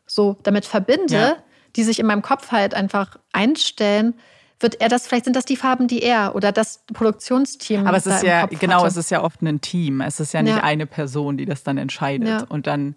[0.07, 1.37] so damit verbinde, ja.
[1.77, 4.15] die sich in meinem Kopf halt einfach einstellen,
[4.61, 7.87] wird er das, vielleicht sind das die Farben, die er oder das Produktionsteam.
[7.87, 8.89] Aber es ist ja, genau, hatte.
[8.89, 10.01] es ist ja oft ein Team.
[10.01, 10.63] Es ist ja nicht ja.
[10.63, 12.29] eine Person, die das dann entscheidet.
[12.29, 12.45] Ja.
[12.49, 12.97] Und dann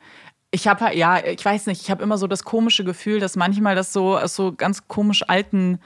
[0.51, 3.75] ich habe ja, ich weiß nicht, ich habe immer so das komische Gefühl, dass manchmal
[3.75, 5.79] das so aus so ganz komisch alten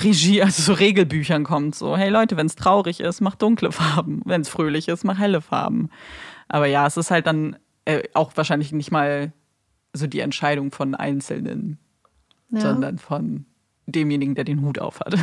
[0.00, 1.74] Regie, also so Regelbüchern kommt.
[1.74, 4.22] So, hey Leute, wenn es traurig ist, mach dunkle Farben.
[4.24, 5.90] Wenn es fröhlich ist, mach helle Farben.
[6.48, 9.32] Aber ja, es ist halt dann äh, auch wahrscheinlich nicht mal
[9.92, 11.78] so die Entscheidung von Einzelnen,
[12.50, 12.60] ja.
[12.60, 13.46] sondern von
[13.86, 15.14] demjenigen, der den Hut aufhat.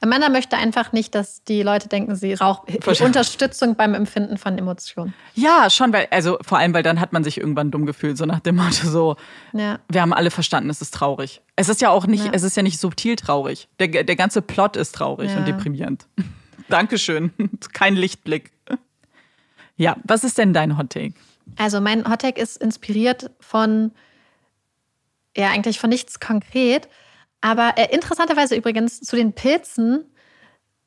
[0.00, 5.14] Amanda möchte einfach nicht, dass die Leute denken, sie braucht Unterstützung beim Empfinden von Emotionen.
[5.34, 8.26] Ja, schon, weil, also vor allem, weil dann hat man sich irgendwann dumm gefühlt, so
[8.26, 9.16] nach dem Motto so,
[9.52, 9.78] ja.
[9.88, 11.40] wir haben alle verstanden, es ist traurig.
[11.56, 12.30] Es ist ja auch nicht, ja.
[12.32, 13.68] es ist ja nicht subtil traurig.
[13.78, 15.38] Der, der ganze Plot ist traurig ja.
[15.38, 16.06] und deprimierend.
[16.68, 17.32] Dankeschön.
[17.72, 18.50] Kein Lichtblick.
[19.76, 21.14] Ja, was ist denn dein Hot Take?
[21.56, 23.92] Also mein Hot Take ist inspiriert von,
[25.36, 26.88] ja, eigentlich von nichts konkret,
[27.44, 30.06] aber äh, interessanterweise übrigens zu den Pilzen.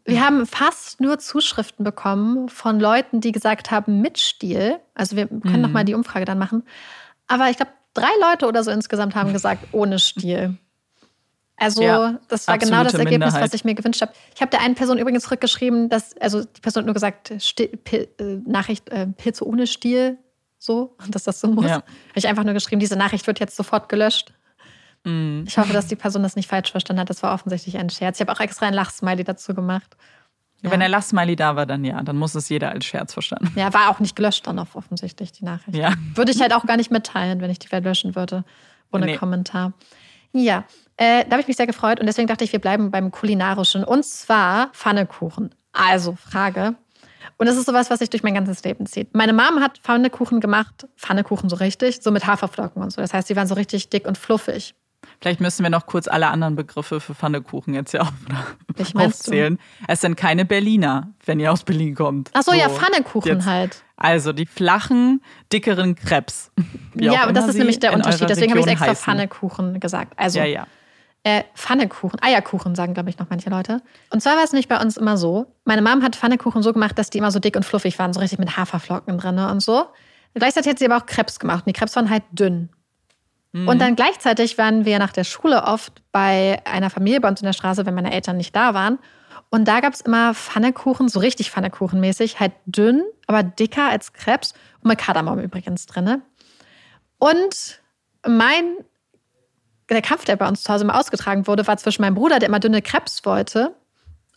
[0.05, 4.79] Wir haben fast nur Zuschriften bekommen von Leuten, die gesagt haben, mit Stiel.
[4.95, 5.61] Also wir können mhm.
[5.61, 6.63] noch mal die Umfrage dann machen.
[7.27, 10.57] Aber ich glaube, drei Leute oder so insgesamt haben gesagt, ohne Stiel.
[11.57, 13.43] Also ja, das war genau das Ergebnis, Minderheit.
[13.43, 14.13] was ich mir gewünscht habe.
[14.33, 17.67] Ich habe der einen Person übrigens zurückgeschrieben, dass, also die Person hat nur gesagt, Stil,
[17.67, 20.17] Pil, äh, Nachricht, äh, Pilze ohne Stiel,
[20.57, 21.65] so, dass das so muss.
[21.65, 21.73] Ja.
[21.73, 21.85] Habe
[22.15, 24.33] ich einfach nur geschrieben, diese Nachricht wird jetzt sofort gelöscht.
[25.03, 25.45] Mhm.
[25.47, 27.09] Ich hoffe, dass die Person das nicht falsch verstanden hat.
[27.09, 28.17] Das war offensichtlich ein Scherz.
[28.17, 29.95] Ich habe auch extra ein Lachsmiley dazu gemacht.
[30.61, 30.71] Ja.
[30.71, 33.51] Wenn der Lachsmiley da war, dann ja, dann muss es jeder als Scherz verstanden.
[33.55, 35.77] Ja, war auch nicht gelöscht dann auf offensichtlich die Nachricht.
[35.77, 35.93] Ja.
[36.15, 38.43] Würde ich halt auch gar nicht mitteilen, wenn ich die löschen würde,
[38.91, 39.17] ohne nee.
[39.17, 39.73] Kommentar.
[40.33, 40.65] Ja,
[40.97, 43.83] äh, da habe ich mich sehr gefreut und deswegen dachte ich, wir bleiben beim Kulinarischen
[43.83, 45.53] und zwar Pfannekuchen.
[45.73, 46.75] Also Frage.
[47.37, 49.13] Und das ist sowas, was sich durch mein ganzes Leben zieht.
[49.13, 53.01] Meine Mom hat Pfannekuchen gemacht, Pfannekuchen so richtig, so mit Haferflocken und so.
[53.01, 54.73] Das heißt, die waren so richtig dick und fluffig.
[55.19, 58.13] Vielleicht müssen wir noch kurz alle anderen Begriffe für Pfannekuchen jetzt ja auf,
[58.95, 59.57] aufzählen.
[59.57, 59.85] Du?
[59.87, 62.29] Es sind keine Berliner, wenn ihr aus Berlin kommt.
[62.33, 63.45] Ach so, so ja, Pfannekuchen jetzt.
[63.45, 63.83] halt.
[63.95, 65.21] Also die flachen,
[65.51, 66.51] dickeren Krebs.
[66.93, 68.29] Ja, aber das ist nämlich der Unterschied.
[68.29, 69.03] Deswegen habe ich extra heißen.
[69.03, 70.13] Pfannekuchen gesagt.
[70.17, 70.67] Also, ja, ja.
[71.23, 73.81] Äh, Pfannekuchen, Eierkuchen sagen, glaube ich, noch manche Leute.
[74.11, 76.97] Und zwar war es nämlich bei uns immer so, meine Mom hat Pfannekuchen so gemacht,
[76.97, 79.87] dass die immer so dick und fluffig waren, so richtig mit Haferflocken drin und so.
[80.35, 82.69] Gleichzeitig hat sie aber auch Krebs gemacht und die Krebs waren halt dünn.
[83.57, 83.67] Mhm.
[83.67, 87.45] Und dann gleichzeitig waren wir nach der Schule oft bei einer Familie bei uns in
[87.45, 88.99] der Straße, wenn meine Eltern nicht da waren.
[89.49, 94.53] Und da gab es immer Pfannekuchen, so richtig Pfannekuchenmäßig, halt dünn, aber dicker als Krebs
[94.81, 96.21] und mit Kardamom übrigens drin.
[97.17, 97.81] Und
[98.27, 98.75] mein,
[99.89, 102.49] der Kampf, der bei uns zu Hause immer ausgetragen wurde, war zwischen meinem Bruder, der
[102.49, 103.73] immer dünne Krebs wollte,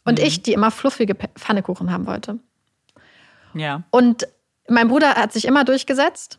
[0.04, 0.24] und mhm.
[0.24, 2.38] ich, die immer fluffige Pfannekuchen haben wollte.
[3.52, 3.82] Ja.
[3.90, 4.26] Und
[4.68, 6.38] mein Bruder hat sich immer durchgesetzt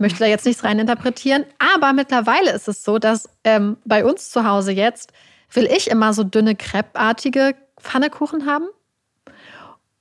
[0.00, 4.44] möchte da jetzt nichts reininterpretieren, aber mittlerweile ist es so, dass ähm, bei uns zu
[4.44, 5.12] Hause jetzt,
[5.52, 8.66] will ich immer so dünne Crepe-artige Pfannekuchen haben.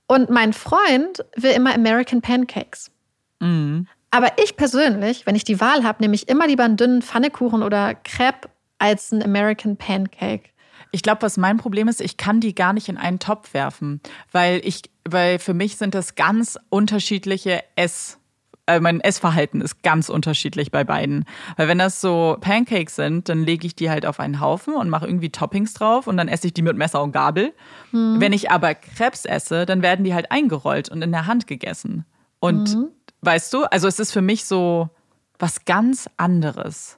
[0.07, 2.91] Und mein Freund will immer American Pancakes.
[3.39, 3.88] Mhm.
[4.11, 7.61] Aber ich persönlich, wenn ich die Wahl habe, nehme ich immer lieber einen dünnen Pfannekuchen
[7.61, 8.49] oder Crepe
[8.80, 10.49] als einen American Pancake.
[10.91, 14.01] Ich glaube, was mein Problem ist, ich kann die gar nicht in einen Topf werfen,
[14.31, 18.19] weil ich, weil für mich sind das ganz unterschiedliche Ess.
[18.70, 21.26] Äh, mein Essverhalten ist ganz unterschiedlich bei beiden.
[21.58, 24.90] Weil wenn das so Pancakes sind, dann lege ich die halt auf einen Haufen und
[24.90, 27.54] mache irgendwie Toppings drauf und dann esse ich die mit Messer und Gabel.
[27.91, 32.06] Wenn ich aber Krebs esse, dann werden die halt eingerollt und in der Hand gegessen.
[32.40, 32.78] Und
[33.22, 34.90] weißt du, also es ist für mich so
[35.40, 36.98] was ganz anderes.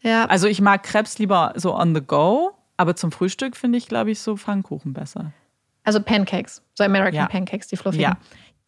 [0.00, 3.88] Ja, Also ich mag Krebs lieber so on the go, aber zum Frühstück finde ich,
[3.88, 5.32] glaube ich, so Pfannkuchen besser.
[5.82, 7.26] also Pancakes, so American Ja.
[7.26, 8.02] Pancakes, die fluffigen.
[8.04, 8.16] Ja.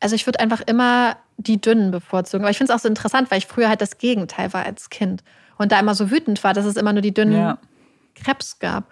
[0.00, 2.44] Also ich würde einfach immer die dünnen bevorzugen.
[2.44, 4.90] Aber ich finde es auch so interessant, weil ich früher halt das Gegenteil war als
[4.90, 5.22] Kind.
[5.58, 7.58] Und da immer so wütend war, dass es immer nur die dünnen Ja.
[8.14, 8.84] Krebs gab.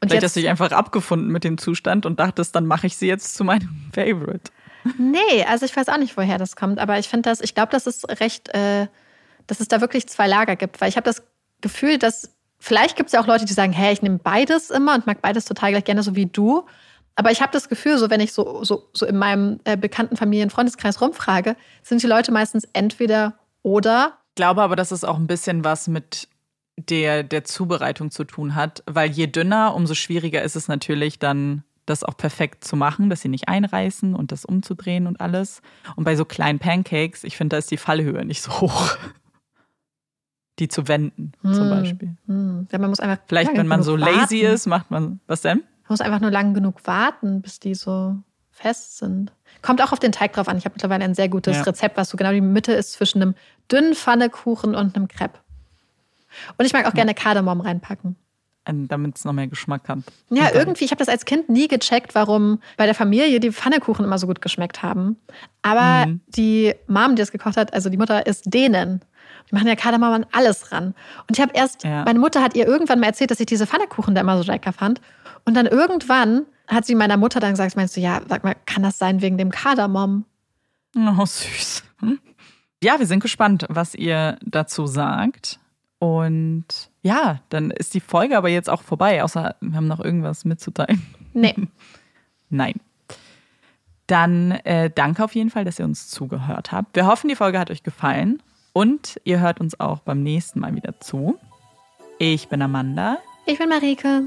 [0.00, 2.96] Und Vielleicht hast du dich einfach abgefunden mit dem Zustand und dachtest, dann mache ich
[2.96, 4.50] sie jetzt zu meinem Favorite.
[4.98, 6.78] nee, also ich weiß auch nicht, woher das kommt.
[6.78, 8.88] Aber ich finde das, ich glaube, dass es recht, äh,
[9.46, 10.80] dass es da wirklich zwei Lager gibt.
[10.80, 11.22] Weil ich habe das
[11.60, 14.94] Gefühl, dass vielleicht gibt es ja auch Leute, die sagen, hey, ich nehme beides immer
[14.94, 16.66] und mag beides total gleich gerne, so wie du.
[17.14, 20.16] Aber ich habe das Gefühl, so wenn ich so, so, so in meinem äh, bekannten
[20.16, 24.18] Familien-Freundeskreis rumfrage, sind die Leute meistens entweder oder.
[24.30, 26.28] Ich glaube aber, dass es auch ein bisschen was mit
[26.78, 31.64] der, der Zubereitung zu tun hat, weil je dünner, umso schwieriger ist es natürlich dann,
[31.84, 35.60] das auch perfekt zu machen, dass sie nicht einreißen und das umzudrehen und alles.
[35.96, 38.96] Und bei so kleinen Pancakes, ich finde, da ist die Fallhöhe nicht so hoch.
[40.58, 41.70] Die zu wenden, zum Hm.
[41.70, 42.16] Beispiel.
[42.26, 44.54] Hm, ja, man muss einfach Vielleicht, wenn man so genug lazy warten.
[44.54, 45.62] ist, macht man, was denn?
[45.92, 48.16] Man muss einfach nur lang genug warten, bis die so
[48.50, 49.30] fest sind.
[49.60, 50.56] Kommt auch auf den Teig drauf an.
[50.56, 51.62] Ich habe mittlerweile ein sehr gutes Ja.
[51.64, 53.34] Rezept, was so genau die Mitte ist zwischen einem
[53.70, 55.38] dünnen Pfannekuchen und einem Crepe.
[56.56, 58.16] Und ich mag auch gerne Kardamom reinpacken.
[58.64, 59.98] Damit es noch mehr Geschmack hat.
[60.30, 63.52] Ja, Und irgendwie, ich habe das als Kind nie gecheckt, warum bei der Familie die
[63.52, 65.16] Pfannekuchen immer so gut geschmeckt haben.
[65.60, 66.20] Aber Mhm.
[66.28, 69.02] die Mom, die das gekocht hat, also die Mutter, ist denen.
[69.52, 70.94] Die machen ja Kardamom an alles ran.
[71.28, 72.04] Und ich habe erst, Ja.
[72.06, 74.72] meine Mutter hat ihr irgendwann mal erzählt, dass ich diese Pfannekuchen da immer so lecker
[74.72, 75.02] fand.
[75.44, 78.82] Und dann irgendwann hat sie meiner Mutter dann gesagt, meinst du, ja, sag mal, kann
[78.82, 80.24] das sein wegen dem Kardamom?
[80.96, 81.84] Oh, süß.
[82.00, 82.18] Hm?
[82.82, 85.58] Ja, wir sind gespannt, was ihr dazu sagt.
[85.98, 86.64] Und
[87.02, 91.02] ja, dann ist die Folge aber jetzt auch vorbei, außer wir haben noch irgendwas mitzuteilen.
[91.34, 91.54] Nee.
[92.48, 92.80] Nein.
[94.06, 96.96] Dann äh, danke auf jeden Fall, dass ihr uns zugehört habt.
[96.96, 98.42] Wir hoffen, die Folge hat euch gefallen
[98.72, 101.38] und ihr hört uns auch beim nächsten Mal wieder zu.
[102.18, 104.24] Ich bin Amanda Ich bin Marike.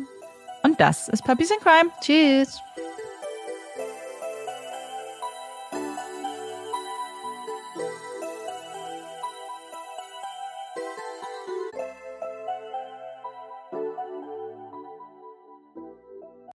[0.63, 1.91] und das ist Puppies in Crime.
[2.01, 2.59] Tschüss.